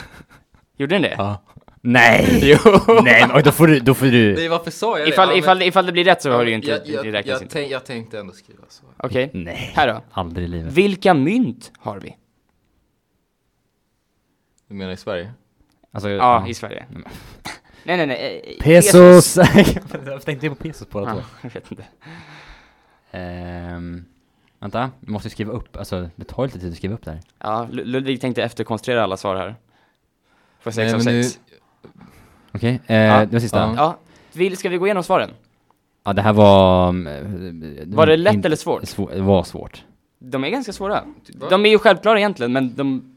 Gjorde 0.77 0.95
den 0.95 1.01
det? 1.01 1.15
Ja. 1.17 1.41
Nej! 1.81 2.39
Jo! 2.41 2.57
Nej, 3.03 3.21
men 3.27 3.35
oj, 3.37 3.43
då 3.43 3.51
får 3.51 3.67
du, 3.67 3.79
då 3.79 3.93
får 3.93 4.05
du... 4.05 4.35
Nej, 4.35 4.47
varför 4.47 4.71
sa 4.71 4.97
jag 4.99 5.07
det? 5.07 5.11
Ifall, 5.11 5.27
Ja, 5.27 5.31
men- 5.31 5.39
ifall, 5.39 5.61
ifall 5.61 5.85
det 5.85 5.91
blir 5.91 6.03
rätt 6.03 6.21
så 6.21 6.31
har 6.31 6.43
du 6.45 6.49
ju 6.49 6.55
inte, 6.55 6.69
jag, 6.69 6.81
det 6.85 6.91
jag, 6.91 7.05
räknas 7.13 7.25
jag, 7.27 7.41
inte. 7.41 7.53
tänk, 7.53 7.71
jag 7.71 7.85
tänkte 7.85 8.19
ändå 8.19 8.33
skriva 8.33 8.63
så. 8.69 8.83
Okej, 8.97 9.29
Nej, 9.33 9.71
här 9.75 9.87
då. 9.87 10.01
aldrig 10.11 10.45
i 10.45 10.47
livet. 10.47 10.73
Vilka 10.73 11.13
mynt 11.13 11.71
har 11.79 11.99
vi? 11.99 12.15
Du 14.67 14.75
menar 14.75 14.91
i 14.91 14.97
Sverige? 14.97 15.33
Alltså, 15.91 16.09
Ja, 16.09 16.47
i 16.47 16.53
Sverige. 16.53 16.85
Nej, 17.85 17.97
nej, 17.97 18.07
nej. 18.07 18.41
eh, 18.57 18.63
Pesos! 18.63 19.37
jag 20.05 20.21
tänkte 20.25 20.49
på 20.49 20.55
pesos 20.55 20.89
båda 20.89 21.07
Ja, 21.09 21.13
två. 21.13 21.21
jag 21.41 21.49
vet 21.53 21.71
inte. 21.71 21.83
Ehm, 23.11 24.05
vänta, 24.59 24.91
vi 24.99 25.11
måste 25.11 25.29
skriva 25.29 25.51
upp, 25.53 25.77
alltså 25.77 26.09
det 26.15 26.23
tar 26.25 26.43
lite 26.45 26.59
tid 26.59 26.71
att 26.71 26.77
skriva 26.77 26.93
upp 26.95 27.05
det 27.05 27.11
här. 27.11 27.19
Ja, 27.39 27.67
Lu- 27.71 27.83
Ludvig 27.85 28.21
tänkte 28.21 28.43
efterkonstruera 28.43 29.03
alla 29.03 29.17
svar 29.17 29.35
här. 29.35 29.55
Får 30.59 30.71
sex 30.71 30.93
av 30.93 30.99
sex. 30.99 31.39
Okej, 32.53 32.81
eh, 32.87 32.95
Ja. 32.97 33.25
det 33.25 33.33
var 33.33 33.39
sista. 33.39 33.59
Ja. 33.59 33.65
Ja. 33.67 33.73
Ja, 33.77 33.97
vill, 34.33 34.57
ska 34.57 34.69
vi 34.69 34.77
gå 34.77 34.87
igenom 34.87 35.03
svaren? 35.03 35.29
det 36.15 36.21
här 36.21 36.33
var... 36.33 36.89
mm, 36.89 37.91
Var 37.95 38.07
det 38.07 38.17
lätt 38.17 38.45
eller 38.45 38.55
svårt? 38.55 38.83
svår- 38.85 39.11
Det 39.13 39.21
var 39.21 39.43
svårt. 39.43 39.83
De 40.19 40.43
är 40.43 40.49
ganska 40.49 40.73
svåra. 40.73 41.03
De 41.49 41.65
är 41.65 41.69
ju 41.69 41.79
självklara 41.79 42.19
egentligen, 42.19 42.51
men 42.53 42.75
de... 42.75 43.14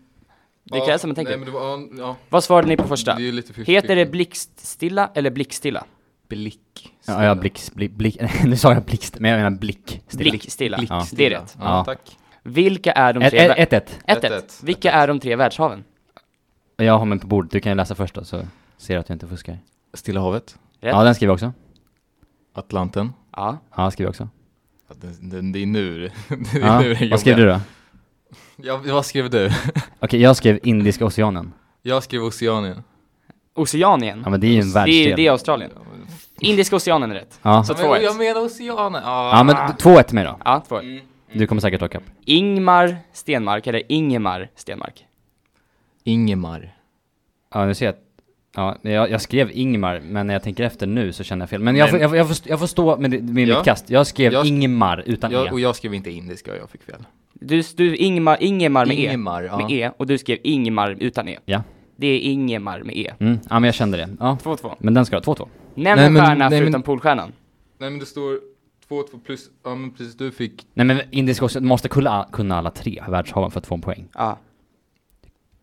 Det 0.71 0.79
Ja, 0.79 0.85
krävs 0.87 1.05
att 1.05 1.09
man 1.09 1.15
tänker. 1.15 1.31
Nej, 1.31 1.39
men 1.39 1.47
det 1.47 1.53
var, 1.53 1.89
ja, 2.09 2.17
Vad 2.29 2.45
svarade 2.45 2.69
ni 2.69 2.77
på 2.77 2.89
första? 2.89 3.15
det 3.15 3.23
är 3.23 3.25
ju 3.25 3.33
lite 3.33 3.53
50-50. 3.53 3.65
Heter 3.67 3.97
det 3.97 4.07
blickstilla 4.07 5.11
eller 5.15 5.31
blickstilla? 5.31 5.85
Blick. 6.29 6.95
Ja, 7.07 7.25
ja 7.25 7.35
blixt, 7.35 7.75
blick, 7.75 7.93
blick, 7.93 8.17
nu 8.45 8.57
sa 8.57 8.73
jag 8.75 8.83
blixt, 8.83 9.19
men 9.21 9.31
jag 9.31 9.39
menar 9.39 9.51
blick. 9.59 10.03
Blickstilla. 10.13 10.79
Ja. 10.89 11.07
Det 11.13 11.27
är 11.27 11.31
rätt. 11.31 11.57
Ja, 11.59 11.65
Ja. 11.65 11.85
tack. 11.85 12.17
Vilka 12.43 12.93
är 12.93 13.13
de 13.13 13.31
tre... 13.31 13.49
vä- 13.49 13.55
ett, 13.57 13.73
ett, 13.73 13.99
ett. 14.07 14.23
1-1. 14.25 14.31
1-1. 14.41 14.65
Vilka 14.65 14.93
är 14.93 15.09
de 15.09 15.21
tre 15.21 15.37
världshaven? 15.37 15.85
Jag 16.77 16.99
har 16.99 17.05
mig 17.05 17.19
på 17.19 17.27
bordet, 17.27 17.51
du 17.53 17.61
kan 17.61 17.73
ju 17.73 17.77
läsa 17.77 17.95
först 17.95 18.15
då, 18.15 18.25
så 18.25 18.43
ser 18.79 18.95
jag 18.95 19.01
att 19.01 19.09
jag 19.09 19.15
inte 19.17 19.27
fuskar. 19.27 19.59
Stilla 19.95 20.21
havet. 20.21 20.59
Rätt. 20.81 20.93
Ja, 20.95 21.05
den 21.05 21.15
skriver 21.15 21.29
jag 21.31 21.35
också. 21.35 21.53
Atlanten. 22.55 23.13
Ja. 23.37 23.59
Ja, 23.77 23.91
skriver 23.91 24.07
jag 24.07 24.11
också. 24.11 24.29
Ja, 24.89 24.95
det, 25.01 25.31
det, 25.37 25.53
det 25.53 25.59
är 25.63 25.67
nu 25.67 25.99
det 26.53 26.59
är 26.59 26.61
Ja, 26.61 26.81
nu 26.81 26.95
det 26.95 27.09
vad 27.11 27.21
skrev 27.21 27.37
du 27.37 27.47
då? 27.47 27.61
Ja, 28.63 28.81
vad 28.87 29.07
skrev 29.07 29.31
du? 29.31 29.51
Okej, 30.01 30.21
jag 30.21 30.37
skrev 30.37 30.59
Indiska 30.63 31.05
oceanen. 31.07 31.53
Jag 31.83 32.03
skrev 32.03 32.23
Oceanien. 32.25 32.83
Oceanien. 33.55 34.21
Ja, 34.25 34.31
men 34.31 34.41
det 34.41 34.47
är 34.47 34.53
ju 34.53 34.61
en 34.61 34.73
det, 34.73 34.79
är, 34.81 34.85
världsdel. 34.85 35.17
det 35.17 35.27
är 35.27 35.31
Australien. 35.31 35.71
Indiska 36.41 36.77
oceanen 36.77 37.11
är 37.11 37.15
rätt. 37.15 37.39
Ja, 37.43 37.65
Så 37.65 37.73
men, 37.75 37.83
2-1. 37.85 38.01
jag 38.01 38.17
menar 38.17 38.41
Oceanen. 38.41 39.03
Ah. 39.05 39.37
ja 39.39 39.43
men 39.45 39.57
2-1 39.57 40.03
till 40.03 40.15
mig 40.15 40.25
då. 40.25 40.39
Ja, 40.45 40.65
2 40.69 40.81
Du 41.33 41.47
kommer 41.47 41.61
säkert 41.61 41.81
ta 41.81 41.87
ikapp. 41.87 42.03
Ingmar 42.25 42.97
Stenmark, 43.13 43.67
eller 43.67 43.83
Ingemar 43.89 44.51
Stenmark. 44.57 45.05
Ingemar. 46.05 46.75
Ja, 47.55 47.65
nu 47.67 47.75
ser 47.75 47.87
jag 47.87 47.93
att 47.93 48.05
Ja, 48.55 48.77
jag, 48.83 49.11
jag 49.11 49.21
skrev 49.23 49.51
Ingmar, 49.53 50.01
men 50.01 50.27
när 50.27 50.35
jag 50.35 50.43
tänker 50.43 50.65
efter 50.65 50.87
nu 50.87 51.13
så 51.13 51.25
känner 51.25 51.43
jag 51.43 51.51
fel. 51.51 51.61
Men 51.61 51.77
jag, 51.77 51.91
får, 51.91 51.99
jag, 51.99 52.11
får, 52.11 52.17
jag, 52.17 52.29
får, 52.29 52.37
jag 52.45 52.59
får 52.59 52.67
stå 52.67 52.97
med, 52.97 53.11
det- 53.11 53.23
med 53.23 53.49
Ja. 53.49 53.57
mitt 53.57 53.65
kast. 53.65 53.91
Jag 53.91 54.07
skrev 54.07 54.33
Jag 54.33 54.47
Ingmar 54.47 55.03
utan 55.07 55.31
Jag, 55.31 55.47
E. 55.47 55.51
och 55.51 55.61
jag 55.61 55.77
skrev 55.77 55.95
inte 55.95 56.11
indiska, 56.11 56.57
jag 56.57 56.71
fick 56.71 56.83
fel. 56.83 57.05
Du, 57.41 57.63
du 57.77 57.97
Ingemar, 57.97 58.37
Ingemar 58.43 58.87
med 58.87 58.99
Ingemar, 58.99 59.43
E. 59.43 59.47
ja. 59.47 59.57
Med 59.59 59.71
E, 59.71 59.91
och 59.97 60.07
du 60.07 60.19
skrev 60.19 60.39
Ingemar 60.43 60.97
utan 61.01 61.29
E. 61.29 61.39
Ja. 61.45 61.63
Det 61.97 62.07
är 62.07 62.19
Ingemar 62.21 62.81
med 62.83 62.97
E. 62.97 63.13
Mm, 63.19 63.39
ja 63.51 63.55
men 63.61 63.65
jag 63.65 63.75
kände 63.75 63.99
det. 63.99 64.09
Ja. 64.21 64.39
2-2. 64.43 64.75
Men 64.79 64.95
den 64.95 65.07
ska 65.07 65.17
ha 65.17 65.21
2-2. 65.23 65.49
Nämn 65.75 65.97
Nej, 65.99 66.07
en 66.07 66.13
men- 66.13 66.23
stjärna 66.23 66.35
nej, 66.49 66.51
men- 66.51 66.67
förutom 66.67 66.83
Polstjärnan. 66.83 67.33
Nej 67.79 67.91
men 67.91 67.99
det 67.99 68.07
står 68.07 68.41
2-2 68.89 69.21
plus, 69.27 69.51
ja 69.65 69.75
men 69.75 69.91
precis, 69.91 70.17
du 70.17 70.31
fick 70.31 70.67
Nej 70.75 70.87
men 70.87 71.01
Indiska 71.11 71.45
ocean, 71.45 71.63
du 71.63 71.69
måste 71.69 71.89
kunna, 71.89 72.27
kunna 72.33 72.59
alla 72.59 72.71
tre 72.71 73.03
världshaven 73.09 73.51
för 73.51 73.61
att 73.61 73.67
få 73.67 73.75
en 73.75 73.81
poäng. 73.81 74.09
Ja. 74.15 74.39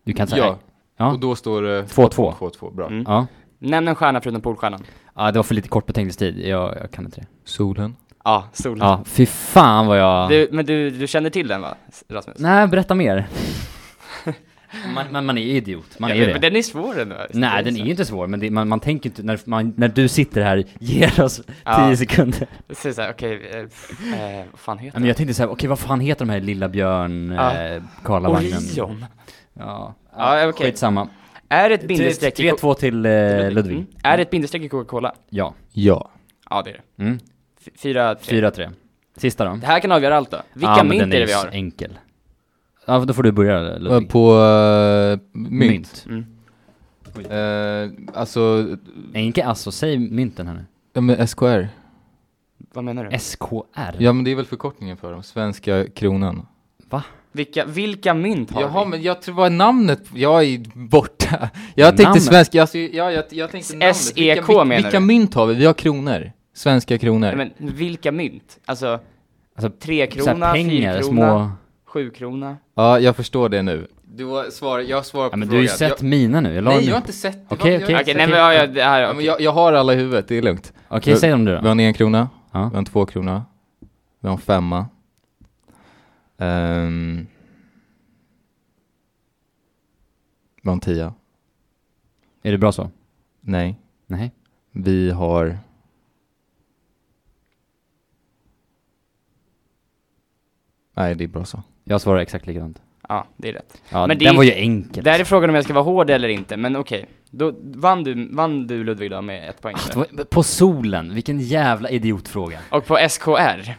Du 0.04 0.12
kan 0.12 0.26
säga... 0.26 0.44
Ja, 0.44 0.58
Ja. 0.98 1.12
och 1.12 1.20
då 1.20 1.34
står 1.36 1.62
det 1.62 1.82
2-2. 1.82 2.32
2-2, 2.32 2.74
bra. 2.74 2.86
Mm. 2.86 3.04
Ja. 3.08 3.26
Nämn 3.58 3.88
en 3.88 3.94
stjärna 3.94 4.20
förutom 4.20 4.40
Polstjärnan. 4.42 4.82
Ja, 5.14 5.32
det 5.32 5.38
var 5.38 5.42
för 5.44 5.54
lite 5.54 5.68
kort 5.68 5.86
betänkningstid. 5.86 6.38
Jag, 6.46 6.76
jag 6.82 6.90
kan 6.90 7.04
inte 7.04 7.20
det. 7.20 7.26
Solen. 7.44 7.96
Ja, 8.26 8.48
solen. 8.52 8.88
Ja, 8.88 9.02
fy 9.06 9.26
fan 9.26 9.86
vad 9.86 9.98
jag... 9.98 10.28
Du, 10.28 10.48
men 10.52 10.66
du, 10.66 10.90
du 10.90 11.06
känner 11.06 11.30
till 11.30 11.48
den 11.48 11.60
va, 11.60 11.74
Rasmus? 12.08 12.36
Nej, 12.38 12.66
berätta 12.66 12.94
mer. 12.94 13.26
man, 14.94 15.04
man, 15.12 15.26
man 15.26 15.38
är 15.38 15.42
idiot, 15.42 15.98
man 15.98 16.10
Jag 16.10 16.16
är 16.18 16.20
vet, 16.20 16.28
det. 16.28 16.32
Men 16.32 16.40
den 16.40 16.56
är 16.56 16.62
svår 16.62 17.00
ändå. 17.00 17.16
Nej, 17.32 17.64
den 17.64 17.76
är 17.76 17.84
ju 17.84 17.90
inte 17.90 18.04
svår, 18.04 18.26
men 18.26 18.40
det, 18.40 18.50
man, 18.50 18.68
man 18.68 18.80
tänker 18.80 19.10
inte, 19.10 19.22
när, 19.22 19.38
man, 19.44 19.74
när 19.76 19.88
du 19.88 20.08
sitter 20.08 20.42
här, 20.42 20.64
ger 20.78 21.20
oss 21.20 21.36
10 21.36 21.44
Ja. 21.64 21.96
sekunder. 21.96 22.46
Så 22.70 22.92
såhär, 22.92 23.10
okej, 23.10 23.50
eh, 23.50 23.58
eh, 23.58 24.44
vad 24.50 24.60
fan 24.60 24.76
Ja, 24.76 24.82
heter 24.84 24.98
men 24.98 25.08
jag 25.08 25.16
tänkte 25.16 25.34
såhär, 25.34 25.50
okej 25.50 25.68
vad 25.68 25.78
fan 25.78 26.00
heter 26.00 26.24
de 26.26 26.32
här 26.32 26.40
Lilla 26.40 26.68
Björn, 26.68 27.30
Ja. 27.36 27.52
eh, 27.62 27.82
Karlavagnen? 28.04 28.52
Orion. 28.72 29.04
Ja, 29.58 29.94
Ja, 30.16 30.48
okej. 30.48 30.66
skitsamma. 30.66 31.08
Är 31.48 31.70
ett 31.70 31.88
bindestreck 31.88 32.40
i... 32.40 32.50
3-2 32.50 32.74
till 32.74 33.06
eh, 33.06 33.50
Ludvig. 33.50 33.76
Mm. 33.76 33.86
Är 34.02 34.16
det 34.16 34.22
ett 34.22 34.30
bindestreck 34.30 34.62
i 34.62 34.68
Coca-Cola? 34.68 35.14
Ja. 35.30 35.54
Ja. 35.72 36.10
Ja, 36.50 36.62
det 36.62 36.70
är 36.70 36.80
det. 36.96 37.02
Mm. 37.04 37.18
F- 37.66 37.72
Fyra, 37.76 38.14
tre. 38.14 38.40
4-3. 38.40 38.72
Sista 39.16 39.44
då? 39.44 39.56
Det 39.56 39.66
här 39.66 39.80
kan 39.80 39.92
avgöra 39.92 40.16
allt 40.16 40.30
då. 40.30 40.38
Vilka 40.52 40.70
ja, 40.70 40.84
men 40.84 40.88
mynt 40.88 41.14
är 41.14 41.20
det 41.20 41.26
vi 41.26 41.32
har? 41.32 41.48
enkel. 41.52 41.98
Ja, 42.86 42.98
då 42.98 43.14
får 43.14 43.22
du 43.22 43.32
börja 43.32 43.78
Ludvig. 43.78 44.10
På 44.10 44.34
uh, 44.34 45.18
mynt. 45.32 46.06
Mm. 46.08 46.26
Eh, 47.30 47.90
alltså, 48.14 48.66
inte 49.14 49.44
alltså, 49.44 49.72
säg 49.72 49.98
mynten 49.98 50.46
här 50.46 50.54
nu. 50.54 50.64
ja 50.92 51.00
men 51.00 51.28
SKR. 51.28 51.68
Vad 52.72 52.84
menar 52.84 53.04
du? 53.04 53.18
SKR? 53.18 53.96
Ja 53.98 54.12
men 54.12 54.24
det 54.24 54.30
är 54.30 54.34
väl 54.34 54.44
förkortningen 54.44 54.96
för 54.96 55.12
dem, 55.12 55.22
svenska 55.22 55.86
kronan. 55.86 56.46
Va? 56.90 57.02
Vilka, 57.32 57.64
vilka 57.64 58.14
mynt 58.14 58.50
har 58.50 58.60
Jaha 58.60 58.84
vi? 58.84 58.90
men 58.90 59.02
jag 59.02 59.22
tror 59.22 59.34
vad 59.34 59.46
är 59.46 59.50
namnet, 59.50 60.02
jag 60.14 60.44
är 60.44 60.60
borta. 60.88 61.48
Jag 61.74 61.88
tänkte 61.88 62.02
Namnet? 62.04 62.22
svenska, 62.22 62.60
alltså, 62.60 62.78
ja, 62.78 63.12
jag, 63.12 63.24
jag 63.30 63.50
tänkte 63.50 63.72
namnet. 63.76 63.96
SEK 63.96 64.16
vilka, 64.16 64.34
vilka, 64.34 64.64
menar 64.64 64.82
vilka 64.82 65.00
du? 65.00 65.06
mynt 65.06 65.34
har 65.34 65.46
vi? 65.46 65.54
Vi 65.54 65.66
har 65.66 65.74
kronor. 65.74 66.32
Svenska 66.56 66.98
kronor. 66.98 67.32
Nej, 67.36 67.52
men 67.58 67.74
vilka 67.74 68.12
mynt? 68.12 68.58
Alltså, 68.66 69.00
Alltså, 69.54 69.70
tre 69.78 70.06
krona, 70.06 70.52
pengar, 70.52 70.92
fyra 70.94 71.02
små... 71.02 71.50
sju 71.84 72.10
krona. 72.10 72.56
Ja, 72.74 72.98
jag 73.00 73.16
förstår 73.16 73.48
det 73.48 73.62
nu. 73.62 73.86
Du 74.04 74.24
har 74.24 74.50
svar, 74.50 74.78
jag 74.78 75.06
svarar 75.06 75.28
på 75.28 75.32
Ja, 75.32 75.36
men 75.36 75.48
du 75.48 75.54
har 75.54 75.62
ju 75.62 75.68
frågan. 75.68 75.90
sett 75.90 76.02
mina 76.02 76.40
nu, 76.40 76.54
jag 76.54 76.64
la 76.64 76.70
Jag, 76.70 76.76
nej, 76.76 76.84
nu. 76.84 76.90
jag 76.90 76.94
har 76.96 77.00
inte 77.00 77.12
sett. 77.12 77.38
Okej, 77.48 77.72
Jag- 77.72 77.82
okej. 77.82 77.92
jag- 77.94 78.02
Okej, 78.02 78.14
nej 78.14 78.26
men 78.28 78.38
ja, 78.38 78.54
ja, 78.54 78.66
det 78.66 78.82
här, 78.82 79.00
Ja, 79.02 79.12
men 79.12 79.24
jag, 79.24 79.40
jag 79.40 79.52
har 79.52 79.72
alla 79.72 79.92
i 79.94 79.96
huvudet, 79.96 80.28
det 80.28 80.38
är 80.38 80.42
lugnt. 80.42 80.72
Okej, 80.88 81.16
säg 81.16 81.30
dem 81.30 81.44
du 81.44 81.50
Vi 81.50 81.56
har 81.56 81.62
då. 81.64 81.70
en 81.70 81.80
en 81.80 81.94
krona, 81.94 82.28
Ja. 82.52 82.58
vi 82.68 82.74
har 82.74 82.78
en 82.78 82.84
två 82.84 83.06
krona, 83.06 83.44
vi 84.20 84.28
har 84.28 84.34
en 84.34 84.40
femma. 84.40 84.86
Ehm, 86.38 87.26
vi 90.62 90.68
har 90.68 90.72
en 90.72 90.80
tia. 90.80 91.14
Är 92.42 92.52
det 92.52 92.58
bra 92.58 92.72
så? 92.72 92.90
Nej. 93.40 93.80
Nej. 94.06 94.32
Vi 94.72 95.10
har... 95.10 95.58
Nej, 100.96 101.14
det 101.14 101.24
är 101.24 101.28
bra 101.28 101.44
så. 101.44 101.62
Jag 101.84 102.00
svarar 102.00 102.18
exakt 102.20 102.46
likadant. 102.46 102.82
Ja, 103.08 103.26
det 103.36 103.48
är 103.48 103.52
rätt. 103.52 103.82
Ja, 103.88 104.06
Men 104.06 104.18
det 104.18 104.24
den 104.24 104.34
är- 104.34 104.36
var 104.36 104.44
ju 104.44 104.52
enkel. 104.52 105.04
Där 105.04 105.20
är 105.20 105.24
frågan 105.24 105.50
om 105.50 105.54
jag 105.56 105.64
ska 105.64 105.72
vara 105.74 105.84
hård 105.84 106.10
eller 106.10 106.28
inte, 106.28 106.56
men 106.56 106.76
okej. 106.76 107.06
Då 107.30 107.52
vann 107.62 108.04
du, 108.04 108.28
vann 108.32 108.66
du 108.66 108.84
Ludvig 108.84 109.10
då 109.10 109.22
med 109.22 109.48
ett 109.50 109.60
poäng. 109.62 109.74
Ah, 109.76 109.88
det 109.88 109.96
var- 110.16 110.24
På 110.24 110.42
solen, 110.42 111.14
vilken 111.14 111.40
jävla 111.40 111.90
idiotfråga. 111.90 112.58
Och 112.70 112.86
på 112.86 112.96
SKR? 113.08 113.74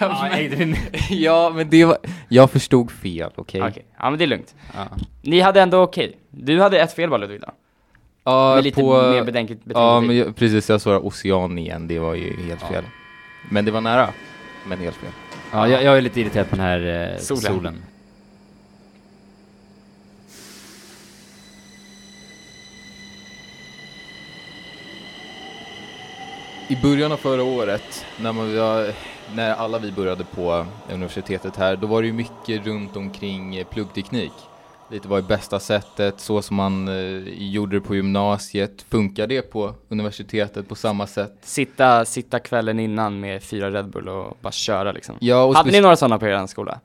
Ja, 0.00 0.28
men... 0.58 0.74
ja, 1.10 1.52
men 1.54 1.70
det 1.70 1.84
var... 1.84 1.98
Jag 2.28 2.50
förstod 2.50 2.90
fel, 2.90 3.30
okej? 3.34 3.62
Okej, 3.62 3.86
ja 3.98 4.10
men 4.10 4.18
det 4.18 4.24
är 4.24 4.28
lugnt. 4.28 4.54
ja. 4.74 4.86
Ni 5.22 5.40
hade 5.40 5.60
ändå 5.62 5.78
okej. 5.82 6.16
Du 6.30 6.60
hade 6.60 6.80
ett 6.80 6.92
fel 6.92 7.10
bara 7.10 7.20
Ludvig 7.20 7.40
då? 7.40 7.48
Ja, 8.24 8.54
Med 8.54 8.64
lite 8.64 8.80
på... 8.80 8.92
mer 9.02 9.24
betänkligt 9.24 9.60
Ja, 9.64 10.00
men 10.00 10.16
jag, 10.16 10.36
precis, 10.36 10.68
jag 10.68 10.80
svarade 10.80 11.00
ocean 11.00 11.58
igen, 11.58 11.88
det 11.88 11.98
var 11.98 12.14
ju 12.14 12.42
helt 12.46 12.62
fel. 12.62 12.84
Men 13.50 13.64
det 13.64 13.70
var 13.70 13.80
nära, 13.80 14.08
men 14.66 14.78
helt 14.78 14.96
fel. 14.96 15.10
Ja 15.52 15.68
jag, 15.68 15.82
jag 15.84 15.96
är 15.96 16.00
lite 16.00 16.20
irriterad 16.20 16.50
på 16.50 16.56
den 16.56 16.64
här 16.64 17.12
eh, 17.14 17.18
Solen. 17.18 17.42
solen. 17.42 17.82
I 26.68 26.76
början 26.76 27.12
av 27.12 27.16
förra 27.16 27.42
året, 27.42 28.04
när, 28.20 28.32
man, 28.32 28.56
var- 28.58 28.92
när 29.34 29.54
alla 29.54 29.78
vi 29.78 29.92
började 29.92 30.24
på 30.24 30.66
universitetet 30.92 31.56
här, 31.56 31.76
då 31.76 31.86
var 31.86 32.02
det 32.02 32.06
ju 32.08 32.12
mycket 32.14 32.66
runt 32.66 32.96
omkring 32.96 33.56
eh, 33.56 33.64
pluggteknik. 33.66 34.32
Lite 34.90 35.08
vad 35.08 35.18
är 35.24 35.28
bästa 35.28 35.60
sättet, 35.60 36.20
så 36.20 36.42
som 36.42 36.56
man 36.56 36.88
eh, 36.88 37.22
gjorde 37.28 37.76
det 37.76 37.80
på 37.80 37.94
gymnasiet. 37.94 38.82
Funkar 38.82 39.26
det 39.26 39.42
på 39.42 39.74
universitetet 39.88 40.68
på 40.68 40.74
samma 40.74 41.06
sätt? 41.06 41.38
Sitta, 41.40 42.04
sitta 42.04 42.38
kvällen 42.38 42.80
innan 42.80 43.20
med 43.20 43.42
fyra 43.42 43.70
Red 43.70 43.90
Bull 43.90 44.08
och 44.08 44.38
bara 44.40 44.52
köra 44.52 44.92
liksom. 44.92 45.16
Ja, 45.20 45.44
och 45.44 45.54
Hade 45.54 45.70
ni 45.70 45.80
några 45.80 45.96
sådana 45.96 46.18
på 46.18 46.26
er 46.26 46.46
skola? 46.46 46.80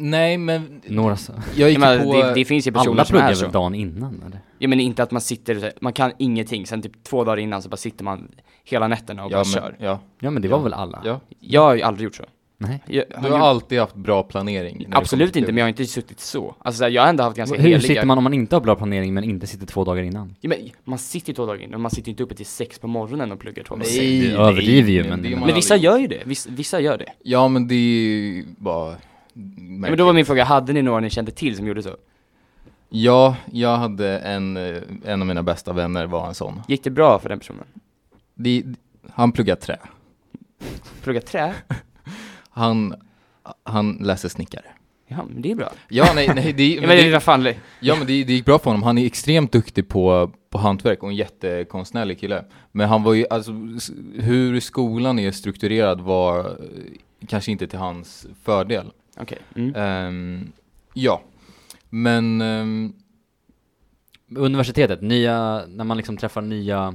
Nej, 0.00 0.38
men 0.38 0.80
Några 0.86 1.16
så. 1.16 1.32
jag 1.56 1.70
gick 1.70 1.78
menar, 1.78 2.04
på... 2.04 2.12
det, 2.12 2.34
det 2.34 2.44
finns 2.44 2.66
ju 2.66 2.72
personer 2.72 2.92
Alla 2.92 3.04
som 3.04 3.16
är 3.16 3.20
pluggar 3.20 3.34
så. 3.34 3.44
väl 3.44 3.52
dagen 3.52 3.74
innan 3.74 4.22
eller? 4.26 4.40
Ja 4.58 4.68
men 4.68 4.80
inte 4.80 5.02
att 5.02 5.10
man 5.10 5.20
sitter, 5.20 5.72
man 5.80 5.92
kan 5.92 6.12
ingenting, 6.18 6.66
sen 6.66 6.82
typ 6.82 7.04
två 7.04 7.24
dagar 7.24 7.36
innan 7.36 7.62
så 7.62 7.68
bara 7.68 7.76
sitter 7.76 8.04
man 8.04 8.28
hela 8.64 8.88
nätterna 8.88 9.24
och 9.24 9.32
ja, 9.32 9.36
bara 9.36 9.44
men, 9.44 9.52
kör. 9.52 9.76
Ja, 9.78 10.00
Ja 10.20 10.30
men 10.30 10.42
det 10.42 10.48
var 10.48 10.58
väl 10.58 10.74
alla? 10.74 11.02
ja. 11.04 11.20
Jag 11.40 11.60
har 11.60 11.74
ju 11.74 11.82
aldrig 11.82 12.04
gjort 12.04 12.14
så. 12.16 12.24
Nej. 12.60 12.82
Jag, 12.86 13.04
Du 13.22 13.28
har 13.30 13.38
alltid 13.38 13.80
haft 13.80 13.94
bra 13.94 14.22
planering. 14.22 14.86
det 14.90 14.96
Absolut 14.96 15.36
inte, 15.36 15.52
men 15.52 15.58
jag 15.58 15.64
har 15.64 15.68
inte 15.68 15.84
suttit 15.86 16.20
så. 16.20 16.54
Alltså 16.58 16.82
här, 16.84 16.90
jag 16.90 17.02
har 17.02 17.08
ändå 17.08 17.22
haft 17.24 17.36
ganska 17.36 17.56
Hur 17.56 17.62
heliga... 17.62 17.80
sitter 17.80 18.04
man 18.06 18.18
om 18.18 18.24
man 18.24 18.34
inte 18.34 18.56
har 18.56 18.60
bra 18.60 18.74
planering 18.74 19.14
men 19.14 19.24
inte 19.24 19.46
sitter 19.46 19.66
två 19.66 19.84
dagar 19.84 20.02
innan? 20.02 20.34
Ja, 20.40 20.48
men 20.48 20.70
man 20.84 20.98
sitter 20.98 21.32
två 21.32 21.46
dagar 21.46 21.58
innan, 21.60 21.70
men 21.70 21.80
man 21.80 21.90
sitter 21.90 22.10
inte 22.10 22.22
uppe 22.22 22.34
till 22.34 22.46
sex 22.46 22.78
på 22.78 22.86
morgonen 22.86 23.32
och 23.32 23.40
pluggar 23.40 23.64
två 23.64 23.74
dagar. 23.76 23.86
Nej, 23.96 24.20
Du 24.20 24.36
överdriver 24.36 24.90
ju, 24.90 25.04
men- 25.04 25.22
det 25.22 25.36
Men 25.36 25.54
vissa 25.54 25.76
gör 25.76 25.98
ju 25.98 26.06
det, 26.06 26.22
vissa, 26.24 26.50
vissa 26.50 26.80
gör 26.80 26.98
det. 26.98 27.12
Ja, 27.22 27.48
men 27.48 27.68
det 27.68 27.74
är 27.74 27.78
ju 27.78 28.44
bara... 28.58 28.90
Ja, 28.90 28.96
men 29.64 29.96
då 29.98 30.04
var 30.04 30.12
min 30.12 30.26
fråga, 30.26 30.44
hade 30.44 30.72
ni 30.72 30.82
några 30.82 31.00
ni 31.00 31.10
kände 31.10 31.30
till 31.30 31.56
som 31.56 31.66
gjorde 31.66 31.82
så? 31.82 31.96
Ja, 32.90 33.36
jag 33.52 33.76
hade 33.76 34.18
en, 34.18 34.56
eh, 34.56 34.82
en 35.04 35.20
av 35.22 35.26
mina 35.28 35.42
bästa 35.42 35.72
vänner 35.72 36.06
var 36.06 36.28
en 36.28 36.34
sån. 36.34 36.60
Gick 36.68 36.84
det 36.84 36.90
bra 36.90 37.18
för 37.18 37.28
den 37.28 37.38
personen? 37.38 37.64
Det, 38.34 38.62
han 39.12 39.32
pluggar 39.32 39.56
trä. 39.56 39.78
Plugga 41.02 41.20
trä? 41.20 41.54
Han, 42.58 42.94
han 43.64 43.92
läser 43.92 44.28
snickare. 44.28 44.64
Ja, 45.06 45.24
men 45.28 45.42
det 45.42 45.50
är 45.50 45.54
bra. 45.54 45.72
Ja, 45.88 46.12
nej, 46.14 46.30
nej, 46.34 46.52
det, 46.52 46.80
men 46.86 46.88
det, 46.88 47.10
det, 47.10 47.20
fan, 47.20 47.54
ja, 47.80 47.94
men 47.96 48.06
det, 48.06 48.24
det 48.24 48.32
gick 48.32 48.44
bra 48.44 48.58
för 48.58 48.64
honom. 48.64 48.82
Han 48.82 48.98
är 48.98 49.06
extremt 49.06 49.52
duktig 49.52 49.88
på, 49.88 50.30
på 50.50 50.58
hantverk 50.58 51.02
och 51.02 51.08
en 51.08 51.16
jättekonstnärlig 51.16 52.20
kille. 52.20 52.44
Men 52.72 52.88
han 52.88 53.02
var 53.02 53.14
ju, 53.14 53.26
alltså, 53.30 53.52
hur 54.14 54.60
skolan 54.60 55.18
är 55.18 55.30
strukturerad 55.30 56.00
var 56.00 56.38
eh, 56.38 56.46
kanske 57.26 57.52
inte 57.52 57.66
till 57.66 57.78
hans 57.78 58.26
fördel. 58.44 58.92
okej. 59.16 59.38
Mm. 59.56 59.74
Ehm, 59.74 60.52
ja, 60.94 61.22
men 61.90 62.40
ehm, 62.40 62.92
Universitetet, 64.36 65.02
nya, 65.02 65.62
när 65.68 65.84
man 65.84 65.96
liksom 65.96 66.16
träffar 66.16 66.42
nya 66.42 66.94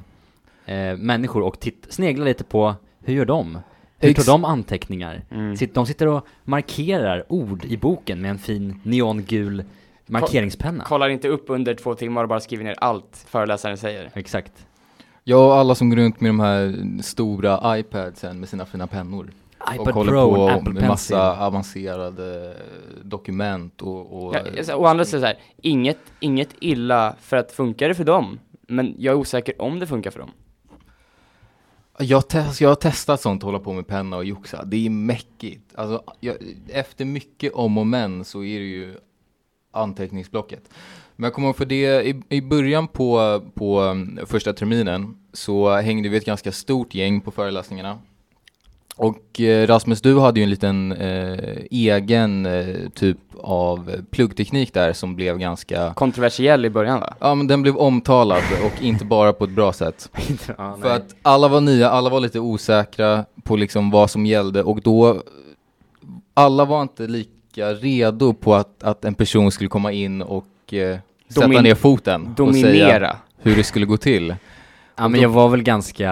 eh, 0.65 0.97
människor 0.97 1.41
och 1.41 1.59
titt, 1.59 1.85
sneglar 1.89 2.25
lite 2.25 2.43
på 2.43 2.75
hur 2.99 3.13
gör 3.13 3.25
de? 3.25 3.59
Hur 4.07 4.13
tar 4.13 4.23
de 4.33 4.45
anteckningar? 4.45 5.21
Mm. 5.31 5.55
De 5.73 5.85
sitter 5.85 6.07
och 6.07 6.27
markerar 6.43 7.25
ord 7.29 7.65
i 7.65 7.77
boken 7.77 8.21
med 8.21 8.31
en 8.31 8.39
fin 8.39 8.79
neongul 8.83 9.63
markeringspenna. 10.07 10.83
Kollar 10.83 11.09
inte 11.09 11.27
upp 11.27 11.45
under 11.47 11.73
två 11.75 11.95
timmar 11.95 12.23
och 12.23 12.29
bara 12.29 12.39
skriver 12.39 12.63
ner 12.63 12.75
allt 12.77 13.25
föreläsaren 13.27 13.77
säger. 13.77 14.11
Exakt. 14.13 14.51
jag 15.23 15.45
och 15.47 15.55
alla 15.55 15.75
som 15.75 15.89
går 15.89 15.97
runt 15.97 16.21
med 16.21 16.29
de 16.29 16.39
här 16.39 16.75
stora 17.01 17.79
iPadsen 17.79 18.39
med 18.39 18.49
sina 18.49 18.65
fina 18.65 18.87
pennor. 18.87 19.31
och 19.59 19.75
iPad 19.75 19.93
håller 19.93 20.11
Pro, 20.11 20.35
på 20.35 20.47
Apple 20.47 20.73
med 20.73 20.83
Pencil. 20.83 20.87
massa 20.87 21.45
avancerade 21.45 22.53
dokument 23.03 23.81
och, 23.81 24.23
och 24.23 24.35
Ja, 24.35 24.39
alltså, 24.57 24.73
å 24.73 24.85
andra 24.85 25.05
sidan 25.05 25.21
så 25.21 25.27
här, 25.27 25.37
inget, 25.61 25.99
inget 26.19 26.49
illa 26.59 27.15
för 27.21 27.37
att 27.37 27.51
funkar 27.51 27.87
det 27.87 27.95
för 27.95 28.03
dem, 28.03 28.39
men 28.67 28.95
jag 28.97 29.11
är 29.11 29.17
osäker 29.17 29.61
om 29.61 29.79
det 29.79 29.87
funkar 29.87 30.11
för 30.11 30.19
dem. 30.19 30.31
Jag, 31.97 32.27
test, 32.27 32.61
jag 32.61 32.69
har 32.69 32.75
testat 32.75 33.21
sånt, 33.21 33.43
hålla 33.43 33.59
på 33.59 33.73
med 33.73 33.87
penna 33.87 34.17
och 34.17 34.25
joxa. 34.25 34.65
Det 34.65 34.85
är 34.85 34.89
mäckigt. 34.89 35.75
Alltså, 35.75 36.03
jag, 36.19 36.35
efter 36.69 37.05
mycket 37.05 37.53
om 37.53 37.77
och 37.77 37.87
men 37.87 38.25
så 38.25 38.43
är 38.43 38.59
det 38.59 38.65
ju 38.65 38.95
anteckningsblocket. 39.71 40.69
Men 41.15 41.23
jag 41.23 41.33
kommer 41.33 41.47
ihåg 41.47 41.57
för 41.57 41.65
det, 41.65 42.07
i, 42.07 42.21
i 42.29 42.41
början 42.41 42.87
på, 42.87 43.41
på 43.53 43.81
um, 43.81 44.19
första 44.25 44.53
terminen 44.53 45.17
så 45.33 45.75
hängde 45.75 46.09
vi 46.09 46.17
ett 46.17 46.25
ganska 46.25 46.51
stort 46.51 46.95
gäng 46.95 47.21
på 47.21 47.31
föreläsningarna. 47.31 47.99
Och 48.95 49.41
eh, 49.41 49.67
Rasmus, 49.67 50.01
du 50.01 50.19
hade 50.19 50.39
ju 50.39 50.43
en 50.43 50.49
liten 50.49 50.91
eh, 50.91 51.39
egen 51.71 52.45
eh, 52.45 52.89
typ 52.95 53.17
av 53.41 53.91
pluggteknik 54.11 54.73
där 54.73 54.93
som 54.93 55.15
blev 55.15 55.37
ganska, 55.37 55.93
Kontroversiell 55.93 56.65
i 56.65 56.69
början 56.69 56.99
va? 56.99 57.13
ja 57.19 57.35
men 57.35 57.47
den 57.47 57.61
blev 57.61 57.77
omtalad 57.77 58.41
och 58.65 58.81
inte 58.83 59.05
bara 59.05 59.33
på 59.33 59.43
ett 59.43 59.49
bra 59.49 59.73
sätt. 59.73 60.09
ja, 60.57 60.77
För 60.81 60.95
att 60.95 61.15
alla 61.21 61.47
var 61.47 61.61
nya, 61.61 61.89
alla 61.89 62.09
var 62.09 62.19
lite 62.19 62.39
osäkra 62.39 63.25
på 63.43 63.55
liksom 63.55 63.91
vad 63.91 64.09
som 64.09 64.25
gällde 64.25 64.63
och 64.63 64.81
då, 64.81 65.23
alla 66.33 66.65
var 66.65 66.81
inte 66.81 67.07
lika 67.07 67.73
redo 67.73 68.33
på 68.33 68.55
att, 68.55 68.83
att 68.83 69.05
en 69.05 69.13
person 69.13 69.51
skulle 69.51 69.69
komma 69.69 69.91
in 69.91 70.21
och 70.21 70.73
eh, 70.73 70.97
sätta 71.29 71.47
Domin- 71.47 71.61
ner 71.61 71.75
foten 71.75 72.21
och 72.39 72.53
säga 72.55 72.67
Dominera. 72.67 73.15
hur 73.41 73.55
det 73.55 73.63
skulle 73.63 73.85
gå 73.85 73.97
till. 73.97 74.35
ja, 74.97 75.07
men 75.07 75.21
jag 75.21 75.29
var 75.29 75.49
väl 75.49 75.63
ganska, 75.63 76.09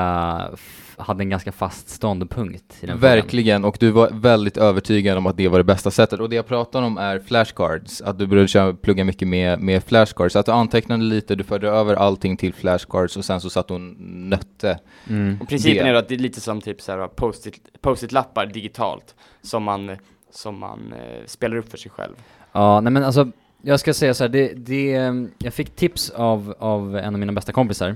hade 1.02 1.24
en 1.24 1.30
ganska 1.30 1.52
fast 1.52 1.90
ståndpunkt 1.90 2.78
i 2.82 2.86
den 2.86 3.00
frågan. 3.00 3.00
Verkligen, 3.00 3.66
och 3.66 3.78
du 3.80 3.92
var 3.92 4.10
väldigt 4.12 4.58
övertygad 4.58 5.18
om 5.18 5.26
att 5.26 5.38
det 5.38 5.48
var 5.48 5.58
det 5.58 5.64
bästa 5.64 5.92
sättet. 5.92 6.20
Och 6.20 6.30
det 6.30 6.36
jag 6.36 6.48
pratar 6.48 6.82
om 6.82 6.98
är 6.98 7.20
flashcards, 7.20 8.02
att 8.02 8.20
du 8.20 8.28
började 8.28 8.48
köra, 8.48 8.74
plugga 8.74 9.04
mycket 9.04 9.28
med, 9.28 9.60
med 9.60 9.84
flashcards. 9.84 10.36
Att 10.36 10.46
du 10.46 10.52
antecknade 10.52 11.04
lite, 11.04 11.36
du 11.36 11.44
förde 11.44 11.70
över 11.70 11.96
allting 11.96 12.38
till 12.38 12.54
flashcards 12.54 13.18
och 13.18 13.26
sen 13.26 13.42
så 13.42 13.50
satt 13.50 13.68
du 13.68 13.74
och 13.74 13.82
nötte. 13.82 14.80
Mm. 15.10 15.38
Och 15.42 15.48
principen 15.50 15.86
Det. 15.86 15.92
är 15.92 15.94
att 15.94 16.08
det 16.08 16.16
är 16.16 16.20
lite 16.20 16.42
som 16.42 16.62
typ 16.62 16.82
så 16.82 16.92
här 16.92 17.08
post-it, 17.08 17.82
post-it-lappar 17.82 18.46
digitalt 18.46 19.16
som 19.42 19.64
man, 19.64 19.98
som 20.32 20.60
man 20.60 20.94
eh, 20.94 21.26
spelar 21.26 21.58
upp 21.58 21.70
för 21.72 21.78
sig 21.78 21.92
själv. 21.92 22.14
Ja, 22.52 22.82
nej 22.82 22.92
men 22.92 23.04
alltså, 23.04 23.32
jag 23.62 23.80
ska 23.80 23.94
säga 23.94 24.14
så 24.14 24.24
här, 24.24 24.30
det, 24.30 24.54
det, 24.54 25.14
jag 25.38 25.54
fick 25.54 25.76
tips 25.76 26.10
av, 26.10 26.56
av 26.60 26.98
en 26.98 27.14
av 27.14 27.20
mina 27.20 27.34
bästa 27.34 27.52
kompisar 27.52 27.96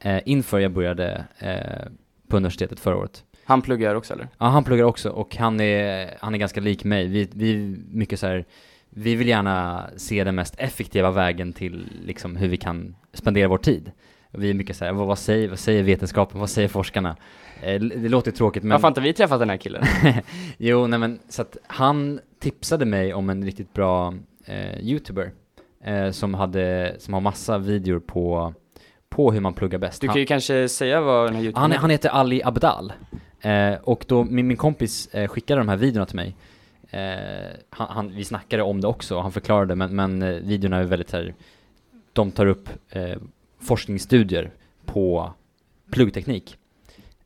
eh, 0.00 0.20
inför 0.24 0.58
jag 0.58 0.72
började 0.72 1.24
eh, 1.38 1.90
på 2.30 2.36
universitetet 2.36 2.80
förra 2.80 2.96
året. 2.96 3.24
Han 3.44 3.62
pluggar 3.62 3.94
också 3.94 4.14
eller? 4.14 4.28
Ja, 4.38 4.46
han 4.46 4.64
pluggar 4.64 4.84
också 4.84 5.10
och 5.10 5.36
han 5.36 5.60
är, 5.60 6.16
han 6.20 6.34
är 6.34 6.38
ganska 6.38 6.60
lik 6.60 6.84
mig. 6.84 7.08
Vi, 7.08 7.28
vi 7.32 7.54
är 7.54 7.76
mycket 7.96 8.20
så 8.20 8.26
här, 8.26 8.44
vi 8.90 9.14
vill 9.14 9.28
gärna 9.28 9.86
se 9.96 10.24
den 10.24 10.34
mest 10.34 10.54
effektiva 10.58 11.10
vägen 11.10 11.52
till 11.52 11.88
liksom 12.04 12.36
hur 12.36 12.48
vi 12.48 12.56
kan 12.56 12.96
spendera 13.12 13.48
vår 13.48 13.58
tid. 13.58 13.92
Vi 14.30 14.50
är 14.50 14.54
mycket 14.54 14.76
så 14.76 14.84
här, 14.84 14.92
vad, 14.92 15.06
vad, 15.06 15.18
säger, 15.18 15.48
vad 15.48 15.58
säger 15.58 15.82
vetenskapen, 15.82 16.40
vad 16.40 16.50
säger 16.50 16.68
forskarna? 16.68 17.16
Eh, 17.62 17.80
det 17.80 18.08
låter 18.08 18.30
tråkigt 18.30 18.62
men... 18.62 18.70
Varför 18.70 18.82
har 18.82 18.90
inte 18.90 19.00
vi 19.00 19.12
träffat 19.12 19.38
den 19.38 19.50
här 19.50 19.56
killen? 19.56 19.84
jo, 20.58 20.86
nej 20.86 20.98
men 20.98 21.18
så 21.28 21.42
att 21.42 21.56
han 21.66 22.20
tipsade 22.40 22.84
mig 22.84 23.14
om 23.14 23.30
en 23.30 23.44
riktigt 23.44 23.72
bra 23.72 24.14
eh, 24.44 24.80
youtuber 24.80 25.32
eh, 25.84 26.10
som 26.10 26.34
hade, 26.34 26.96
som 26.98 27.14
har 27.14 27.20
massa 27.20 27.58
videor 27.58 28.00
på, 28.00 28.54
på 29.10 29.32
hur 29.32 29.40
man 29.40 29.54
pluggar 29.54 29.78
bäst. 29.78 30.00
Du 30.00 30.06
Han- 30.06 30.14
kan 30.14 30.20
ju 30.20 30.26
kanske 30.26 30.68
säga 30.68 31.00
vad 31.00 31.26
den 31.26 31.34
här 31.34 31.42
youtubern 31.42 31.70
han, 31.70 31.72
han 31.80 31.90
heter 31.90 32.08
Ali 32.08 32.42
Abdal. 32.44 32.92
Eh, 33.40 33.74
och 33.82 34.04
då 34.08 34.24
min, 34.24 34.46
min 34.46 34.56
kompis 34.56 35.06
eh, 35.14 35.28
skickade 35.28 35.60
de 35.60 35.68
här 35.68 35.76
videorna 35.76 36.06
till 36.06 36.16
mig. 36.16 36.36
Eh, 36.90 37.56
han, 37.70 37.86
han, 37.90 38.14
vi 38.14 38.24
snackade 38.24 38.62
om 38.62 38.80
det 38.80 38.86
också 38.88 39.16
och 39.16 39.22
han 39.22 39.32
förklarade 39.32 39.74
men, 39.74 39.96
men 39.96 40.22
eh, 40.22 40.28
videorna 40.28 40.76
är 40.76 40.84
väldigt 40.84 41.12
här, 41.12 41.34
de 42.12 42.30
tar 42.30 42.46
upp 42.46 42.68
eh, 42.90 43.18
forskningsstudier 43.60 44.50
på 44.86 45.32
pluggteknik. 45.90 46.56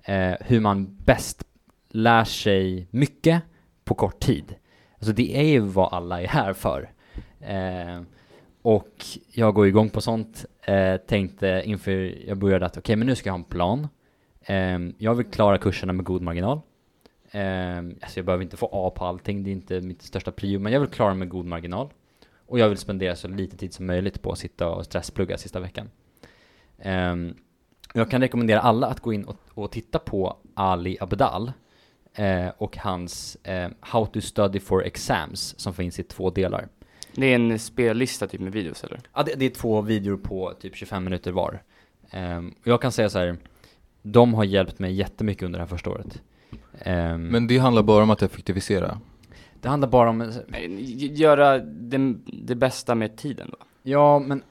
Eh, 0.03 0.33
hur 0.41 0.61
man 0.61 0.97
bäst 1.05 1.45
lär 1.91 2.25
sig 2.25 2.87
mycket 2.91 3.43
på 3.85 3.95
kort 3.95 4.21
tid. 4.21 4.55
Alltså 4.99 5.13
det 5.13 5.37
är 5.37 5.43
ju 5.45 5.61
vad 5.61 5.93
alla 5.93 6.23
är 6.23 6.27
här 6.29 6.53
för. 6.53 6.91
Och 8.63 9.05
jag 9.33 9.55
går 9.55 9.67
igång 9.67 9.91
på 9.91 10.01
sånt. 10.01 10.45
Eh, 10.67 10.97
tänkte 10.97 11.63
inför 11.65 12.29
jag 12.29 12.39
började 12.39 12.67
att 12.67 12.77
okej, 12.77 12.97
men 12.97 13.07
nu 13.07 13.15
ska 13.15 13.29
jag 13.29 13.35
ha 13.35 13.39
en 13.39 13.45
plan. 13.45 13.89
Eh, 14.41 14.79
jag 14.99 15.15
vill 15.15 15.27
klara 15.27 15.59
kurserna 15.59 15.93
med 15.93 16.05
god 16.05 16.23
marginal. 16.23 16.61
Eh, 17.31 17.79
alltså 17.79 18.19
jag 18.19 18.25
behöver 18.25 18.45
inte 18.45 18.57
få 18.57 18.69
A 18.73 18.93
på 18.97 19.05
allting, 19.05 19.45
det 19.45 19.51
är 19.51 19.53
inte 19.53 19.81
mitt 19.81 20.03
största 20.03 20.33
prio, 20.33 20.59
men 20.59 20.73
jag 20.73 20.81
vill 20.81 20.89
klara 20.89 21.15
med 21.15 21.29
god 21.29 21.47
marginal. 21.47 21.89
Och 22.47 22.59
jag 22.59 22.69
vill 22.69 22.79
spendera 22.79 23.17
så 23.17 23.29
lite 23.29 23.57
tid 23.57 23.75
som 23.75 23.87
möjligt 23.87 24.23
på 24.23 24.33
att 24.33 24.39
sitta 24.39 24.69
och 24.69 24.85
stressplugga 24.85 25.39
sista 25.39 25.61
veckan. 25.61 25.91
Eh, 26.79 27.15
jag 27.95 28.11
kan 28.11 28.21
rekommendera 28.21 28.61
alla 28.61 28.87
att 28.87 29.01
gå 29.01 29.13
in 29.13 29.25
och, 29.25 29.37
och 29.55 29.71
titta 29.71 29.99
på 29.99 30.37
Ali 30.55 30.97
Abdal 31.01 31.53
eh, 32.15 32.49
och 32.59 32.77
hans 32.77 33.37
eh, 33.37 33.71
How 33.81 34.07
to 34.07 34.21
study 34.21 34.61
for 34.61 34.85
exams 34.85 35.61
som 35.61 35.75
finns 35.75 35.99
i 35.99 36.03
två 36.03 36.31
delar. 36.31 36.69
Det 37.15 37.27
är 37.27 37.35
en 37.35 37.59
spellista 37.59 38.27
typ 38.27 38.41
med 38.41 38.53
videos 38.53 38.85
eller? 38.85 39.01
Ja, 39.15 39.23
det, 39.23 39.35
det 39.35 39.45
är 39.45 39.51
två 39.51 39.81
videor 39.81 40.17
på 40.17 40.53
typ 40.61 40.77
25 40.77 41.05
minuter 41.05 41.33
var. 41.33 41.63
Och 42.61 42.67
jag 42.67 42.83
kan 42.83 42.93
säga 42.93 43.11
så 43.11 43.19
här, 43.19 43.37
de 44.03 44.35
har 44.35 44.45
hjälpt 44.45 44.79
mig 44.79 44.93
jättemycket 44.93 45.43
under 45.43 45.59
det 45.59 45.63
här 45.65 45.69
första 45.69 45.91
året. 45.91 46.23
Ehm, 46.79 47.27
Men 47.27 47.47
det 47.47 47.59
handlar 47.59 47.83
bara 47.83 48.03
om 48.03 48.11
att 48.11 48.23
effektivisera. 48.23 49.01
det 49.61 49.69
handlar 49.69 49.89
bara 49.89 50.11
om, 50.11 50.33
Göra 51.11 51.59
det, 51.59 52.15
det 52.43 52.55
bästa 52.55 52.95
med 52.95 53.17
tiden 53.17 53.49
då? 53.51 53.57
ja 53.83 54.19
men 54.19 54.43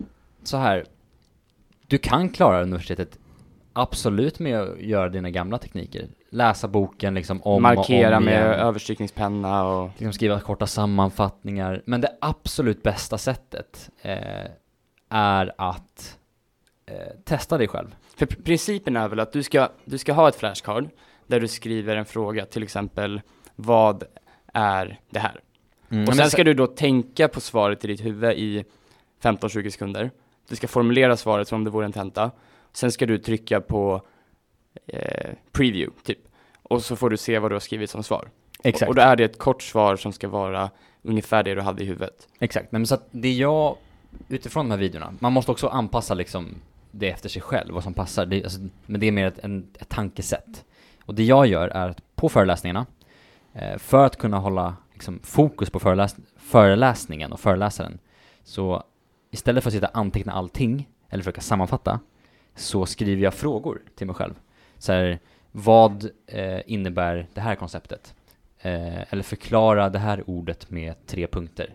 så 0.43 0.57
här, 0.57 0.85
du 1.87 1.97
kan 1.97 2.29
klara 2.29 2.63
universitetet 2.63 3.19
absolut 3.73 4.39
med 4.39 4.61
att 4.61 4.81
göra 4.81 5.09
dina 5.09 5.29
gamla 5.29 5.57
tekniker. 5.57 6.07
Läsa 6.29 6.67
boken 6.67 7.13
liksom 7.13 7.41
om 7.41 7.61
Markera 7.61 8.09
och 8.09 8.17
om 8.17 8.25
med 8.25 8.33
igen. 8.33 8.59
överstrykningspenna 8.59 9.65
och... 9.65 9.89
liksom 9.89 10.13
skriva 10.13 10.39
korta 10.39 10.67
sammanfattningar. 10.67 11.81
Men 11.85 12.01
det 12.01 12.17
absolut 12.21 12.83
bästa 12.83 13.17
sättet 13.17 13.89
eh, 14.01 14.45
är 15.09 15.53
att 15.57 16.17
eh, 16.85 16.95
testa 17.23 17.57
dig 17.57 17.67
själv. 17.67 17.95
För 18.15 18.25
pr- 18.25 18.43
principen 18.43 18.97
är 18.97 19.07
väl 19.07 19.19
att 19.19 19.31
du 19.31 19.43
ska, 19.43 19.69
du 19.85 19.97
ska 19.97 20.13
ha 20.13 20.29
ett 20.29 20.35
flashcard 20.35 20.89
där 21.27 21.39
du 21.39 21.47
skriver 21.47 21.95
en 21.95 22.05
fråga, 22.05 22.45
till 22.45 22.63
exempel 22.63 23.21
vad 23.55 24.03
är 24.53 24.99
det 25.09 25.19
här? 25.19 25.39
Mm. 25.89 26.07
Och 26.07 26.15
sen 26.15 26.29
ska 26.29 26.43
du 26.43 26.53
då 26.53 26.67
tänka 26.67 27.27
på 27.27 27.41
svaret 27.41 27.85
i 27.85 27.87
ditt 27.87 28.05
huvud 28.05 28.31
i 28.31 28.63
15-20 29.21 29.69
sekunder. 29.69 30.11
Du 30.49 30.55
ska 30.55 30.67
formulera 30.67 31.17
svaret 31.17 31.47
som 31.47 31.55
om 31.55 31.63
det 31.63 31.69
vore 31.69 31.85
en 31.85 31.91
tenta. 31.91 32.31
Sen 32.73 32.91
ska 32.91 33.05
du 33.05 33.17
trycka 33.17 33.61
på 33.61 34.01
eh, 34.87 35.31
preview, 35.51 36.03
typ. 36.03 36.19
Och 36.63 36.83
så 36.83 36.95
får 36.95 37.09
du 37.09 37.17
se 37.17 37.39
vad 37.39 37.51
du 37.51 37.55
har 37.55 37.59
skrivit 37.59 37.89
som 37.89 38.03
svar. 38.03 38.29
Exakt. 38.63 38.81
Och, 38.83 38.89
och 38.89 38.95
då 38.95 39.01
är 39.01 39.15
det 39.15 39.23
ett 39.23 39.39
kort 39.39 39.63
svar 39.63 39.95
som 39.95 40.13
ska 40.13 40.27
vara 40.27 40.69
ungefär 41.01 41.43
det 41.43 41.55
du 41.55 41.61
hade 41.61 41.83
i 41.83 41.85
huvudet. 41.85 42.27
Exakt, 42.39 42.71
Nej, 42.71 42.79
men 42.79 42.87
så 42.87 42.95
att 42.95 43.07
det 43.11 43.31
jag, 43.31 43.77
utifrån 44.29 44.65
de 44.65 44.71
här 44.71 44.79
videorna, 44.79 45.13
man 45.19 45.33
måste 45.33 45.51
också 45.51 45.67
anpassa 45.67 46.13
liksom 46.13 46.55
det 46.91 47.09
efter 47.09 47.29
sig 47.29 47.41
själv, 47.41 47.73
vad 47.73 47.83
som 47.83 47.93
passar. 47.93 48.25
Det, 48.25 48.43
alltså, 48.43 48.59
men 48.85 49.01
det 49.01 49.07
är 49.07 49.11
mer 49.11 49.27
ett, 49.27 49.39
en, 49.39 49.67
ett 49.79 49.89
tankesätt. 49.89 50.65
Och 51.05 51.15
det 51.15 51.23
jag 51.23 51.47
gör 51.47 51.67
är 51.67 51.89
att 51.89 52.15
på 52.15 52.29
föreläsningarna, 52.29 52.85
eh, 53.53 53.77
för 53.77 54.05
att 54.05 54.17
kunna 54.17 54.37
hålla 54.37 54.75
liksom, 54.93 55.19
fokus 55.23 55.69
på 55.69 55.79
föreläs 55.79 56.15
föreläsningen 56.37 57.31
och 57.31 57.39
föreläsaren, 57.39 57.99
så 58.43 58.83
istället 59.31 59.63
för 59.63 59.69
att 59.69 59.73
sitta 59.73 59.87
och 59.87 59.97
anteckna 59.97 60.33
allting, 60.33 60.89
eller 61.09 61.23
försöka 61.23 61.41
sammanfatta, 61.41 61.99
så 62.55 62.85
skriver 62.85 63.23
jag 63.23 63.33
frågor 63.33 63.81
till 63.95 64.07
mig 64.07 64.15
själv. 64.15 64.33
Så 64.77 64.91
här, 64.91 65.19
vad 65.51 66.09
eh, 66.27 66.61
innebär 66.65 67.27
det 67.33 67.41
här 67.41 67.55
konceptet? 67.55 68.13
Eh, 68.59 69.13
eller 69.13 69.23
förklara 69.23 69.89
det 69.89 69.99
här 69.99 70.29
ordet 70.29 70.69
med 70.69 71.05
tre 71.07 71.27
punkter. 71.27 71.73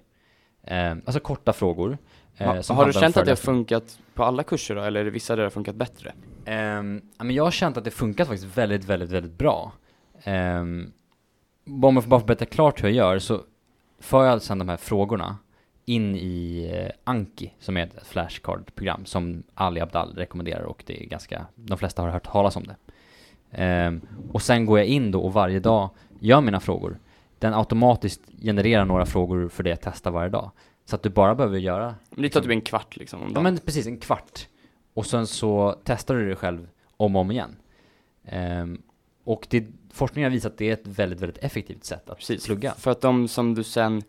Eh, 0.62 0.90
alltså 0.90 1.20
korta 1.20 1.52
frågor. 1.52 1.98
eh, 2.36 2.46
Ha, 2.46 2.62
som 2.62 2.76
har 2.76 2.86
du 2.86 2.92
känt 2.92 3.16
att 3.16 3.24
det 3.24 3.30
har 3.30 3.36
funkat 3.36 3.98
på 4.14 4.24
alla 4.24 4.42
kurser 4.42 4.74
då, 4.74 4.82
eller 4.82 5.00
är 5.00 5.04
det 5.04 5.10
vissa 5.10 5.36
där 5.36 5.42
det 5.42 5.46
har 5.46 5.50
funkat 5.50 5.74
bättre? 5.74 6.12
Ehm, 6.44 7.02
men 7.18 7.30
jag 7.30 7.44
har 7.44 7.50
känt 7.50 7.76
att 7.76 7.84
det 7.84 7.90
funkat 7.90 8.28
faktiskt 8.28 8.56
väldigt, 8.56 8.84
väldigt, 8.84 9.10
väldigt 9.10 9.38
bra. 9.38 9.72
Um, 10.26 10.92
om 11.82 11.94
jag 11.94 12.04
får 12.04 12.10
bara 12.10 12.20
berätta 12.20 12.46
klart 12.46 12.82
hur 12.82 12.88
jag 12.88 12.96
gör 12.96 13.18
så 13.18 13.40
för 14.00 14.24
jag 14.24 14.42
sedan 14.42 14.58
de 14.58 14.68
här 14.68 14.76
frågorna 14.76 15.36
in 15.88 16.16
i 16.16 16.70
eh, 16.74 16.90
Anki 17.04 17.52
som 17.58 17.76
är 17.76 17.80
ett 17.86 18.06
flashcard-program 18.06 19.04
som 19.04 19.42
Ali 19.54 19.80
Abdal 19.80 20.14
rekommenderar 20.16 20.62
och 20.62 20.82
det 20.86 21.02
är 21.02 21.06
ganska, 21.06 21.46
de 21.54 21.78
flesta 21.78 22.02
har 22.02 22.08
hört 22.08 22.26
talas 22.32 22.56
om 22.56 22.64
det. 22.66 22.76
Ehm, 23.50 24.00
och 24.32 24.42
sen 24.42 24.66
går 24.66 24.78
jag 24.78 24.86
in 24.86 25.10
då 25.10 25.20
och 25.20 25.32
varje 25.32 25.60
dag 25.60 25.90
gör 26.20 26.40
mina 26.40 26.60
frågor. 26.60 26.98
Den 27.38 27.54
automatiskt 27.54 28.20
genererar 28.42 28.84
några 28.84 29.06
frågor 29.06 29.48
för 29.48 29.62
det 29.62 29.70
jag 29.70 29.80
testar 29.80 30.10
varje 30.10 30.30
dag. 30.30 30.50
Så 30.84 30.96
att 30.96 31.02
du 31.02 31.08
bara 31.08 31.34
behöver 31.34 31.58
göra 31.58 31.94
Men 32.10 32.22
det 32.22 32.28
tar 32.28 32.40
typ 32.40 32.50
en 32.50 32.60
kvart 32.60 32.96
liksom 32.96 33.20
om 33.20 33.28
Ja 33.28 33.34
dagen. 33.34 33.42
men 33.42 33.58
precis, 33.58 33.86
en 33.86 33.98
kvart. 33.98 34.48
Och 34.94 35.06
sen 35.06 35.26
så 35.26 35.76
testar 35.84 36.14
du 36.14 36.28
det 36.28 36.36
själv 36.36 36.68
om 36.96 37.16
och 37.16 37.20
om 37.20 37.30
igen. 37.30 37.56
Ehm, 38.24 38.82
och 39.24 39.46
det, 39.50 39.66
forskningen 39.92 40.30
har 40.30 40.34
visat 40.34 40.52
att 40.52 40.58
det 40.58 40.68
är 40.68 40.72
ett 40.72 40.86
väldigt, 40.86 41.20
väldigt 41.20 41.44
effektivt 41.44 41.84
sätt 41.84 42.10
att 42.10 42.18
Precis, 42.18 42.46
plugga. 42.46 42.72
för 42.72 42.90
att 42.90 43.00
de 43.00 43.28
som 43.28 43.54
du 43.54 43.64
sen 43.64 44.02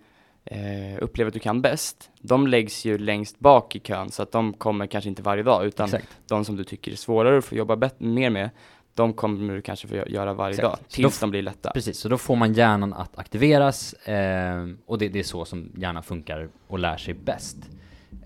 eh, 0.45 0.97
upplever 1.03 1.27
att 1.27 1.33
du 1.33 1.39
kan 1.39 1.61
bäst, 1.61 2.09
de 2.21 2.47
läggs 2.47 2.85
ju 2.85 2.97
längst 2.97 3.39
bak 3.39 3.75
i 3.75 3.79
kön 3.79 4.09
så 4.11 4.23
att 4.23 4.31
de 4.31 4.53
kommer 4.53 4.87
kanske 4.87 5.09
inte 5.09 5.21
varje 5.21 5.43
dag 5.43 5.65
utan 5.65 5.85
Exakt. 5.85 6.17
de 6.27 6.45
som 6.45 6.55
du 6.55 6.63
tycker 6.63 6.91
är 6.91 6.95
svårare 6.95 7.37
att 7.37 7.45
få 7.45 7.55
jobba 7.55 7.75
bet- 7.75 7.99
mer 7.99 8.29
med, 8.29 8.49
de 8.93 9.13
kommer 9.13 9.55
du 9.55 9.61
kanske 9.61 9.87
få 9.87 9.95
gö- 9.95 10.09
göra 10.09 10.33
varje 10.33 10.55
Exakt. 10.55 10.79
dag 10.79 10.87
tills 10.89 11.19
de 11.19 11.29
blir 11.31 11.41
lätta. 11.41 11.71
Precis, 11.71 11.97
så 11.97 12.09
då 12.09 12.17
får 12.17 12.35
man 12.35 12.53
hjärnan 12.53 12.93
att 12.93 13.17
aktiveras 13.19 13.95
ehm, 14.05 14.77
och 14.85 14.97
det, 14.97 15.07
det 15.09 15.19
är 15.19 15.23
så 15.23 15.45
som 15.45 15.71
hjärnan 15.77 16.03
funkar 16.03 16.49
och 16.67 16.79
lär 16.79 16.97
sig 16.97 17.13
bäst. 17.13 17.57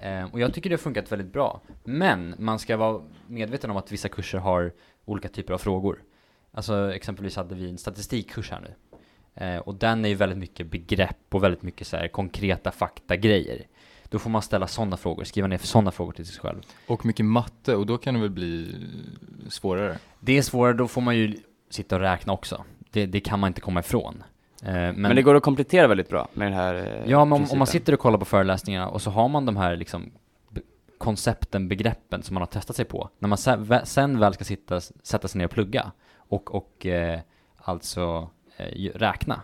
Ehm, 0.01 0.29
och 0.29 0.39
jag 0.39 0.53
tycker 0.53 0.69
det 0.69 0.73
har 0.73 0.77
funkat 0.77 1.11
väldigt 1.11 1.33
bra. 1.33 1.61
Men 1.83 2.35
man 2.37 2.59
ska 2.59 2.77
vara 2.77 3.01
medveten 3.27 3.71
om 3.71 3.77
att 3.77 3.91
vissa 3.91 4.09
kurser 4.09 4.37
har 4.37 4.71
olika 5.05 5.27
typer 5.29 5.53
av 5.53 5.57
frågor. 5.57 6.01
Alltså 6.51 6.93
exempelvis 6.93 7.35
hade 7.35 7.55
vi 7.55 7.69
en 7.69 7.77
statistikkurs 7.77 8.51
här 8.51 8.59
nu. 8.61 8.92
Eh, 9.35 9.57
och 9.57 9.75
den 9.75 10.05
är 10.05 10.09
ju 10.09 10.15
väldigt 10.15 10.37
mycket 10.37 10.67
begrepp 10.67 11.25
och 11.29 11.43
väldigt 11.43 11.61
mycket 11.61 11.87
så 11.87 11.97
här 11.97 12.07
konkreta 12.07 12.71
fakta-grejer. 12.71 13.67
Då 14.09 14.19
får 14.19 14.29
man 14.29 14.41
ställa 14.41 14.67
sådana 14.67 14.97
frågor, 14.97 15.23
skriva 15.23 15.47
ner 15.47 15.57
sådana 15.57 15.91
frågor 15.91 16.11
till 16.11 16.25
sig 16.25 16.41
själv. 16.41 16.61
Och 16.87 17.05
mycket 17.05 17.25
matte 17.25 17.75
och 17.75 17.85
då 17.85 17.97
kan 17.97 18.13
det 18.13 18.19
väl 18.19 18.29
bli 18.29 18.75
svårare. 19.49 19.97
Det 20.19 20.37
är 20.37 20.41
svårare, 20.41 20.73
då 20.73 20.87
får 20.87 21.01
man 21.01 21.17
ju 21.17 21.37
sitta 21.69 21.95
och 21.95 22.01
räkna 22.01 22.33
också. 22.33 22.63
Det, 22.91 23.05
det 23.05 23.19
kan 23.19 23.39
man 23.39 23.47
inte 23.47 23.61
komma 23.61 23.79
ifrån. 23.79 24.23
Eh, 24.63 24.71
men, 24.71 25.01
Men, 25.01 25.15
det 25.15 25.21
går 25.21 25.35
att 25.35 25.43
komplettera 25.43 25.87
väldigt 25.87 26.09
bra 26.09 26.27
med 26.33 26.47
den 26.47 26.53
här 26.53 26.75
eh, 26.75 27.11
Ja, 27.11 27.25
men 27.25 27.41
om, 27.41 27.51
om 27.51 27.57
man 27.57 27.67
sitter 27.67 27.93
och 27.93 27.99
kollar 27.99 28.17
på 28.17 28.25
föreläsningarna 28.25 28.89
och 28.89 29.01
så 29.01 29.11
har 29.11 29.27
man 29.27 29.45
de 29.45 29.57
här 29.57 29.75
liksom 29.75 30.11
koncepten, 30.97 31.67
begreppen 31.67 32.23
som 32.23 32.33
man 32.33 32.41
har 32.41 32.47
testat 32.47 32.75
sig 32.75 32.85
på. 32.85 33.09
När 33.19 33.29
man 33.29 33.37
sen, 33.37 33.79
sen 33.83 34.19
väl 34.19 34.33
ska 34.33 34.43
sitta, 34.43 34.81
sätta 34.81 35.27
sig 35.27 35.37
ner 35.37 35.45
och 35.45 35.51
plugga 35.51 35.91
och, 36.15 36.55
och 36.55 36.85
eh, 36.85 37.19
alltså 37.57 38.29
räkna, 38.95 39.41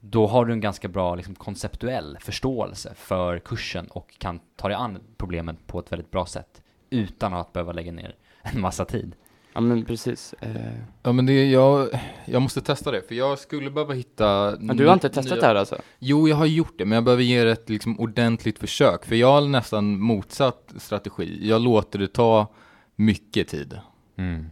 då 0.00 0.26
har 0.26 0.44
du 0.44 0.52
en 0.52 0.60
ganska 0.60 0.88
bra 0.88 1.14
liksom, 1.14 1.34
konceptuell 1.34 2.18
förståelse 2.20 2.92
för 2.96 3.38
kursen 3.38 3.86
och 3.86 4.18
kan 4.18 4.40
ta 4.56 4.68
dig 4.68 4.76
an 4.76 4.98
problemen 5.16 5.56
på 5.66 5.78
ett 5.78 5.92
väldigt 5.92 6.10
bra 6.10 6.26
sätt 6.26 6.62
utan 6.90 7.34
att 7.34 7.52
behöva 7.52 7.72
lägga 7.72 7.92
ner 7.92 8.14
en 8.42 8.60
massa 8.60 8.84
tid. 8.84 9.14
Ja 9.54 9.60
men 9.60 9.84
precis. 9.84 10.34
Eh, 10.40 10.72
Ja 11.02 11.12
men 11.12 11.26
det, 11.26 11.50
jag, 11.50 11.88
jag 12.24 12.42
måste 12.42 12.60
testa 12.60 12.90
det, 12.90 13.02
för 13.02 13.14
jag 13.14 13.38
skulle 13.38 13.70
behöva 13.70 13.94
hitta 13.94 14.56
men 14.60 14.76
du 14.76 14.86
har 14.86 14.94
inte 14.94 15.08
testat 15.08 15.40
det 15.40 15.46
här 15.46 15.54
alltså? 15.54 15.76
Jo, 15.98 16.28
jag 16.28 16.36
har 16.36 16.46
gjort 16.46 16.78
det, 16.78 16.84
men 16.84 16.96
jag 16.96 17.04
behöver 17.04 17.22
ge 17.22 17.44
det 17.44 17.52
ett 17.52 17.68
liksom, 17.68 18.00
ordentligt 18.00 18.58
försök, 18.58 19.04
för 19.04 19.14
jag 19.14 19.32
har 19.32 19.40
nästan 19.48 20.00
motsatt 20.00 20.74
strategi. 20.76 21.48
Jag 21.48 21.60
låter 21.60 21.98
det 21.98 22.08
ta 22.08 22.52
mycket 22.96 23.48
tid 23.48 23.78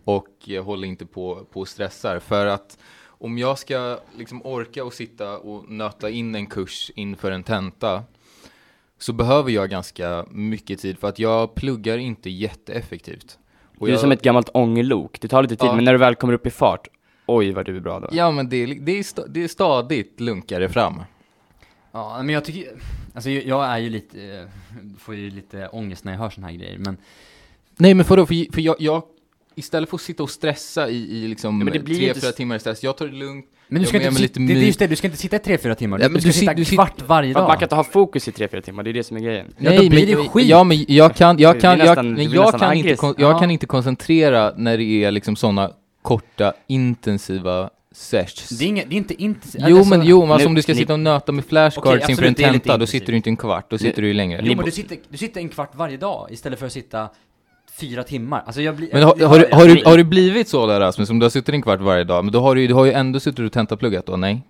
och 0.04 0.28
jag 0.44 0.62
håller 0.62 0.88
inte 0.88 1.06
på, 1.06 1.46
på 1.52 1.60
och 1.60 1.68
stressar, 1.68 2.18
för 2.18 2.46
att 2.46 2.78
om 3.22 3.38
jag 3.38 3.58
ska 3.58 3.98
liksom 4.16 4.42
orka 4.46 4.84
och 4.84 4.92
sitta 4.92 5.38
och 5.38 5.70
nöta 5.70 6.10
in 6.10 6.34
en 6.34 6.46
kurs 6.46 6.90
inför 6.94 7.30
en 7.30 7.42
tenta 7.42 8.04
så 8.98 9.12
behöver 9.12 9.50
jag 9.50 9.70
ganska 9.70 10.26
mycket 10.30 10.80
tid 10.80 10.98
för 10.98 11.08
att 11.08 11.18
jag 11.18 11.54
pluggar 11.54 11.98
inte 11.98 12.30
jätteeffektivt. 12.30 13.38
Och 13.78 13.86
Du 13.86 13.92
är 13.92 13.94
jag, 13.94 14.00
som 14.00 14.12
ett 14.12 14.22
gammalt 14.22 14.50
ångelok, 14.54 15.20
det 15.20 15.28
tar 15.28 15.42
lite 15.42 15.56
tid 15.56 15.68
Ja. 15.68 15.74
men 15.74 15.84
när 15.84 15.92
du 15.92 15.98
väl 15.98 16.14
kommer 16.14 16.34
upp 16.34 16.46
i 16.46 16.50
fart, 16.50 16.88
oj 17.26 17.52
vad 17.52 17.66
du 17.66 17.76
är 17.76 17.80
bra 17.80 18.00
då. 18.00 18.08
Ja, 18.12 18.30
men 18.30 18.48
det 18.48 18.56
är, 18.56 18.66
det 18.66 18.98
är, 18.98 19.02
sta, 19.02 19.26
det 19.26 19.44
är 19.44 19.48
stadigt 19.48 20.20
lunkare 20.20 20.68
fram. 20.68 21.02
Ja, 21.92 22.22
men 22.22 22.34
jag 22.34 22.44
tycker, 22.44 22.72
alltså 23.14 23.30
jag 23.30 23.64
är 23.64 23.78
ju 23.78 23.90
lite, 23.90 24.22
eh, 24.22 24.44
får 24.98 25.14
ju 25.14 25.30
lite 25.30 25.68
ångest 25.68 26.04
när 26.04 26.12
jag 26.12 26.18
hör 26.18 26.30
såna 26.30 26.46
här 26.46 26.54
grejer, 26.54 26.78
men 26.78 26.96
Nej 27.76 27.94
men 27.94 28.06
vadå, 28.08 28.26
för, 28.26 28.52
för 28.52 28.60
jag, 28.60 28.76
jag, 28.78 29.02
istället 29.54 29.88
för 29.90 29.96
att 29.96 30.00
sitta 30.02 30.22
och 30.22 30.30
stressa 30.30 30.88
i, 30.90 30.96
i 30.96 31.28
liksom 31.28 31.58
Ja, 31.58 31.64
men 31.64 31.72
det 31.72 31.78
blir 31.78 31.96
tre, 31.96 32.08
inte 32.08 32.20
fyra 32.20 32.32
timmar 32.32 32.56
i 32.56 32.58
stress, 32.58 32.82
jag 32.82 32.96
tar 32.96 33.06
det 33.06 33.12
lugnt. 33.12 33.44
Men 33.68 33.78
du 33.78 33.82
Jag 33.82 33.88
ska 33.88 33.96
inte 33.96 34.10
sitta, 34.10 34.22
lite 34.22 34.40
det, 34.40 34.46
det 34.46 34.60
är 34.60 34.66
just 34.66 34.78
det, 34.78 34.86
du 34.86 34.96
ska 34.96 35.06
inte 35.06 35.16
sitta 35.16 35.36
i 35.36 35.38
tre, 35.38 35.58
fyra 35.58 35.74
timmar. 35.74 35.98
Ja, 35.98 36.04
du, 36.08 36.12
men 36.12 36.14
du 36.14 36.20
ska 36.20 36.28
du 36.28 36.32
sitta 36.32 36.52
sit- 36.52 36.56
du 36.56 36.64
sit- 36.64 36.74
kvart 36.74 37.02
varje 37.06 37.32
dag. 37.34 37.48
man 37.48 37.56
kan 37.56 37.62
inte 37.62 37.74
ha 37.74 37.84
fokus 37.84 38.28
i 38.28 38.30
3-4 38.30 38.60
timmar, 38.60 38.82
det 38.82 38.90
är 38.90 38.94
det 38.94 39.04
som 39.04 39.16
är 39.16 39.20
grejen. 39.20 39.54
Ja, 39.58 39.82
då 39.82 39.88
blir 39.88 40.06
det 40.06 40.16
men, 40.16 40.28
skit. 40.28 40.46
Ja 40.46 40.64
men 40.64 40.84
jag 40.88 41.14
kan, 41.16 41.38
jag 41.38 41.60
kan, 41.60 41.78
jag, 41.78 41.86
nästan- 41.86 42.12
men 42.14 42.30
jag 42.30 42.42
nästan 42.44 42.60
kan, 42.60 42.74
inte, 42.76 42.94
kon- 42.96 43.14
jag 43.18 43.32
Ja. 43.32 43.38
kan 43.38 43.50
inte 43.50 43.66
koncentrera 43.66 44.52
när 44.56 44.78
det 44.78 44.84
är 45.04 45.10
liksom 45.10 45.36
sådana 45.36 45.70
korta, 46.02 46.52
intensiva 46.68 47.70
sessions. 47.94 48.48
Det 48.48 48.64
är, 48.64 48.68
inget, 48.68 48.88
det 48.90 48.94
är 48.94 48.96
inte 48.96 49.22
inte... 49.22 49.48
Jo 49.58 49.76
alltså- 49.78 49.90
men, 49.98 50.06
jo, 50.06 50.20
men 50.22 50.30
alltså 50.32 50.44
nu- 50.44 50.50
om 50.50 50.54
du 50.54 50.62
ska 50.62 50.72
ni- 50.72 50.78
sitta 50.78 50.92
och 50.92 51.00
nöta 51.00 51.32
med 51.32 51.44
flashcards 51.44 51.86
Okej, 52.02 52.10
inför 52.10 52.24
en 52.24 52.34
tenta, 52.34 52.48
då 52.52 52.54
intensivt. 52.74 52.88
sitter 52.90 53.12
du 53.12 53.16
inte 53.16 53.30
en 53.30 53.36
kvart, 53.36 53.70
då 53.70 53.78
sitter 53.78 54.02
du 54.02 54.08
ju 54.08 54.14
längre. 54.14 54.40
Jo 54.44 54.56
men 54.56 54.64
du 54.64 54.70
sitter, 54.70 54.98
du 55.08 55.16
sitter 55.18 55.40
en 55.40 55.48
kvart 55.48 55.70
varje 55.74 55.96
dag 55.96 56.28
istället 56.30 56.58
för 56.58 56.66
att 56.66 56.72
sitta 56.72 57.08
fyra 57.80 58.02
timmar. 58.04 58.42
Alltså 58.46 58.62
jag 58.62 58.76
blir... 58.76 58.88
Men 58.92 59.02
har, 59.02 59.26
har, 59.26 59.38
jag 59.50 59.56
har, 59.56 59.66
du, 59.68 59.82
har 59.84 59.96
du 59.96 60.04
blivit 60.04 60.48
så 60.48 60.66
där 60.66 60.80
Rasmus, 60.80 61.10
om 61.10 61.18
du 61.18 61.24
har 61.24 61.30
suttit 61.30 61.54
en 61.54 61.62
kvart 61.62 61.80
varje 61.80 62.04
dag, 62.04 62.24
men 62.24 62.32
då 62.32 62.40
har 62.40 62.54
du, 62.54 62.60
ju- 62.60 62.66
du 62.68 62.74
har 62.74 62.84
ju 62.84 62.92
ändå 62.92 63.20
suttit 63.20 63.38
och 63.46 63.52
tentapluggat 63.52 64.06
då, 64.06 64.16
nej? 64.16 64.42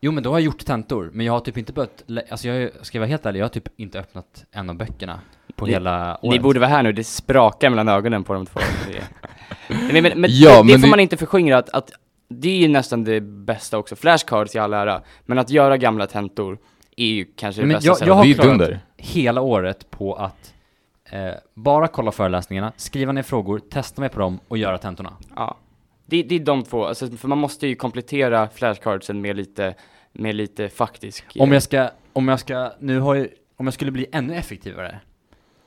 Jo 0.00 0.12
men 0.12 0.22
då 0.22 0.30
har 0.30 0.38
jag 0.38 0.44
gjort 0.44 0.64
tentor, 0.64 1.10
men 1.12 1.26
jag 1.26 1.32
har 1.32 1.40
typ 1.40 1.58
inte 1.58 1.72
börjat, 1.72 2.04
alltså 2.30 2.48
jag 2.48 2.70
ska 2.82 2.98
jag 2.98 3.00
vara 3.00 3.08
helt 3.08 3.26
ärlig, 3.26 3.40
jag 3.40 3.44
har 3.44 3.48
typ 3.48 3.68
inte 3.76 3.98
öppnat 3.98 4.44
en 4.52 4.70
av 4.70 4.76
böckerna 4.76 5.20
på 5.56 5.66
Ni- 5.66 5.72
hela 5.72 6.18
Ni 6.22 6.28
året. 6.28 6.42
borde 6.42 6.60
vara 6.60 6.70
här 6.70 6.82
nu, 6.82 6.92
det 6.92 7.04
sprakar 7.04 7.70
mellan 7.70 7.88
ögonen 7.88 8.24
på 8.24 8.32
de 8.34 8.46
två. 8.46 8.60
Men 9.68 10.02
men, 10.02 10.20
men 10.20 10.30
Ja, 10.32 10.50
det, 10.50 10.56
det 10.56 10.64
men 10.64 10.80
får 10.80 10.86
det- 10.86 10.90
man 10.90 11.00
inte 11.00 11.16
förskingra, 11.16 11.58
att, 11.58 11.68
att 11.70 11.90
det 12.28 12.48
är 12.48 12.56
ju 12.56 12.68
nästan 12.68 13.04
det 13.04 13.20
bästa 13.20 13.78
också. 13.78 13.96
Flashcards 13.96 14.54
i 14.54 14.58
all 14.58 14.74
ära, 14.74 15.02
men 15.26 15.38
att 15.38 15.50
göra 15.50 15.76
gamla 15.76 16.06
tentor 16.06 16.58
är 16.96 17.06
ju 17.06 17.24
kanske 17.36 17.60
det 17.62 17.66
Men 17.66 17.74
bästa 17.76 17.88
jag- 17.88 18.08
jag 18.08 18.14
har 18.14 18.24
klarat- 18.34 18.78
hela 18.96 19.40
året 19.40 19.90
på 19.90 20.14
att 20.14 20.52
eh, 21.10 21.34
bara 21.54 21.88
kolla 21.88 22.12
föreläsningarna, 22.12 22.72
skriva 22.76 23.12
ner 23.12 23.22
frågor, 23.22 23.58
testa 23.58 24.00
mig 24.00 24.10
på 24.10 24.18
dem 24.18 24.40
och 24.48 24.58
göra 24.58 24.78
tentorna. 24.78 25.12
Ja. 25.36 25.56
Det, 26.06 26.22
det 26.22 26.34
är 26.34 26.40
de 26.40 26.62
två, 26.62 26.86
alltså, 26.86 27.10
för 27.10 27.28
man 27.28 27.38
måste 27.38 27.66
ju 27.66 27.74
komplettera 27.74 28.48
flashcardsen 28.48 29.20
med 29.20 29.36
lite, 29.36 29.74
med 30.12 30.34
lite 30.34 30.68
faktisk... 30.68 31.24
Om 31.38 31.52
jag 31.52 31.62
ska, 31.62 31.90
om 32.12 32.28
jag 32.28 32.40
ska, 32.40 32.72
nu 32.78 33.00
har 33.00 33.14
jag, 33.14 33.28
om 33.56 33.66
jag 33.66 33.74
skulle 33.74 33.90
bli 33.90 34.06
ännu 34.12 34.34
effektivare, 34.34 35.00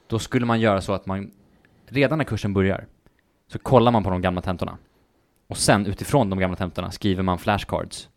då 0.07 0.19
skulle 0.19 0.45
man 0.45 0.59
göra 0.59 0.81
så 0.81 0.93
att 0.93 1.05
man, 1.05 1.31
redan 1.85 2.17
när 2.17 2.25
kursen 2.25 2.53
börjar, 2.53 2.85
så 3.47 3.59
kollar 3.59 3.91
man 3.91 4.03
på 4.03 4.09
de 4.09 4.21
gamla 4.21 4.41
tentorna. 4.41 4.77
Och 5.47 5.57
sen 5.57 5.85
utifrån 5.85 6.29
de 6.29 6.39
gamla 6.39 6.57
tentorna 6.57 6.91
skriver 6.91 7.23
man 7.23 7.37
flashcards. 7.37 8.09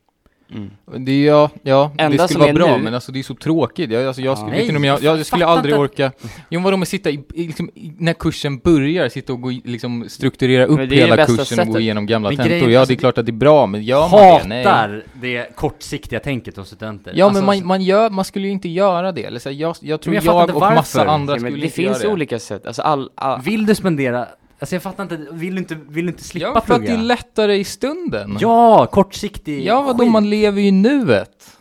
Mm. 0.54 1.04
Det 1.06 1.22
ja, 1.24 1.50
ja 1.62 1.92
Enda 1.98 2.22
det 2.22 2.28
skulle 2.28 2.44
vara 2.44 2.52
bra, 2.52 2.76
nu- 2.76 2.82
men 2.82 2.94
alltså 2.94 3.12
det 3.12 3.18
är 3.18 3.22
så 3.22 3.34
tråkigt. 3.34 3.90
Jag, 3.90 4.06
alltså, 4.06 4.22
jag, 4.22 4.32
Ja. 4.32 4.36
skulle, 4.36 4.50
Nej, 4.50 4.76
om 4.76 4.84
jag, 4.84 5.02
jag, 5.02 5.26
skulle 5.26 5.40
fattar 5.44 5.56
aldrig 5.56 5.72
inte. 5.74 5.80
orka... 5.82 6.12
Jo, 6.48 6.60
vadå 6.60 6.76
med 6.76 6.88
sitta 6.88 7.10
i, 7.10 7.24
liksom, 7.34 7.70
när 7.98 8.12
kursen 8.12 8.58
börjar, 8.58 9.08
sitta 9.08 9.32
och 9.32 9.40
gå, 9.40 9.50
liksom, 9.64 10.04
strukturera 10.08 10.64
upp 10.66 10.78
det 10.78 10.86
det 10.86 10.96
hela 10.96 11.26
kursen 11.26 11.60
och 11.60 11.66
gå 11.66 11.80
igenom 11.80 12.06
gamla 12.06 12.28
Men 12.28 12.36
tentor. 12.36 12.50
grejen- 12.50 12.70
Ja, 12.72 12.80
alltså, 12.80 12.94
det 12.94 12.98
är 12.98 13.00
klart 13.00 13.18
att 13.18 13.26
det 13.26 13.30
är 13.30 13.34
bra, 13.34 13.66
men 13.66 13.82
gör 13.82 14.08
man 14.08 14.48
det? 14.48 14.56
Hatar 14.56 15.04
det 15.14 15.56
kortsiktiga 15.56 16.20
tänket 16.20 16.56
hos 16.56 16.66
studenter. 16.66 17.12
Ja, 17.16 17.24
Alltså, 17.26 17.44
men 17.44 17.58
man, 17.58 17.66
man, 17.66 17.82
gör, 17.82 18.10
man 18.10 18.24
skulle 18.24 18.46
ju 18.46 18.52
inte 18.52 18.68
göra 18.68 19.12
det. 19.12 19.24
Eller 19.24 19.38
så 19.40 19.50
jag, 19.50 19.76
jag 19.80 20.00
tror 20.00 20.14
jag 20.14 20.24
jag, 20.24 20.50
och 20.50 20.60
massa 20.60 20.98
varför. 20.98 21.12
andra 21.12 21.34
Ja, 21.34 21.38
skulle 21.40 21.56
det 21.56 21.68
finns 21.70 21.76
göra 21.88 21.98
det. 21.98 22.08
olika 22.08 22.38
sätt, 22.38 22.66
alltså 22.66 22.82
all, 22.82 23.10
all, 23.14 23.40
Vill 23.42 23.66
du 23.66 23.74
spendera, 23.74 24.26
alltså 24.62 24.74
jag 24.74 24.82
fattar 24.82 25.02
inte, 25.02 25.16
vill 25.32 25.54
du 25.54 25.58
inte, 25.58 25.74
vill 25.88 26.06
du 26.06 26.12
inte 26.12 26.24
slippa 26.24 26.46
Ja, 26.46 26.52
för 26.52 26.58
att 26.58 26.64
plugga? 26.66 26.92
det 26.96 26.98
är 26.98 27.02
lättare 27.02 27.56
i 27.56 27.64
stunden. 27.64 28.36
Ja, 28.40 28.86
kortsiktig 28.86 29.64
Ja, 29.66 29.82
vadå, 29.82 30.04
man 30.04 30.30
lever 30.30 30.60
ju 30.60 30.66
i 30.68 30.70
nuet. 30.72 31.58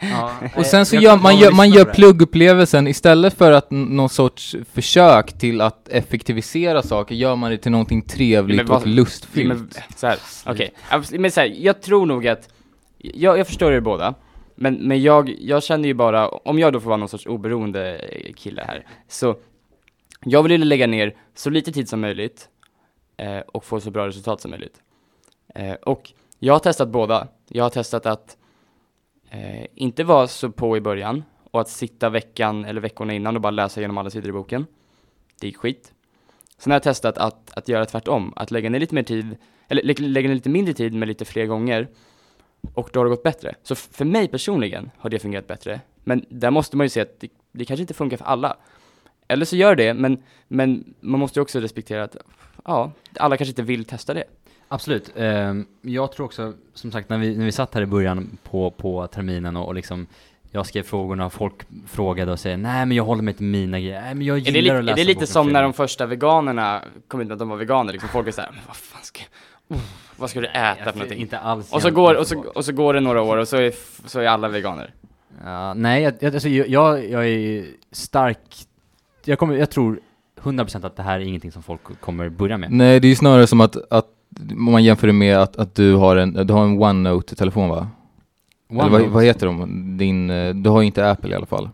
Ja, 0.00 0.30
Och 0.56 0.66
sen 0.66 0.86
så 0.86 0.96
gör 0.96 1.16
man, 1.16 1.36
gör, 1.38 1.52
man 1.52 1.70
gör 1.70 1.84
pluggupplevelsen 1.84 2.86
istället 2.88 3.34
för 3.34 3.52
att 3.52 3.70
någon 3.70 4.08
sorts 4.08 4.56
försök 4.72 5.38
till 5.38 5.60
att 5.60 5.88
effektivisera 5.88 6.82
saker, 6.82 7.14
gör 7.14 7.36
man 7.36 7.50
det 7.50 7.58
till 7.58 7.72
någonting 7.72 8.02
trevligt 8.02 8.56
Men 8.56 8.66
vad- 8.66 8.80
och 8.82 8.86
lustfyllt. 8.86 9.48
Men, 9.48 9.70
så 9.96 10.06
här. 10.06 10.16
Ja, 10.90 11.02
Men 11.12 11.30
så 11.30 11.40
här, 11.40 11.54
jag 11.58 11.82
tror 11.82 12.06
nog 12.06 12.28
att, 12.28 12.48
jag, 12.98 13.38
jag 13.38 13.46
förstår 13.46 13.72
er 13.72 13.80
båda. 13.80 14.14
Men, 14.54 14.74
men 14.74 15.02
jag, 15.02 15.34
jag 15.40 15.62
känner 15.62 15.88
ju 15.88 15.94
bara, 15.94 16.28
om 16.28 16.58
jag 16.58 16.72
då 16.72 16.80
får 16.80 16.88
vara 16.88 16.96
någon 16.96 17.08
sorts 17.08 17.26
oberoende 17.26 17.96
eh, 17.98 18.32
kille 18.32 18.64
här, 18.68 18.86
så 19.08 19.36
jag 20.24 20.42
vill 20.42 20.52
ju 20.52 20.58
lägga 20.58 20.86
ner 20.86 21.16
så 21.34 21.50
lite 21.50 21.72
tid 21.72 21.88
som 21.88 22.00
möjligt 22.00 22.48
eh, 23.16 23.38
och 23.38 23.64
få 23.64 23.80
så 23.80 23.90
bra 23.90 24.06
resultat 24.06 24.40
som 24.40 24.50
möjligt. 24.50 24.80
Eh, 25.54 25.72
och 25.74 26.12
jag 26.38 26.54
har 26.54 26.58
testat 26.58 26.88
båda. 26.88 27.28
Jag 27.48 27.64
har 27.64 27.70
testat 27.70 28.06
att 28.06 28.36
eh, 29.30 29.66
inte 29.74 30.04
vara 30.04 30.26
så 30.26 30.50
på 30.50 30.76
i 30.76 30.80
början 30.80 31.24
och 31.50 31.60
att 31.60 31.68
sitta 31.68 32.08
veckan 32.08 32.64
eller 32.64 32.80
veckorna 32.80 33.12
innan 33.12 33.36
och 33.36 33.42
bara 33.42 33.50
läsa 33.50 33.80
igenom 33.80 33.98
alla 33.98 34.10
sidor 34.10 34.28
i 34.28 34.32
boken. 34.32 34.66
Det 35.40 35.46
gick 35.46 35.56
skit. 35.56 35.92
Sen 36.58 36.70
har 36.70 36.74
jag 36.74 36.82
testat 36.82 37.18
att, 37.18 37.52
att 37.58 37.68
göra 37.68 37.84
tvärtom, 37.84 38.32
att 38.36 38.50
lägga 38.50 38.70
ner 38.70 38.80
lite 38.80 38.94
mer 38.94 39.02
tid, 39.02 39.36
eller 39.68 39.82
lä- 39.82 39.94
lägga 40.08 40.28
ner 40.28 40.34
lite 40.34 40.48
mindre 40.48 40.74
tid 40.74 40.94
med 40.94 41.08
lite 41.08 41.24
fler 41.24 41.46
gånger. 41.46 41.88
Och 42.74 42.90
då 42.92 43.00
har 43.00 43.04
det 43.04 43.10
gått 43.10 43.22
bättre. 43.22 43.54
Så 43.62 43.74
för 43.74 44.04
mig 44.04 44.28
personligen 44.28 44.90
har 44.98 45.10
det 45.10 45.18
fungerat 45.18 45.46
bättre. 45.46 45.80
Men 46.04 46.24
där 46.28 46.50
måste 46.50 46.76
man 46.76 46.84
ju 46.84 46.88
se 46.88 47.00
att 47.00 47.20
det, 47.20 47.28
det 47.52 47.64
kanske 47.64 47.80
inte 47.80 47.94
funkar 47.94 48.16
för 48.16 48.24
alla. 48.24 48.56
Eller 49.32 49.44
så 49.44 49.56
gör 49.56 49.76
det, 49.76 49.94
men, 49.94 50.22
men 50.48 50.94
man 51.00 51.20
måste 51.20 51.38
ju 51.38 51.42
också 51.42 51.60
respektera 51.60 52.04
att 52.04 52.16
ja, 52.64 52.92
alla 53.16 53.36
kanske 53.36 53.50
inte 53.50 53.62
vill 53.62 53.84
testa 53.84 54.14
det. 54.14 54.24
Absolut. 54.68 55.12
Ehm, 55.16 55.66
jag 55.82 56.12
tror 56.12 56.26
också, 56.26 56.52
som 56.74 56.92
sagt, 56.92 57.08
när 57.08 57.18
vi, 57.18 57.36
när 57.36 57.44
vi 57.44 57.52
satt 57.52 57.74
här 57.74 57.82
i 57.82 57.86
början 57.86 58.38
på, 58.42 58.70
på 58.70 59.06
terminen 59.06 59.56
och, 59.56 59.66
och 59.66 59.74
liksom 59.74 60.06
jag 60.50 60.66
skrev 60.66 60.82
frågorna 60.82 61.26
och 61.26 61.32
folk 61.32 61.54
frågade 61.86 62.32
och 62.32 62.40
säger 62.40 62.56
nej 62.56 62.86
men 62.86 62.96
jag 62.96 63.04
håller 63.04 63.22
mig 63.22 63.34
till 63.34 63.46
mina 63.46 63.80
grejer, 63.80 64.00
nej 64.00 64.14
men 64.14 64.26
jag 64.26 64.36
Är 64.36 64.40
gillar 64.40 64.54
det, 64.54 64.62
lite, 64.62 64.78
att 64.78 64.84
läsa 64.84 65.00
är 65.00 65.04
det 65.04 65.08
lite 65.14 65.26
som 65.26 65.46
när 65.46 65.62
de 65.62 65.64
gånger." 65.64 65.72
första 65.72 66.06
veganerna 66.06 66.82
kom 67.08 67.20
ut 67.20 67.26
med 67.26 67.32
att 67.32 67.38
de 67.38 67.48
var 67.48 67.56
veganer, 67.56 67.92
liksom 67.92 68.08
folk 68.08 68.28
är 68.28 68.32
såhär, 68.32 68.50
men 68.52 68.60
vad 68.66 68.76
fan 68.76 69.02
ska, 69.02 69.22
oh, 69.68 69.78
vad 70.16 70.30
ska 70.30 70.40
du 70.40 70.46
äta 70.46 70.76
Jag 70.78 70.78
för 70.78 70.92
någonting? 70.92 71.20
Inte 71.20 71.38
alls. 71.38 71.72
Och 71.72 71.82
så, 71.82 71.90
går, 71.90 72.14
och, 72.14 72.26
så, 72.26 72.44
och 72.54 72.64
så 72.64 72.72
går 72.72 72.94
det 72.94 73.00
några 73.00 73.22
år 73.22 73.36
och 73.36 73.48
så 73.48 73.56
är, 73.56 73.72
så 74.08 74.20
är 74.20 74.26
alla 74.26 74.48
veganer. 74.48 74.94
Ja, 75.44 75.74
nej, 75.74 76.02
jag, 76.02 76.14
jag, 76.20 76.34
alltså, 76.34 76.48
jag, 76.48 76.68
jag 76.68 77.10
jag 77.10 77.28
är 77.28 77.66
stark, 77.92 78.38
jag, 79.24 79.38
kommer, 79.38 79.54
jag 79.54 79.70
tror 79.70 80.00
100% 80.42 80.86
att 80.86 80.96
det 80.96 81.02
här 81.02 81.20
är 81.20 81.24
ingenting 81.24 81.52
som 81.52 81.62
folk 81.62 82.00
kommer 82.00 82.28
börja 82.28 82.58
med. 82.58 82.72
Nej, 82.72 83.00
det 83.00 83.06
är 83.06 83.10
ju 83.10 83.16
snarare 83.16 83.46
som 83.46 83.60
att, 83.60 83.76
att 83.90 84.06
om 84.50 84.72
man 84.72 84.84
jämför 84.84 85.06
det 85.06 85.12
med 85.12 85.38
att, 85.38 85.56
att 85.56 85.74
du 85.74 85.94
har 85.94 86.16
en, 86.16 86.46
du 86.46 86.52
har 86.52 86.64
en 86.64 86.82
OneNote-telefon 86.82 87.68
va? 87.68 87.88
Eller 88.70 88.88
vad, 88.88 89.02
vad 89.02 89.24
heter 89.24 89.46
de? 89.46 89.98
Din, 89.98 90.26
du 90.62 90.70
har 90.70 90.80
ju 90.80 90.86
inte 90.86 91.10
Apple 91.10 91.30
i 91.30 91.34
alla 91.34 91.46
fall. 91.46 91.68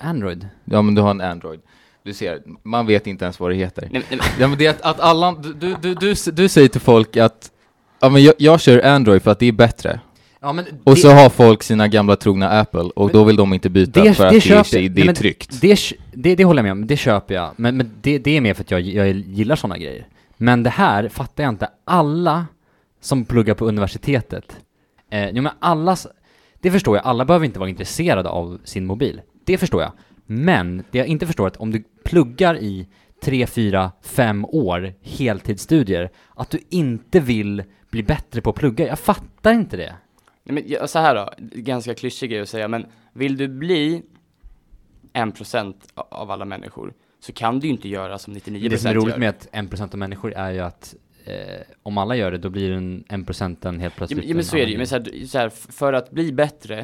Android. 0.00 0.48
Ja 0.64 0.82
men 0.82 0.94
du 0.94 1.02
har 1.02 1.10
en 1.10 1.20
Android. 1.20 1.60
Du 2.02 2.12
ser, 2.12 2.42
man 2.62 2.86
vet 2.86 3.06
inte 3.06 3.24
ens 3.24 3.40
vad 3.40 3.50
det 3.50 3.54
heter. 3.54 3.88
Nej, 3.90 4.02
nej, 4.10 4.20
Ja 4.38 4.48
men 4.48 4.58
det 4.58 4.66
är 4.66 4.70
att, 4.70 4.80
att 4.80 5.00
alla, 5.00 5.32
du, 5.32 5.52
du, 5.52 5.76
du, 5.82 5.94
du, 5.94 6.14
du 6.32 6.48
säger 6.48 6.68
till 6.68 6.80
folk 6.80 7.16
att 7.16 7.50
Ja 8.00 8.08
men 8.08 8.22
jag, 8.22 8.34
jag 8.38 8.60
kör 8.60 8.86
Android 8.86 9.22
för 9.22 9.30
att 9.30 9.38
det 9.38 9.46
är 9.46 9.52
bättre. 9.52 10.00
Ja, 10.44 10.52
men 10.52 10.64
Och 10.84 10.94
det, 10.94 11.00
så 11.00 11.10
har 11.10 11.28
folk 11.30 11.62
sina 11.62 11.88
gamla 11.88 12.16
trogna 12.16 12.48
Apple 12.48 12.80
och 12.80 13.12
då 13.12 13.24
vill 13.24 13.36
de 13.36 13.52
inte 13.54 13.70
byta 13.70 14.02
det- 14.02 14.14
för 14.14 14.30
det 14.30 14.36
att 14.36 14.42
köper 14.42 14.70
det, 14.76 14.82
jag. 14.82 14.92
det 14.92 15.00
är 15.02 15.06
men 15.06 15.14
tryggt. 15.14 15.60
det, 15.60 16.34
det, 16.34 16.44
håller 16.44 16.58
jag 16.58 16.64
med 16.64 16.72
om, 16.72 16.86
det 16.86 16.96
köper 16.96 17.34
jag. 17.34 17.50
Men, 17.56 17.76
men 17.76 17.90
det, 18.02 18.26
är 18.26 18.40
mer 18.40 18.54
för 18.54 18.62
att 18.62 18.70
jag, 18.70 18.80
jag 18.80 19.10
gillar 19.10 19.56
sådana 19.56 19.78
grejer. 19.78 20.06
Men 20.36 20.62
det 20.62 20.70
här 20.70 21.08
fattar 21.08 21.44
jag 21.44 21.52
inte. 21.52 21.68
Alla 21.84 22.46
som 23.00 23.24
pluggar 23.24 23.54
på 23.54 23.66
universitetet, 23.66 24.56
eh, 25.10 25.30
jo 25.30 25.42
men 25.42 25.52
alla, 25.58 25.96
det 26.60 26.70
förstår 26.70 26.96
jag, 26.96 27.06
alla 27.06 27.24
behöver 27.24 27.46
inte 27.46 27.58
vara 27.58 27.68
intresserade 27.68 28.28
av 28.28 28.60
sin 28.64 28.86
mobil. 28.86 29.20
Det 29.44 29.58
förstår 29.58 29.82
jag. 29.82 29.92
Men 30.26 30.84
det 30.90 30.98
jag 30.98 31.06
inte 31.06 31.26
förstår 31.26 31.44
är 31.44 31.48
att 31.48 31.56
om 31.56 31.70
du 31.70 31.84
pluggar 32.04 32.58
i 32.58 32.86
tre, 33.22 33.46
fyra, 33.46 33.92
fem 34.02 34.44
år 34.44 34.94
heltidsstudier, 35.02 36.10
att 36.36 36.50
du 36.50 36.58
inte 36.70 37.20
vill 37.20 37.62
bli 37.90 38.02
bättre 38.02 38.40
på 38.40 38.50
att 38.50 38.56
plugga. 38.56 38.86
Jag 38.86 38.98
fattar 38.98 39.52
inte 39.52 39.76
det. 39.76 39.94
Nej, 40.44 40.64
men 40.78 40.88
så 40.88 40.98
här 40.98 41.14
då, 41.14 41.30
ganska 41.38 41.94
klyschig 41.94 42.30
grej 42.30 42.40
att 42.40 42.48
säga, 42.48 42.68
men 42.68 42.86
vill 43.12 43.36
du 43.36 43.48
bli 43.48 44.02
en 45.12 45.32
procent 45.32 45.92
av 45.94 46.30
alla 46.30 46.44
människor 46.44 46.94
så 47.20 47.32
kan 47.32 47.60
du 47.60 47.66
ju 47.66 47.72
inte 47.72 47.88
göra 47.88 48.18
som 48.18 48.34
99% 48.34 48.68
Det 48.68 48.78
som 48.78 48.90
är 48.90 48.94
roligt 48.94 49.08
gör. 49.14 49.18
med 49.18 49.28
att 49.28 49.48
1% 49.52 49.92
av 49.92 49.98
människor 49.98 50.32
är 50.32 50.50
ju 50.50 50.60
att 50.60 50.94
eh, 51.24 51.34
om 51.82 51.98
alla 51.98 52.16
gör 52.16 52.30
det, 52.30 52.38
då 52.38 52.50
blir 52.50 52.70
den 52.70 53.04
1% 53.08 53.80
helt 53.80 53.82
Ja, 53.82 53.90
plötsligt 53.96 54.24
ja, 54.24 54.28
men 54.28 54.38
en 54.38 54.44
så 54.44 54.56
är 54.56 54.66
det 54.66 54.72
ju, 54.72 54.78
men 54.78 54.86
så 54.86 54.94
här, 54.94 55.26
så 55.26 55.38
här, 55.38 55.48
för 55.48 55.92
att 55.92 56.10
bli 56.10 56.32
bättre 56.32 56.78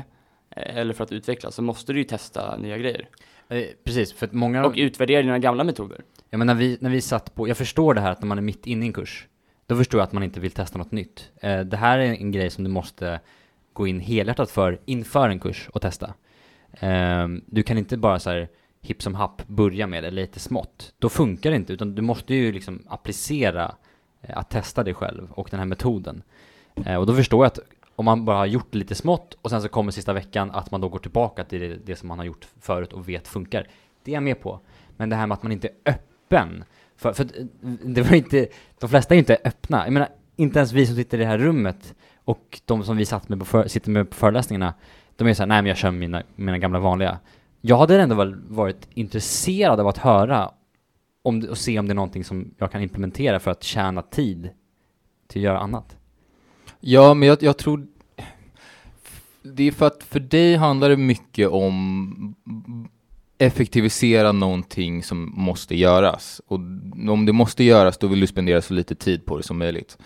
eh, 0.57 0.77
eller 0.77 0.95
för 0.95 1.05
att 1.05 1.13
utvecklas 1.13 1.55
så 1.55 1.63
måste 1.63 1.93
du 1.93 1.99
ju 1.99 2.05
testa 2.05 2.57
nya 2.57 2.79
grejer. 2.79 3.09
grej. 3.49 3.63
Eh, 3.63 3.69
precis, 3.85 4.13
för 4.13 4.27
att 4.27 4.33
många... 4.33 4.65
Och 4.67 4.75
utvärdera 4.77 5.23
dina 5.23 5.39
gamla 5.39 5.65
metoder. 5.65 6.01
ja, 6.31 6.39
men 6.39 6.47
när 6.47 6.55
vi, 6.55 6.79
när 6.81 6.91
vi 6.91 7.01
satt 7.01 7.35
på, 7.35 7.49
jag 7.49 7.57
förstår 7.57 7.95
det 7.95 8.01
här 8.01 8.11
att 8.13 8.21
när 8.21 8.27
man 8.29 8.39
är 8.39 8.43
mitt 8.43 8.67
inne 8.67 8.85
i 8.85 8.89
en 8.89 8.93
kurs, 8.93 9.27
då 9.67 9.77
förstår 9.77 10.01
jag 10.01 10.07
att 10.07 10.13
man 10.13 10.23
inte 10.23 10.41
vill 10.41 10.51
testa 10.51 10.79
något 10.79 10.93
nytt. 10.93 11.31
Eh, 11.41 11.61
det 11.61 11.77
här 11.77 11.99
är 11.99 12.05
en 12.15 12.33
grej 12.33 12.51
som 12.51 12.65
du 12.65 12.71
måste 12.71 13.21
gå 13.81 13.87
in 13.87 14.01
helhjärtat 14.01 14.51
för 14.51 14.81
inför 14.85 15.29
en 15.29 15.41
kurs 15.41 15.69
och 15.73 15.83
testa. 15.83 16.15
Um, 16.81 17.45
du 17.47 17.63
kan 17.63 17.79
inte 17.79 17.97
bara 17.97 18.19
så 18.19 18.31
här 18.31 18.49
hipp 18.81 19.03
som 19.03 19.15
happ 19.15 19.47
börja 19.47 19.87
med 19.87 20.05
det 20.05 20.11
lite 20.11 20.41
smått. 20.41 20.95
Då 20.99 21.09
funkar 21.09 21.51
det 21.51 21.57
inte, 21.57 21.73
utan 21.73 21.95
du 21.95 22.03
måste 22.03 22.35
ju 22.35 22.53
liksom 22.53 22.83
applicera 22.89 23.75
eh, 24.23 24.39
att 24.39 24.51
testa 24.51 24.85
dig 24.85 24.95
själv 24.95 25.31
och 25.31 25.49
den 25.51 25.59
här 25.59 25.67
metoden. 25.67 26.23
Eh, 26.87 26.97
och 26.97 27.07
då 27.07 27.15
förstår 27.15 27.45
jag 27.45 27.47
att 27.47 27.59
om 27.97 28.05
man 28.05 28.25
bara 28.25 28.37
har 28.37 28.47
gjort 28.47 28.67
det 28.71 28.79
lite 28.79 28.95
smått 28.95 29.37
och 29.43 29.51
sen 29.51 29.63
så 29.63 29.69
kommer 29.69 29.93
sista 29.93 30.13
veckan 30.13 30.51
att 30.51 30.71
man 30.71 30.81
då 30.81 30.89
går 30.89 30.99
tillbaka 30.99 31.45
till 31.45 31.61
det, 31.61 31.77
det 31.77 31.97
som 31.97 32.09
man 32.09 32.19
har 32.19 32.27
gjort 32.27 32.47
förut 32.61 32.93
och 32.93 33.09
vet 33.09 33.29
funkar. 33.29 33.69
Det 34.05 34.11
är 34.11 34.15
jag 34.15 34.23
med 34.23 34.41
på. 34.41 34.61
Men 34.97 35.09
det 35.09 35.17
här 35.17 35.27
med 35.27 35.35
att 35.35 35.43
man 35.43 35.53
inte 35.53 35.69
är 35.69 35.93
öppen. 35.93 36.65
För, 36.97 37.13
för 37.13 37.25
eh, 37.25 37.47
det 37.83 38.03
var 38.03 38.15
inte, 38.15 38.49
de 38.81 38.89
flesta 38.91 39.15
är 39.15 39.17
ju 39.17 39.21
inte 39.21 39.39
öppna. 39.45 39.87
Jag 39.87 39.93
menar, 39.93 40.09
inte 40.37 40.59
ens 40.59 40.73
vi 40.73 40.87
som 40.87 40.97
sitter 40.97 41.19
i 41.19 41.21
det 41.21 41.27
här 41.27 41.39
rummet 41.39 41.95
och 42.25 42.61
de 42.65 42.85
som 42.85 42.97
vi 42.97 43.05
satt 43.05 43.29
med 43.29 43.39
på 43.39 43.45
för, 43.45 43.69
sitter 43.69 43.91
med 43.91 44.11
på 44.11 44.17
föreläsningarna, 44.17 44.75
de 45.17 45.29
är 45.29 45.35
så 45.35 45.43
här, 45.43 45.47
nej 45.47 45.63
men 45.63 45.69
jag 45.69 45.77
kör 45.77 45.91
mina, 45.91 46.23
mina 46.37 46.59
gamla 46.59 46.79
vanliga. 46.79 47.19
Jag 47.61 47.79
hade 47.79 48.03
ändå 48.03 48.35
varit 48.49 48.89
intresserad 48.95 49.81
av 49.81 49.89
att 49.89 49.99
höra 49.99 50.51
om, 51.23 51.47
och 51.51 51.59
se 51.59 51.79
om 51.79 51.87
det 51.87 51.93
är 51.93 51.95
någonting 51.95 52.25
som 52.25 52.55
jag 52.59 52.73
kan 52.73 52.83
implementera 52.83 53.41
för 53.41 53.51
att 53.51 53.63
tjäna 53.63 54.03
tid 54.03 54.51
till 55.27 55.41
att 55.41 55.45
göra 55.45 55.59
annat. 55.59 55.97
Ja, 56.81 57.15
men 57.15 57.29
jag, 57.29 57.43
jag 57.43 57.59
tror 57.59 57.87
det 59.43 59.63
är 59.63 59.73
för 59.73 59.87
att 59.87 60.03
för 60.03 60.21
dig 60.21 60.57
handlar 60.57 60.89
det 60.89 60.97
mycket 60.97 61.49
om 61.49 62.35
effektivisera 63.39 64.33
någonting 64.33 65.03
som 65.03 65.33
måste 65.37 65.77
göras. 65.77 66.41
Och 66.47 66.57
om 67.09 67.27
det 67.27 67.33
måste 67.33 67.65
göras, 67.65 67.99
då 67.99 68.07
vill 68.07 68.21
du 68.21 68.27
spendera 68.27 68.63
så 68.63 68.75
lite 68.75 68.95
tid 68.95 69.27
på 69.27 69.37
det 69.37 69.43
som 69.43 69.59
möjligt. 69.59 69.99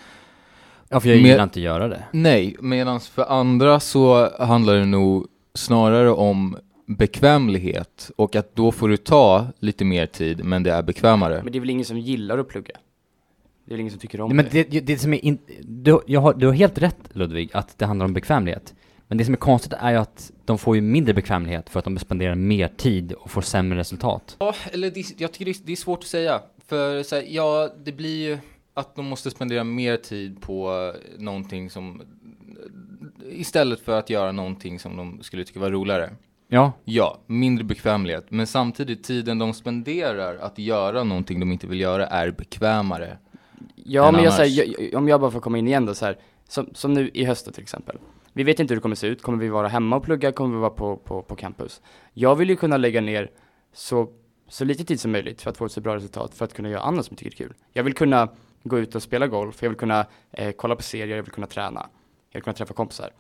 Ja, 0.89 1.01
för 1.01 1.09
jag 1.09 1.17
Men- 1.17 1.31
gillar 1.31 1.43
inte 1.43 1.59
att 1.59 1.65
göra 1.65 1.89
det. 1.89 2.05
Nej, 2.13 2.57
medan 2.61 3.01
för 3.01 3.23
andra 3.33 3.81
så 3.81 4.31
handlar 4.39 4.75
det 4.75 4.85
nog 4.87 5.27
snarare 5.55 6.11
om 6.11 6.57
bekvämlighet 6.87 8.11
och 8.17 8.37
att 8.37 8.57
då 8.57 8.73
får 8.73 8.89
du 8.89 8.97
ta 8.97 9.47
lite 9.59 9.85
mer 9.85 10.07
tid, 10.07 10.45
men 10.45 10.63
det 10.63 10.73
är 10.73 10.83
bekvämare. 10.83 11.41
Men 11.43 11.53
det 11.53 11.59
är 11.59 11.61
väl 11.61 11.71
ingen 11.71 11.85
som 11.85 11.99
gillar 11.99 12.39
att 12.39 12.49
plugga? 12.49 12.75
Det 13.65 13.71
är 13.73 13.75
väl 13.75 13.81
ingen 13.81 13.91
som 13.91 14.01
tycker 14.01 14.21
om 14.21 14.29
Nej, 14.29 14.37
men 14.37 14.47
det? 14.51 14.71
det, 14.71 14.81
det 14.81 14.99
som 14.99 15.15
är 15.15 15.25
in, 15.25 15.39
du, 15.63 16.01
jag 16.07 16.21
har, 16.21 16.35
du 16.35 16.47
har 16.47 16.53
helt 16.55 16.79
rätt 16.79 16.99
Ludvig, 17.13 17.51
att 17.53 17.79
det 17.79 17.87
handlar 17.87 18.07
om 18.07 18.13
bekvämlighet. 18.13 18.75
Men 19.09 19.19
det 19.19 19.25
som 19.25 19.35
är 19.35 19.39
konstigt 19.39 19.73
är 19.81 19.91
ju 19.91 19.97
att 19.97 20.31
de 20.45 20.59
får 20.59 20.77
ju 20.77 20.83
mindre 20.83 21.15
bekvämlighet 21.15 21.71
för 21.71 21.79
att 21.79 21.85
de 21.85 21.99
spenderar 21.99 22.35
mer 22.35 22.69
tid 22.69 23.13
och 23.13 23.31
får 23.31 23.43
sämre 23.43 23.79
resultat. 23.79 24.37
Ja, 24.39 24.55
eller 24.73 24.91
det, 24.91 25.21
jag 25.21 25.33
tycker 25.33 25.45
det 25.45 25.51
är, 25.51 25.57
det 25.65 25.73
är 25.73 25.77
svårt 25.77 25.99
att 25.99 26.05
säga. 26.05 26.41
För 26.67 27.03
så 27.03 27.15
här, 27.17 27.25
ja, 27.29 27.71
det 27.85 27.93
blir 27.93 28.29
ju 28.29 28.39
att 28.75 28.97
de 28.97 29.07
måste 29.07 29.31
spendera 29.31 29.65
mer 29.65 29.97
tid 29.97 30.41
på 30.41 30.93
någonting 31.19 31.71
som 31.71 32.03
istället 33.31 33.81
för 33.81 33.99
att 33.99 34.11
göra 34.11 34.33
någonting 34.33 34.79
som 34.79 34.97
de 34.97 35.23
skulle 35.23 35.45
tycka 35.45 35.61
var 35.61 35.71
roligare. 35.71 36.11
Ja, 36.49 36.73
Ja, 36.85 37.19
mindre 37.27 37.65
bekvämlighet. 37.65 38.27
Men 38.29 38.47
samtidigt 38.47 39.05
tiden 39.05 39.39
de 39.39 39.55
spenderar 39.55 40.37
att 40.37 40.59
göra 40.59 41.05
någonting 41.05 41.41
de 41.41 41.53
inte 41.53 41.67
vill 41.67 41.81
göra 41.81 42.07
är 42.07 42.31
bekvämare. 42.31 43.19
Ja, 43.75 44.13
men 44.13 44.25
jag, 44.25 44.33
säger, 44.33 44.75
jag, 44.81 44.99
om 44.99 45.09
jag 45.09 45.21
bara 45.21 45.31
får 45.31 45.41
komma 45.41 45.59
in 45.59 45.69
igen 45.69 45.87
då 45.87 45.95
så 45.95 46.05
här, 46.05 46.19
som, 46.49 46.71
som 46.75 46.95
nu 46.95 47.11
i 47.15 47.25
hösten 47.25 47.53
till 47.53 47.63
exempel. 47.63 47.99
Vi 48.33 48.43
vet 48.43 48.61
inte 48.61 48.75
hur 48.75 48.77
det 48.77 48.83
kommer 48.83 48.97
se 48.97 49.07
ut, 49.07 49.23
kommer 49.23 49.39
vi 49.39 49.49
vara 49.49 49.69
hemma 49.69 49.97
och 49.97 50.05
plugga, 50.05 50.33
kommer 50.33 50.55
vi 50.55 50.61
vara 50.61 50.71
på, 50.71 50.97
på, 50.97 51.23
på 51.23 51.37
campus? 51.37 51.81
Jag 52.13 52.37
vill 52.37 52.51
ju 52.51 52.57
kunna 52.57 52.77
lägga 52.77 53.01
ner 53.01 53.31
så, 53.73 54.09
så 54.49 54.65
lite 54.65 54.85
tid 54.85 55.01
som 55.01 55.13
möjligt 55.13 55.43
för 55.43 55.51
att 55.51 55.57
få 55.57 55.65
ett 55.65 55.73
så 55.73 55.81
bra 55.81 55.97
resultat, 55.97 56.35
för 56.35 56.45
att 56.45 56.55
kunna 56.55 56.69
göra 56.69 56.81
annat 56.81 57.05
som 57.05 57.13
jag 57.13 57.19
tycker 57.19 57.45
är 57.45 57.49
kul. 57.49 57.55
Jag 57.73 57.85
vill 57.85 57.95
kunna 57.95 58.29
gå 58.65 58.79
ut 58.79 58.95
och 58.95 59.03
spela 59.03 59.27
golf, 59.27 59.63
jag 59.63 59.71
vill 59.71 59.79
kunna 59.79 60.07
eh, 60.33 60.53
kolla 60.53 60.77
på 60.77 60.83
serier, 60.83 61.17
jag 61.17 61.23
vill 61.23 61.33
kunna 61.33 61.47
träna, 61.47 61.89
jag 62.31 62.39
vill 62.39 62.45
kunna 62.45 62.55
träffa 62.55 62.75
kompisar. 62.75 63.11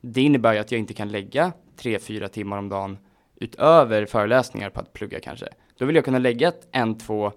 Det 0.00 0.22
innebär 0.22 0.52
ju 0.52 0.58
att 0.58 0.72
jag 0.72 0.78
inte 0.78 0.94
kan 0.94 1.08
lägga 1.08 1.52
tre, 1.76 1.98
fyra 1.98 2.28
timmar 2.28 2.58
om 2.58 2.68
dagen 2.68 2.98
utöver 3.36 4.06
föreläsningar 4.06 4.70
på 4.70 4.80
att 4.80 4.92
plugga 4.92 5.20
kanske. 5.20 5.48
Då 5.78 5.84
vill 5.84 5.96
jag 5.96 6.04
kunna 6.04 6.18
lägga 6.18 6.48
ett, 6.48 6.68
en, 6.72 6.98
två, 6.98 7.32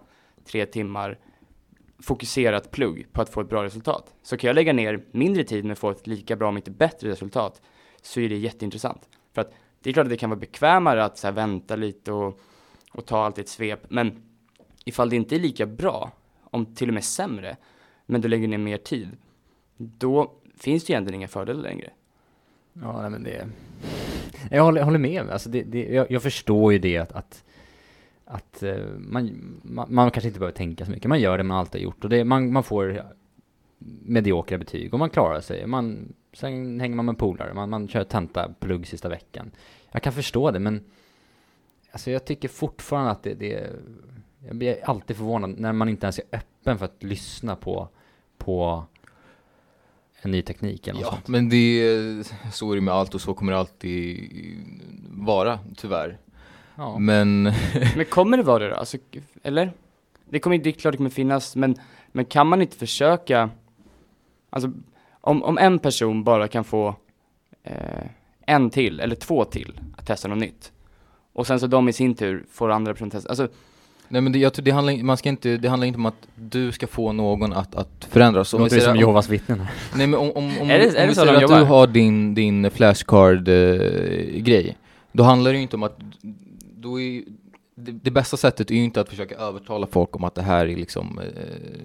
tre 0.45 0.65
timmar 0.65 1.17
fokuserat 1.99 2.71
plugg 2.71 3.07
på 3.11 3.21
att 3.21 3.29
få 3.29 3.41
ett 3.41 3.49
bra 3.49 3.63
resultat. 3.63 4.13
Så 4.23 4.37
kan 4.37 4.47
jag 4.47 4.55
lägga 4.55 4.73
ner 4.73 5.03
mindre 5.11 5.43
tid 5.43 5.65
men 5.65 5.75
få 5.75 5.89
ett 5.89 6.07
lika 6.07 6.35
bra 6.35 6.49
om 6.49 6.57
inte 6.57 6.71
bättre 6.71 7.09
resultat 7.09 7.61
så 8.01 8.19
är 8.19 8.29
det 8.29 8.37
jätteintressant. 8.37 9.09
För 9.33 9.41
att 9.41 9.53
det 9.81 9.89
är 9.89 9.93
klart 9.93 10.03
att 10.03 10.09
det 10.09 10.17
kan 10.17 10.29
vara 10.29 10.39
bekvämare 10.39 11.03
att 11.03 11.17
så 11.17 11.27
här, 11.27 11.31
vänta 11.31 11.75
lite 11.75 12.11
och, 12.11 12.39
och 12.91 13.05
ta 13.05 13.25
allt 13.25 13.37
i 13.37 13.41
ett 13.41 13.49
svep. 13.49 13.79
Men 13.89 14.23
ifall 14.85 15.09
det 15.09 15.15
inte 15.15 15.35
är 15.35 15.39
lika 15.39 15.65
bra, 15.65 16.11
om 16.49 16.65
till 16.65 16.87
och 16.87 16.93
med 16.93 17.03
sämre, 17.03 17.57
men 18.05 18.21
du 18.21 18.27
lägger 18.27 18.47
ner 18.47 18.57
mer 18.57 18.77
tid, 18.77 19.09
då 19.77 20.31
finns 20.57 20.85
det 20.85 20.91
ju 20.91 20.93
egentligen 20.93 21.19
inga 21.19 21.27
fördelar 21.27 21.61
längre. 21.61 21.89
Ja, 22.73 23.01
nej, 23.01 23.09
men 23.09 23.23
det... 23.23 23.47
Jag 24.51 24.63
håller, 24.63 24.81
jag 24.81 24.85
håller 24.85 24.99
med. 24.99 25.29
Alltså 25.29 25.49
det, 25.49 25.63
det, 25.63 25.83
jag, 25.83 26.11
jag 26.11 26.23
förstår 26.23 26.73
ju 26.73 26.79
det 26.79 26.97
att, 26.97 27.11
att, 27.11 27.43
att 28.25 28.63
eh, 28.63 28.77
man, 28.97 29.59
man, 29.63 29.93
man 29.93 30.11
kanske 30.11 30.27
inte 30.27 30.39
behöver 30.39 30.57
tänka 30.57 30.85
så 30.85 30.91
mycket. 30.91 31.09
Man 31.09 31.19
gör 31.19 31.37
det 31.37 31.43
man 31.43 31.57
alltid 31.57 31.81
har 31.81 31.83
gjort 31.83 32.03
och 32.03 32.09
det, 32.09 32.23
man, 32.23 32.53
man 32.53 32.63
får 32.63 33.03
mediokra 34.05 34.57
betyg 34.57 34.93
och 34.93 34.99
man 34.99 35.09
klarar 35.09 35.41
sig. 35.41 35.67
Man, 35.67 36.13
sen 36.33 36.79
hänger 36.79 36.95
man 36.95 37.05
med 37.05 37.17
polare, 37.17 37.53
man, 37.53 37.69
man 37.69 37.87
kör 37.87 38.03
tenta 38.03 38.53
plugg 38.59 38.87
sista 38.87 39.09
veckan. 39.09 39.51
Jag 39.91 40.01
kan 40.01 40.13
förstå 40.13 40.51
det, 40.51 40.59
men 40.59 40.83
alltså 41.91 42.11
jag 42.11 42.25
tycker 42.25 42.47
fortfarande 42.47 43.11
att 43.11 43.23
det, 43.23 43.33
det 43.33 43.69
jag 44.47 44.55
blir 44.55 44.89
alltid 44.89 45.17
förvånad 45.17 45.59
när 45.59 45.73
man 45.73 45.89
inte 45.89 46.05
ens 46.05 46.19
är 46.19 46.25
öppen 46.31 46.77
för 46.77 46.85
att 46.85 47.03
lyssna 47.03 47.55
på, 47.55 47.87
på 48.37 48.83
en 50.21 50.31
ny 50.31 50.41
teknik 50.41 50.87
eller 50.87 50.99
något 50.99 51.05
Ja, 51.07 51.11
sånt. 51.11 51.27
men 51.27 51.49
det 51.49 51.57
är, 51.57 52.23
så 52.51 52.71
är 52.71 52.75
det 52.75 52.81
med 52.81 52.93
allt 52.93 53.15
och 53.15 53.21
så 53.21 53.33
kommer 53.33 53.51
det 53.51 53.59
alltid 53.59 54.29
vara, 55.09 55.59
tyvärr. 55.77 56.17
Ja. 56.75 56.99
Men 56.99 57.43
Men 57.95 58.05
kommer 58.05 58.37
det 58.37 58.43
vara 58.43 58.59
det 58.63 58.69
då? 58.69 58.75
Alltså, 58.75 58.97
eller? 59.43 59.71
Det 60.29 60.39
kommer 60.39 60.57
det 60.57 60.69
är 60.69 60.71
klart 60.71 60.93
det 60.93 60.97
kommer 60.97 61.09
finnas, 61.09 61.55
men, 61.55 61.75
men 62.11 62.25
kan 62.25 62.47
man 62.47 62.61
inte 62.61 62.77
försöka, 62.77 63.49
alltså 64.49 64.71
om, 65.11 65.43
om 65.43 65.57
en 65.57 65.79
person 65.79 66.23
bara 66.23 66.47
kan 66.47 66.63
få 66.63 66.95
eh, 67.63 68.05
en 68.41 68.69
till, 68.69 68.99
eller 68.99 69.15
två 69.15 69.45
till, 69.45 69.79
att 69.97 70.05
testa 70.07 70.27
något 70.27 70.37
nytt, 70.37 70.71
och 71.33 71.47
sen 71.47 71.59
så 71.59 71.67
de 71.67 71.89
i 71.89 71.93
sin 71.93 72.15
tur 72.15 72.45
får 72.51 72.69
andra 72.69 72.93
personer 72.93 73.11
testa, 73.11 73.29
alltså 73.29 73.47
Nej 74.11 74.21
men 74.21 74.31
det, 74.31 74.39
jag 74.39 74.53
tror 74.53 74.65
det 74.65 74.71
handlar, 74.71 75.03
man 75.03 75.17
ska 75.17 75.29
inte, 75.29 75.57
det 75.57 75.69
handlar 75.69 75.87
inte 75.87 75.97
om 75.97 76.05
att 76.05 76.27
du 76.35 76.71
ska 76.71 76.87
få 76.87 77.11
någon 77.11 77.53
att, 77.53 77.75
att 77.75 78.07
förändras. 78.09 78.53
Om 78.53 78.61
Låter 78.61 78.75
det 78.75 78.81
som 78.81 78.91
om- 78.91 78.97
Jehovas 78.99 79.29
vittnen 79.29 79.59
här. 79.59 79.71
Nej 79.95 80.07
men 80.07 80.19
om, 80.19 80.31
om, 80.31 80.57
om, 80.61 80.69
Är 80.69 80.79
det- 80.79 80.81
om 80.89 80.95
är 80.95 81.01
det 81.01 81.07
vi 81.07 81.15
så 81.15 81.21
säger 81.21 81.33
att 81.43 81.49
du 81.59 81.63
har 81.65 81.87
din, 81.87 82.35
din 82.35 82.71
flashcard-grej, 82.71 84.77
då 85.11 85.23
handlar 85.23 85.51
det 85.51 85.57
ju 85.57 85.61
inte 85.63 85.75
om 85.75 85.83
att, 85.83 85.97
då 86.75 86.99
är, 87.01 87.23
det, 87.75 87.91
det 87.91 88.11
bästa 88.11 88.37
sättet 88.37 88.71
är 88.71 88.75
ju 88.75 88.83
inte 88.83 89.01
att 89.01 89.09
försöka 89.09 89.35
övertala 89.35 89.87
folk 89.87 90.15
om 90.15 90.23
att 90.23 90.35
det 90.35 90.41
här 90.41 90.65
är 90.65 90.75
liksom 90.75 91.19
eh, 91.19 91.25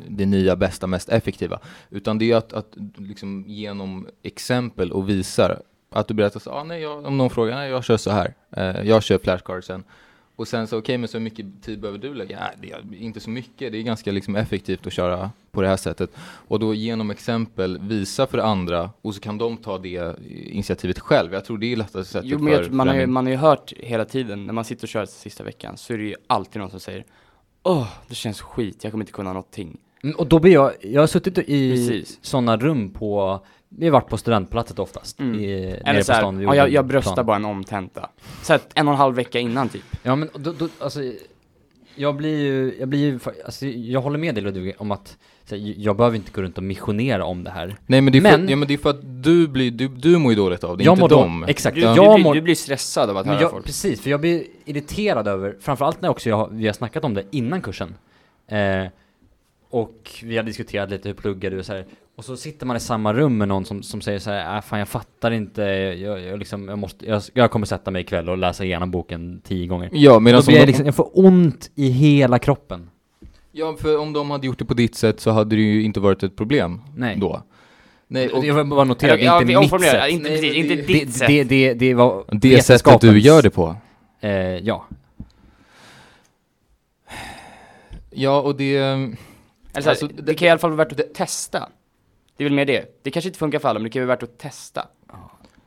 det 0.09 0.27
nya, 0.27 0.57
bästa, 0.57 0.87
mest 0.87 1.09
effektiva. 1.09 1.59
Utan 1.91 2.19
det 2.19 2.31
är 2.33 2.37
att, 2.37 2.53
att 2.53 2.73
liksom 2.99 3.45
genom 3.49 4.07
exempel 4.23 4.93
och 4.93 5.09
visar 5.09 5.61
att 5.91 6.09
du 6.09 6.15
berättar 6.15 6.41
så, 6.41 6.51
ah, 6.51 6.65
nej, 6.65 6.83
jag, 6.83 7.07
om 7.07 7.19
någon 7.19 7.31
frågar, 7.31 7.57
nej 7.57 7.71
jag 7.71 7.85
kör 7.85 7.97
så 7.97 8.11
här, 8.11 8.35
eh, 8.57 8.89
jag 8.89 9.03
kör 9.03 9.19
flashcardsen. 9.19 9.85
Och 10.37 10.49
sen 10.49 10.67
så, 10.67 10.79
okej 10.79 10.99
men 10.99 11.09
så 11.09 11.21
mycket 11.21 11.47
tid 11.63 11.81
behöver 11.81 11.99
du 11.99 12.15
lägga? 12.15 12.41
Nej, 12.41 12.57
det 12.91 12.97
är 12.97 13.03
inte 13.03 13.21
så 13.21 13.31
mycket, 13.31 13.73
det 13.73 13.79
är 13.79 13.83
ganska 13.83 14.13
liksom 14.13 14.37
effektivt 14.37 14.87
att 14.87 14.93
köra 14.93 15.31
på 15.51 15.63
det 15.63 15.69
här 15.69 15.77
sättet. 15.77 16.11
Och 16.23 16.59
då 16.59 16.75
genom 16.75 17.11
exempel 17.11 17.79
visa 17.79 18.27
för 18.27 18.39
andra 18.39 18.91
och 19.03 19.15
så 19.15 19.21
kan 19.21 19.39
de 19.39 19.57
ta 19.57 19.79
det 19.79 20.17
initiativet 20.47 20.99
själv. 20.99 21.33
Jag 21.33 21.45
tror 21.45 21.59
det 21.59 21.73
är 21.73 21.77
lättaste 21.77 22.05
sättet 22.13 22.31
Jo 22.31 22.39
men 22.39 22.53
jag, 22.53 22.65
för 22.65 22.73
man, 22.73 22.89
har 22.89 22.95
ju, 22.95 23.07
man 23.07 23.27
har 23.27 23.31
ju 23.31 23.37
hört 23.37 23.73
hela 23.77 24.05
tiden, 24.05 24.47
när 24.47 24.53
man 24.53 24.65
sitter 24.65 24.85
och 24.85 24.89
kör 24.89 25.07
sista 25.07 25.45
veckan, 25.45 25.77
så 25.77 25.93
är 25.93 25.99
det 25.99 26.05
ju 26.05 26.15
alltid 26.27 26.61
någon 26.61 26.71
som 26.71 26.81
säger 26.81 27.05
Åh, 27.63 27.89
det 28.09 28.15
känns 28.15 28.41
skit, 28.41 28.85
jag 28.85 28.91
kommer 28.91 29.03
inte 29.03 29.13
kunna 29.13 29.33
någonting. 29.33 29.79
Mm, 30.03 30.17
Och 30.17 30.27
då 30.27 30.39
blir 30.39 30.53
jag, 30.53 30.73
jag 30.81 31.03
har 31.03 31.07
suttit 31.07 31.39
i 31.39 32.05
sådana 32.23 32.57
rum 32.57 32.91
på, 32.91 33.41
vi 33.79 33.85
har 33.87 33.93
varit 33.93 34.09
på 34.09 34.17
studentplatset 34.17 34.79
oftast, 34.79 35.21
Mm. 35.21 35.41
i, 35.41 35.55
Eller 35.85 36.01
på 36.01 36.05
såhär, 36.05 36.21
stan. 36.21 36.39
vid 36.39 36.49
ja, 36.49 36.55
jag, 36.55 36.69
jag 36.73 36.87
bröstar 36.87 37.25
bara 37.25 37.37
en 37.37 37.45
omtenta. 37.45 38.11
Så 38.43 38.55
att 38.55 38.69
en 38.75 38.89
och 38.89 38.95
en 38.95 38.99
halv 38.99 39.15
vecka 39.17 39.39
innan 39.39 39.69
typ. 39.69 39.83
Ja 40.03 40.17
men 40.17 40.29
då, 40.35 40.53
då 40.53 40.69
alltså, 40.79 41.01
jag 41.95 42.17
blir 42.17 42.39
ju, 42.39 42.77
jag 42.79 42.89
blir 42.89 42.99
ju, 43.01 43.19
alltså, 43.45 43.67
jag 43.67 44.01
håller 44.01 44.19
med 44.19 44.35
dig 44.35 44.45
Ludvig 44.45 44.75
om 44.79 44.91
att 44.91 45.17
så, 45.45 45.55
här, 45.57 45.75
jag 45.77 45.97
behöver 45.97 46.17
inte 46.17 46.31
gå 46.33 46.43
runt 46.43 46.59
och 46.59 46.65
missionera 46.65 47.25
om 47.25 47.45
det 47.45 47.51
här. 47.51 47.77
Nej 47.87 48.01
men 48.01 48.13
det, 48.13 48.19
är 48.19 48.23
Men- 48.23 48.41
för, 48.45 48.51
ja, 48.51 48.57
men 48.57 48.69
det 48.69 48.75
är 48.75 48.79
för 48.79 48.91
att 48.91 49.23
du 49.23 49.49
blir, 49.49 49.71
du, 49.71 49.89
du 49.89 50.19
mår 50.19 50.33
ju 50.33 50.37
dåligt 50.37 50.65
av 50.65 50.77
det, 50.79 50.85
jag 50.85 50.93
inte 50.93 51.01
mår 51.01 51.09
då-. 51.09 51.45
Exakt, 51.47 51.75
Du, 51.75 51.81
Ja. 51.83 51.91
du, 51.95 51.97
jag 52.03 52.15
blir, 52.15 52.25
mår, 52.25 52.35
du 52.35 52.41
blir 52.41 52.55
stressad 52.55 53.11
av 53.11 53.17
att 53.17 53.27
höra 53.27 53.41
jag, 53.41 53.51
folk. 53.51 53.67
precis, 53.67 54.01
för 54.01 54.11
jag 54.11 54.21
blir 54.21 54.45
irriterad 54.65 55.29
över, 55.29 55.57
framförallt 55.61 56.01
när 56.03 56.09
också 56.09 56.29
jag, 56.29 56.49
vi 56.53 56.67
har 56.67 56.73
snackat 56.73 57.05
om 57.05 57.15
det 57.15 57.25
innan 57.31 57.63
kursen. 57.63 57.95
Eh, 58.49 58.85
och 59.75 60.11
vi 60.23 60.37
har 60.37 60.45
diskuterat 60.45 60.91
lite 60.91 61.09
hur 61.09 61.15
pluggar 61.15 61.51
du 61.51 61.59
och 61.59 61.67
så 61.67 61.73
här. 61.73 61.85
Och 62.17 62.25
så 62.25 62.37
sitter 62.37 62.67
man 62.67 62.77
i 62.77 62.81
samma 62.81 63.13
rum 63.13 63.39
med 63.39 63.49
någon 63.49 63.65
som, 63.65 63.83
som 63.83 64.01
säger 64.01 64.19
så 64.19 64.31
här, 64.31 64.57
äh, 64.57 64.63
fan 64.63 64.79
jag 64.79 64.89
fattar 64.89 65.31
inte, 65.31 65.63
jag, 65.63 66.21
jag, 66.21 66.39
liksom, 66.39 66.69
jag, 66.69 66.79
måste, 66.79 67.07
jag, 67.07 67.23
jag 67.35 67.51
kommer 67.51 67.67
sätta 67.67 67.91
mig 67.91 68.03
ikväll 68.03 68.29
och 68.29 68.39
läsa 68.39 68.65
igenom 68.65 68.91
boken 68.91 69.41
tio 69.45 69.67
gånger. 69.67 69.91
Ja, 69.93 70.19
medan 70.19 70.41
Då 70.41 70.47
blir 70.47 70.57
jag, 70.59 70.67
liksom, 70.67 70.87
jag 70.87 70.95
får 70.95 71.11
ont 71.13 71.71
i 71.75 71.89
hela 71.89 72.39
kroppen. 72.39 72.91
Ja, 73.53 73.77
för 73.81 73.99
om 73.99 74.13
de 74.13 74.31
hade 74.31 74.47
gjort 74.47 74.59
det 74.59 74.65
på 74.65 74.75
ditt 74.75 74.95
sätt 74.95 75.21
så 75.21 75.31
hade 75.31 75.57
det 75.57 75.63
ju 75.63 75.83
inte 75.83 76.01
varit 76.01 76.23
ett 76.23 76.37
problem 76.37 76.81
Nej. 76.97 77.17
då. 77.21 77.43
Nej, 78.09 78.29
och 78.29 78.45
jag 78.45 78.55
vill 78.55 78.67
bara 78.67 78.85
notera, 78.85 79.17
det 79.17 79.27
är 79.27 79.41
inte 79.41 79.61
mitt 79.61 79.83
sätt. 79.83 80.11
inte, 80.11 80.29
Nej, 80.31 80.41
precis, 80.41 80.57
inte 80.57 80.75
det- 80.75 80.83
ditt 80.83 81.07
det, 81.07 81.13
sätt. 81.13 81.29
det, 81.29 81.45
det, 81.45 81.75
det 81.75 81.95
var 81.95 82.25
det 82.29 82.63
sättet 82.63 83.01
du 83.01 83.19
gör 83.19 83.43
det 83.43 83.51
på. 83.51 83.77
Eh, 84.21 84.31
ja. 84.33 84.87
Ja, 88.11 88.41
och 88.41 88.57
det... 88.57 89.09
Eller 89.75 89.83
så 89.83 89.89
här, 89.89 89.91
Alltså, 89.91 90.07
det, 90.07 90.23
det- 90.23 90.35
kan 90.35 90.49
i 90.49 90.51
alla 90.51 90.59
fall 90.59 90.71
vara 90.71 90.85
värt 90.85 91.01
att 91.01 91.15
testa. 91.15 91.69
Det 92.37 92.45
är 92.45 92.49
väl 92.49 92.57
mer 92.57 92.65
det. 92.65 92.99
Det 93.03 93.11
kanske 93.11 93.29
inte 93.29 93.39
funkar 93.39 93.59
för 93.59 93.69
alla, 93.69 93.79
men 93.79 93.85
det 93.85 93.91
kan 93.91 94.03
vara 94.07 94.17
värt 94.17 94.23
att 94.23 94.39
testa. 94.39 94.87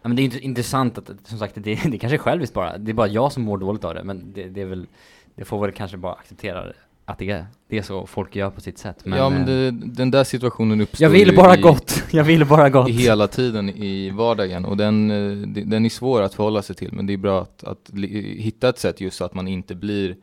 Ja, 0.01 0.09
men 0.09 0.15
det 0.15 0.21
är 0.21 0.23
inte 0.23 0.39
intressant 0.39 0.97
att, 0.97 1.09
som 1.23 1.39
sagt, 1.39 1.55
det, 1.55 1.61
det 1.85 1.97
kanske 1.97 2.15
är 2.15 2.17
själviskt 2.17 2.53
bara. 2.53 2.77
Det 2.77 2.91
är 2.91 2.93
bara 2.93 3.07
jag 3.07 3.31
som 3.31 3.43
mår 3.43 3.57
dåligt 3.57 3.83
av 3.83 3.93
det, 3.93 4.03
men 4.03 4.33
det, 4.33 4.43
det 4.43 4.61
är 4.61 4.65
väl, 4.65 4.87
det 5.35 5.45
får 5.45 5.61
väl 5.61 5.71
kanske 5.71 5.97
bara 5.97 6.13
acceptera 6.13 6.73
att 7.05 7.17
det 7.17 7.29
är, 7.29 7.45
det 7.69 7.77
är 7.77 7.81
så 7.81 8.05
folk 8.05 8.35
gör 8.35 8.49
på 8.49 8.61
sitt 8.61 8.77
sätt. 8.77 8.97
Men, 9.05 9.19
ja, 9.19 9.29
men 9.29 9.41
eh, 9.41 9.45
det, 9.47 9.71
den 9.71 10.11
där 10.11 10.23
situationen 10.23 10.81
uppstår 10.81 11.03
jag 11.03 11.09
vill 11.09 11.29
ju 11.29 11.35
bara 11.35 11.57
i, 11.57 11.61
gott, 11.61 12.03
jag 12.11 12.23
vill 12.23 12.45
bara 12.45 12.69
gott. 12.69 12.89
hela 12.89 13.27
tiden 13.27 13.69
i 13.69 14.09
vardagen 14.09 14.65
och 14.65 14.77
den, 14.77 15.11
eh, 15.11 15.47
det- 15.47 15.63
den 15.63 15.85
är 15.85 15.89
svår 15.89 16.21
att 16.21 16.33
förhålla 16.33 16.61
sig 16.61 16.75
till 16.75 16.93
men 16.93 17.05
det 17.05 17.13
är 17.13 17.17
bra 17.17 17.41
att, 17.41 17.63
att 17.63 17.89
hitta 18.37 18.69
ett 18.69 18.79
sätt 18.79 19.01
just 19.01 19.17
så 19.17 19.25
att 19.25 19.33
man 19.33 19.47
inte 19.47 19.75
blir 19.75 20.15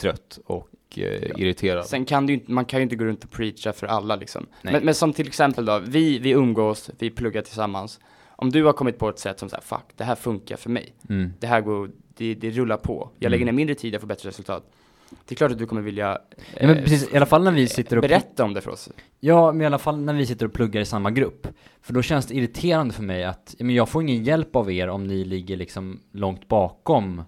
trött 0.00 0.38
och 0.46 0.68
eh, 0.96 1.40
irriterad. 1.40 1.86
Sen 1.86 2.04
kan 2.04 2.28
ju 2.28 2.34
inte, 2.34 2.52
man 2.52 2.64
kan 2.64 2.78
ju 2.80 2.82
inte 2.82 2.96
gå 2.96 3.04
runt 3.04 3.24
och 3.24 3.30
preacha 3.30 3.72
för 3.72 3.86
alla 3.86 4.16
liksom. 4.16 4.46
Men, 4.62 4.84
men 4.84 4.94
som 4.94 5.12
till 5.12 5.26
exempel 5.26 5.64
då, 5.64 5.78
vi, 5.78 6.18
vi 6.18 6.30
umgås, 6.30 6.90
vi 6.98 7.10
pluggar 7.10 7.42
tillsammans. 7.42 8.00
Om 8.36 8.50
du 8.50 8.64
har 8.64 8.72
kommit 8.72 8.98
på 8.98 9.08
ett 9.08 9.18
sätt 9.18 9.38
som 9.38 9.48
säger 9.48 9.62
fuck, 9.62 9.84
det 9.96 10.04
här 10.04 10.14
funkar 10.14 10.56
för 10.56 10.70
mig. 10.70 10.94
Mm. 11.08 11.32
Det 11.40 11.46
här 11.46 11.60
går, 11.60 11.90
det, 12.16 12.34
det 12.34 12.50
rullar 12.50 12.76
på. 12.76 13.10
Jag 13.18 13.30
lägger 13.30 13.42
Mm. 13.42 13.54
ner 13.54 13.56
mindre 13.56 13.74
tid, 13.74 13.94
jag 13.94 14.00
får 14.00 14.08
bättre 14.08 14.28
resultat. 14.28 14.70
Det 15.26 15.34
är 15.34 15.36
klart 15.36 15.52
att 15.52 15.58
du 15.58 15.66
kommer 15.66 15.82
vilja 15.82 16.18
Ja, 16.54 16.66
men 16.66 16.76
eh, 16.76 16.82
precis, 16.82 17.12
i 17.12 17.16
alla 17.16 17.26
fall 17.26 17.42
när 17.44 17.52
vi 17.52 17.68
sitter 17.68 17.96
och 17.96 18.02
berätta 18.02 18.44
om 18.44 18.54
det 18.54 18.60
för 18.60 18.70
oss. 18.70 18.88
Ja, 19.20 19.52
men 19.52 19.60
i 19.60 19.66
alla 19.66 19.78
fall 19.78 19.98
när 20.00 20.14
vi 20.14 20.26
sitter 20.26 20.46
och 20.46 20.52
pluggar 20.52 20.80
i 20.80 20.84
samma 20.84 21.10
grupp. 21.10 21.46
För 21.82 21.92
då 21.92 22.02
känns 22.02 22.26
det 22.26 22.34
irriterande 22.34 22.94
för 22.94 23.02
mig 23.02 23.24
att, 23.24 23.54
men 23.58 23.74
jag 23.74 23.88
får 23.88 24.02
ingen 24.02 24.24
hjälp 24.24 24.56
av 24.56 24.72
er 24.72 24.88
om 24.88 25.06
ni 25.06 25.24
ligger 25.24 25.56
liksom 25.56 26.00
långt 26.12 26.48
bakom, 26.48 27.22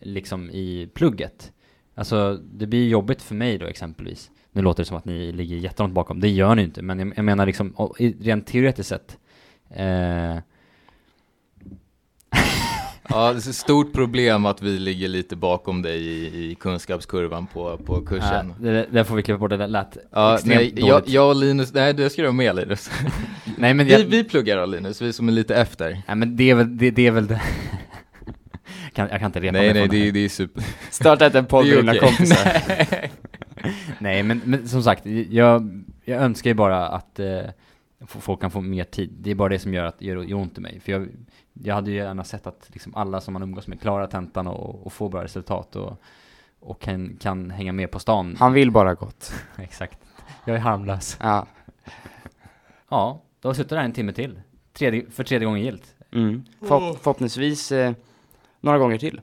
liksom 0.00 0.50
i 0.50 0.88
plugget. 0.94 1.52
Alltså, 1.94 2.38
det 2.52 2.66
blir 2.66 2.88
jobbigt 2.88 3.22
för 3.22 3.34
mig 3.34 3.58
då 3.58 3.66
exempelvis. 3.66 4.30
Nu 4.52 4.62
låter 4.62 4.82
det 4.82 4.86
som 4.86 4.96
att 4.96 5.04
ni 5.04 5.32
ligger 5.32 5.56
jättelångt 5.56 5.94
bakom, 5.94 6.20
det 6.20 6.28
gör 6.28 6.54
ni 6.54 6.62
inte, 6.62 6.82
men 6.82 6.98
jag, 6.98 7.12
jag 7.16 7.24
menar 7.24 7.46
liksom, 7.46 7.74
rent 8.20 8.46
teoretiskt 8.46 8.88
sett. 8.88 9.18
Eh, 9.70 10.36
Ja, 13.08 13.32
det 13.32 13.36
är 13.46 13.48
ett 13.48 13.54
stort 13.54 13.92
problem 13.92 14.46
att 14.46 14.62
vi 14.62 14.78
ligger 14.78 15.08
lite 15.08 15.36
bakom 15.36 15.82
dig 15.82 16.00
i, 16.06 16.50
i 16.50 16.54
kunskapskurvan 16.54 17.46
på, 17.46 17.76
på 17.76 18.00
kursen. 18.00 18.50
äh, 18.50 18.56
det, 18.62 18.86
det 18.90 19.04
får 19.04 19.16
vi 19.16 19.22
klippa 19.22 19.38
bort, 19.38 19.50
det 19.50 19.66
lät 19.66 19.96
Ja, 20.10 20.38
nej, 20.44 20.56
dåligt. 20.70 20.84
jag, 20.86 21.08
jag 21.08 21.28
och 21.28 21.36
Linus, 21.36 21.72
nej 21.74 21.94
det 21.94 22.10
ska 22.10 22.22
du 22.22 22.28
ha 22.28 22.32
med 22.32 22.56
Linus. 22.56 22.90
nej 23.58 23.74
men 23.74 23.86
Vi, 23.86 23.92
jag, 23.92 23.98
vi 23.98 24.24
pluggar 24.24 24.56
då 24.56 24.66
Linus, 24.66 25.02
vi 25.02 25.12
som 25.12 25.28
är 25.28 25.32
lite 25.32 25.54
efter. 25.56 26.02
nej 26.06 26.16
men 26.16 26.36
det 26.36 26.50
är 26.50 26.54
väl 26.54 26.78
det, 26.78 26.90
det, 26.90 27.06
är 27.06 27.10
väl 27.10 27.26
det. 27.26 27.42
Kan, 28.92 29.08
jag 29.08 29.18
kan 29.20 29.26
inte 29.26 29.40
repa 29.40 29.52
Nej 29.52 29.62
mig 29.62 29.74
nej, 29.74 29.82
från 29.88 29.96
det, 29.98 30.10
det 30.10 30.18
är 30.24 30.28
super. 30.28 30.64
Starta 30.90 31.26
inte 31.26 31.38
en 31.38 31.46
podd 31.46 31.66
med 31.66 31.76
dina 31.76 31.94
kompisar. 31.94 32.52
Nej, 33.98 34.22
men, 34.22 34.40
men 34.44 34.68
som 34.68 34.82
sagt, 34.82 35.06
jag, 35.30 35.84
jag 36.04 36.22
önskar 36.22 36.50
ju 36.50 36.54
bara 36.54 36.88
att 36.88 37.18
eh, 37.18 37.40
folk 38.06 38.40
kan 38.40 38.50
få 38.50 38.60
mer 38.60 38.84
tid. 38.84 39.10
Det 39.20 39.30
är 39.30 39.34
bara 39.34 39.48
det 39.48 39.58
som 39.58 39.74
gör 39.74 39.84
att 39.84 39.98
det 39.98 40.04
gör, 40.06 40.22
gör 40.22 40.36
ont 40.36 40.58
i 40.58 40.60
mig. 40.60 40.80
För 40.80 40.92
jag, 40.92 41.08
jag 41.52 41.74
hade 41.74 41.90
ju 41.90 41.96
gärna 41.96 42.24
sett 42.24 42.46
att 42.46 42.70
liksom 42.72 42.94
alla 42.94 43.20
som 43.20 43.32
man 43.32 43.42
umgås 43.42 43.66
med 43.66 43.80
klarar 43.80 44.06
tentan 44.06 44.46
och, 44.46 44.86
och 44.86 44.92
får 44.92 45.08
bra 45.08 45.24
resultat 45.24 45.76
och, 45.76 46.02
och 46.60 46.80
kan, 46.80 47.16
kan 47.20 47.50
hänga 47.50 47.72
med 47.72 47.90
på 47.90 47.98
stan. 47.98 48.36
Han 48.38 48.52
vill 48.52 48.70
bara 48.70 48.94
gott. 48.94 49.32
Exakt. 49.58 49.98
Jag 50.44 50.56
är 50.56 50.60
harmlös. 50.60 51.18
Ja. 51.20 51.46
Ja, 52.88 53.22
då 53.40 53.48
har 53.48 53.54
suttit 53.54 53.68
där 53.70 53.76
en 53.76 53.92
timme 53.92 54.12
till. 54.12 54.40
Tredje, 54.72 55.10
för 55.10 55.24
tredje 55.24 55.46
gången 55.46 55.62
gillt. 55.62 55.94
Mm. 56.12 56.44
Förhopp- 56.60 56.96
förhoppningsvis 57.02 57.72
eh, 57.72 57.92
några 58.62 58.78
gånger 58.78 58.98
till. 58.98 59.20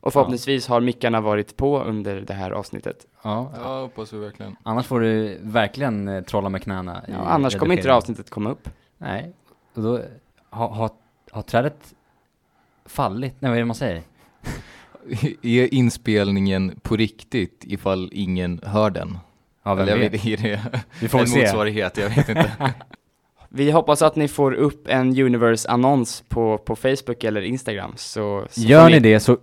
Och 0.00 0.12
förhoppningsvis 0.12 0.68
har 0.68 0.80
mickarna 0.80 1.20
varit 1.20 1.56
på 1.56 1.82
under 1.82 2.20
det 2.20 2.34
här 2.34 2.50
avsnittet. 2.50 3.06
Ja. 3.22 3.52
Ja, 3.56 3.80
hoppas 3.80 4.12
vi 4.12 4.18
verkligen. 4.18 4.56
Annars 4.62 4.86
får 4.86 5.00
du 5.00 5.38
verkligen 5.42 6.08
eh, 6.08 6.22
trolla 6.24 6.48
med 6.48 6.62
knäna. 6.62 7.02
i 7.08 7.10
Ja, 7.12 7.16
annars 7.18 7.56
kommer 7.56 7.64
inte 7.64 7.66
det 7.66 7.76
redigeringen. 7.76 7.96
avsnittet 7.96 8.30
komma 8.30 8.50
upp. 8.50 8.68
Nej, 8.98 9.32
och 9.74 9.82
då 9.82 10.00
har 10.50 10.68
ha, 10.68 10.90
har 11.30 11.42
trädet 11.42 11.94
fallit? 12.86 13.34
Nej, 13.38 13.48
vad 13.50 13.56
är 13.56 13.60
det 13.60 13.66
man 13.66 13.74
säger? 13.76 14.02
Är 15.42 15.74
inspelningen 15.74 16.80
på 16.82 16.96
riktigt 16.96 17.64
ifall 17.66 18.10
ingen 18.12 18.60
hör 18.64 18.90
den? 18.90 19.18
Ja, 19.62 19.74
vem 19.74 19.82
Eller 19.82 19.92
jag 19.92 19.98
vet? 20.10 20.12
vet, 20.12 20.26
är 20.26 20.36
det 20.36 20.80
Vi 21.00 21.08
får 21.08 21.18
en 21.18 21.24
väl 21.24 21.32
se. 21.32 21.40
motsvarighet? 21.40 21.96
Jag 21.96 22.08
vet 22.08 22.28
inte. 22.28 22.52
vi 23.52 23.70
hoppas 23.70 24.02
att 24.02 24.16
ni 24.16 24.28
får 24.28 24.52
upp 24.52 24.88
en 24.88 25.08
Universe-annons 25.20 26.24
på, 26.28 26.58
på 26.58 26.76
Facebook 26.76 27.24
eller 27.24 27.42
Instagram 27.42 27.92
så, 27.96 28.46
så 28.50 28.60
Gör 28.60 28.90
ni 28.90 29.00
det 29.00 29.20
så 29.20 29.38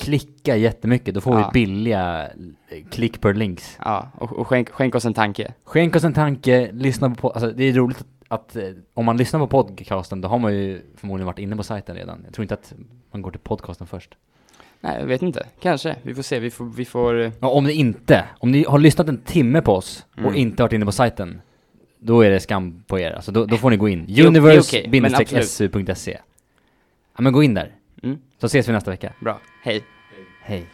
klicka 0.00 0.56
jättemycket, 0.56 1.14
då 1.14 1.20
får 1.20 1.34
Ja. 1.40 1.50
vi 1.54 1.66
billiga 1.66 2.26
eh, 2.68 2.84
click 2.90 3.20
per 3.20 3.34
links. 3.34 3.78
Ja, 3.84 4.08
och, 4.18 4.32
och 4.32 4.46
skänk, 4.48 4.70
skänk 4.70 4.94
oss 4.94 5.04
en 5.04 5.14
tanke. 5.14 5.54
Skänk 5.64 5.96
oss 5.96 6.04
en 6.04 6.14
tanke, 6.14 6.70
lyssna 6.72 7.10
på, 7.10 7.30
alltså 7.30 7.50
det 7.50 7.64
är 7.64 7.72
roligt 7.72 7.98
att, 8.00 8.06
att 8.28 8.56
eh, 8.56 8.62
om 8.94 9.04
man 9.04 9.16
lyssnar 9.16 9.40
på 9.40 9.46
podcasten, 9.46 10.20
då 10.20 10.28
har 10.28 10.38
man 10.38 10.54
ju 10.54 10.82
förmodligen 10.96 11.26
varit 11.26 11.38
inne 11.38 11.56
på 11.56 11.62
sajten 11.62 11.96
redan. 11.96 12.20
Jag 12.24 12.34
tror 12.34 12.42
inte 12.42 12.54
att 12.54 12.72
man 13.12 13.22
går 13.22 13.30
till 13.30 13.40
podcasten 13.40 13.86
först. 13.86 14.14
Nej, 14.80 14.96
jag 15.00 15.06
vet 15.06 15.22
inte. 15.22 15.46
Kanske. 15.60 15.96
Vi 16.02 16.14
får 16.14 16.22
se. 16.22 16.38
Vi 16.38 16.50
får, 16.50 16.64
vi 16.64 16.84
får 16.84 17.20
eh, 17.20 17.30
Ja, 17.40 17.48
om 17.48 17.64
ni 17.64 17.72
inte, 17.72 18.24
om 18.38 18.50
ni 18.50 18.64
har 18.68 18.78
lyssnat 18.78 19.08
en 19.08 19.18
timme 19.18 19.62
på 19.62 19.72
oss 19.74 20.06
och 20.12 20.18
Mm. 20.20 20.34
inte 20.34 20.62
varit 20.62 20.72
inne 20.72 20.84
på 20.84 20.92
sajten, 20.92 21.40
då 22.00 22.20
är 22.22 22.30
det 22.30 22.40
skam 22.40 22.82
på 22.86 22.98
er. 22.98 23.10
Alltså 23.12 23.32
då, 23.32 23.44
då 23.46 23.56
får 23.56 23.70
ni 23.70 23.76
gå 23.76 23.88
in. 23.88 24.06
Universe-su.se 24.26 26.18
Ja 27.16 27.22
men 27.22 27.32
gå 27.32 27.42
in 27.42 27.54
där, 27.54 27.72
Mm, 28.02 28.18
så 28.38 28.46
ses 28.46 28.68
vi 28.68 28.72
nästa 28.72 28.90
vecka. 28.90 29.12
bra. 29.20 29.40
Hej. 29.62 29.84
Hej. 30.42 30.66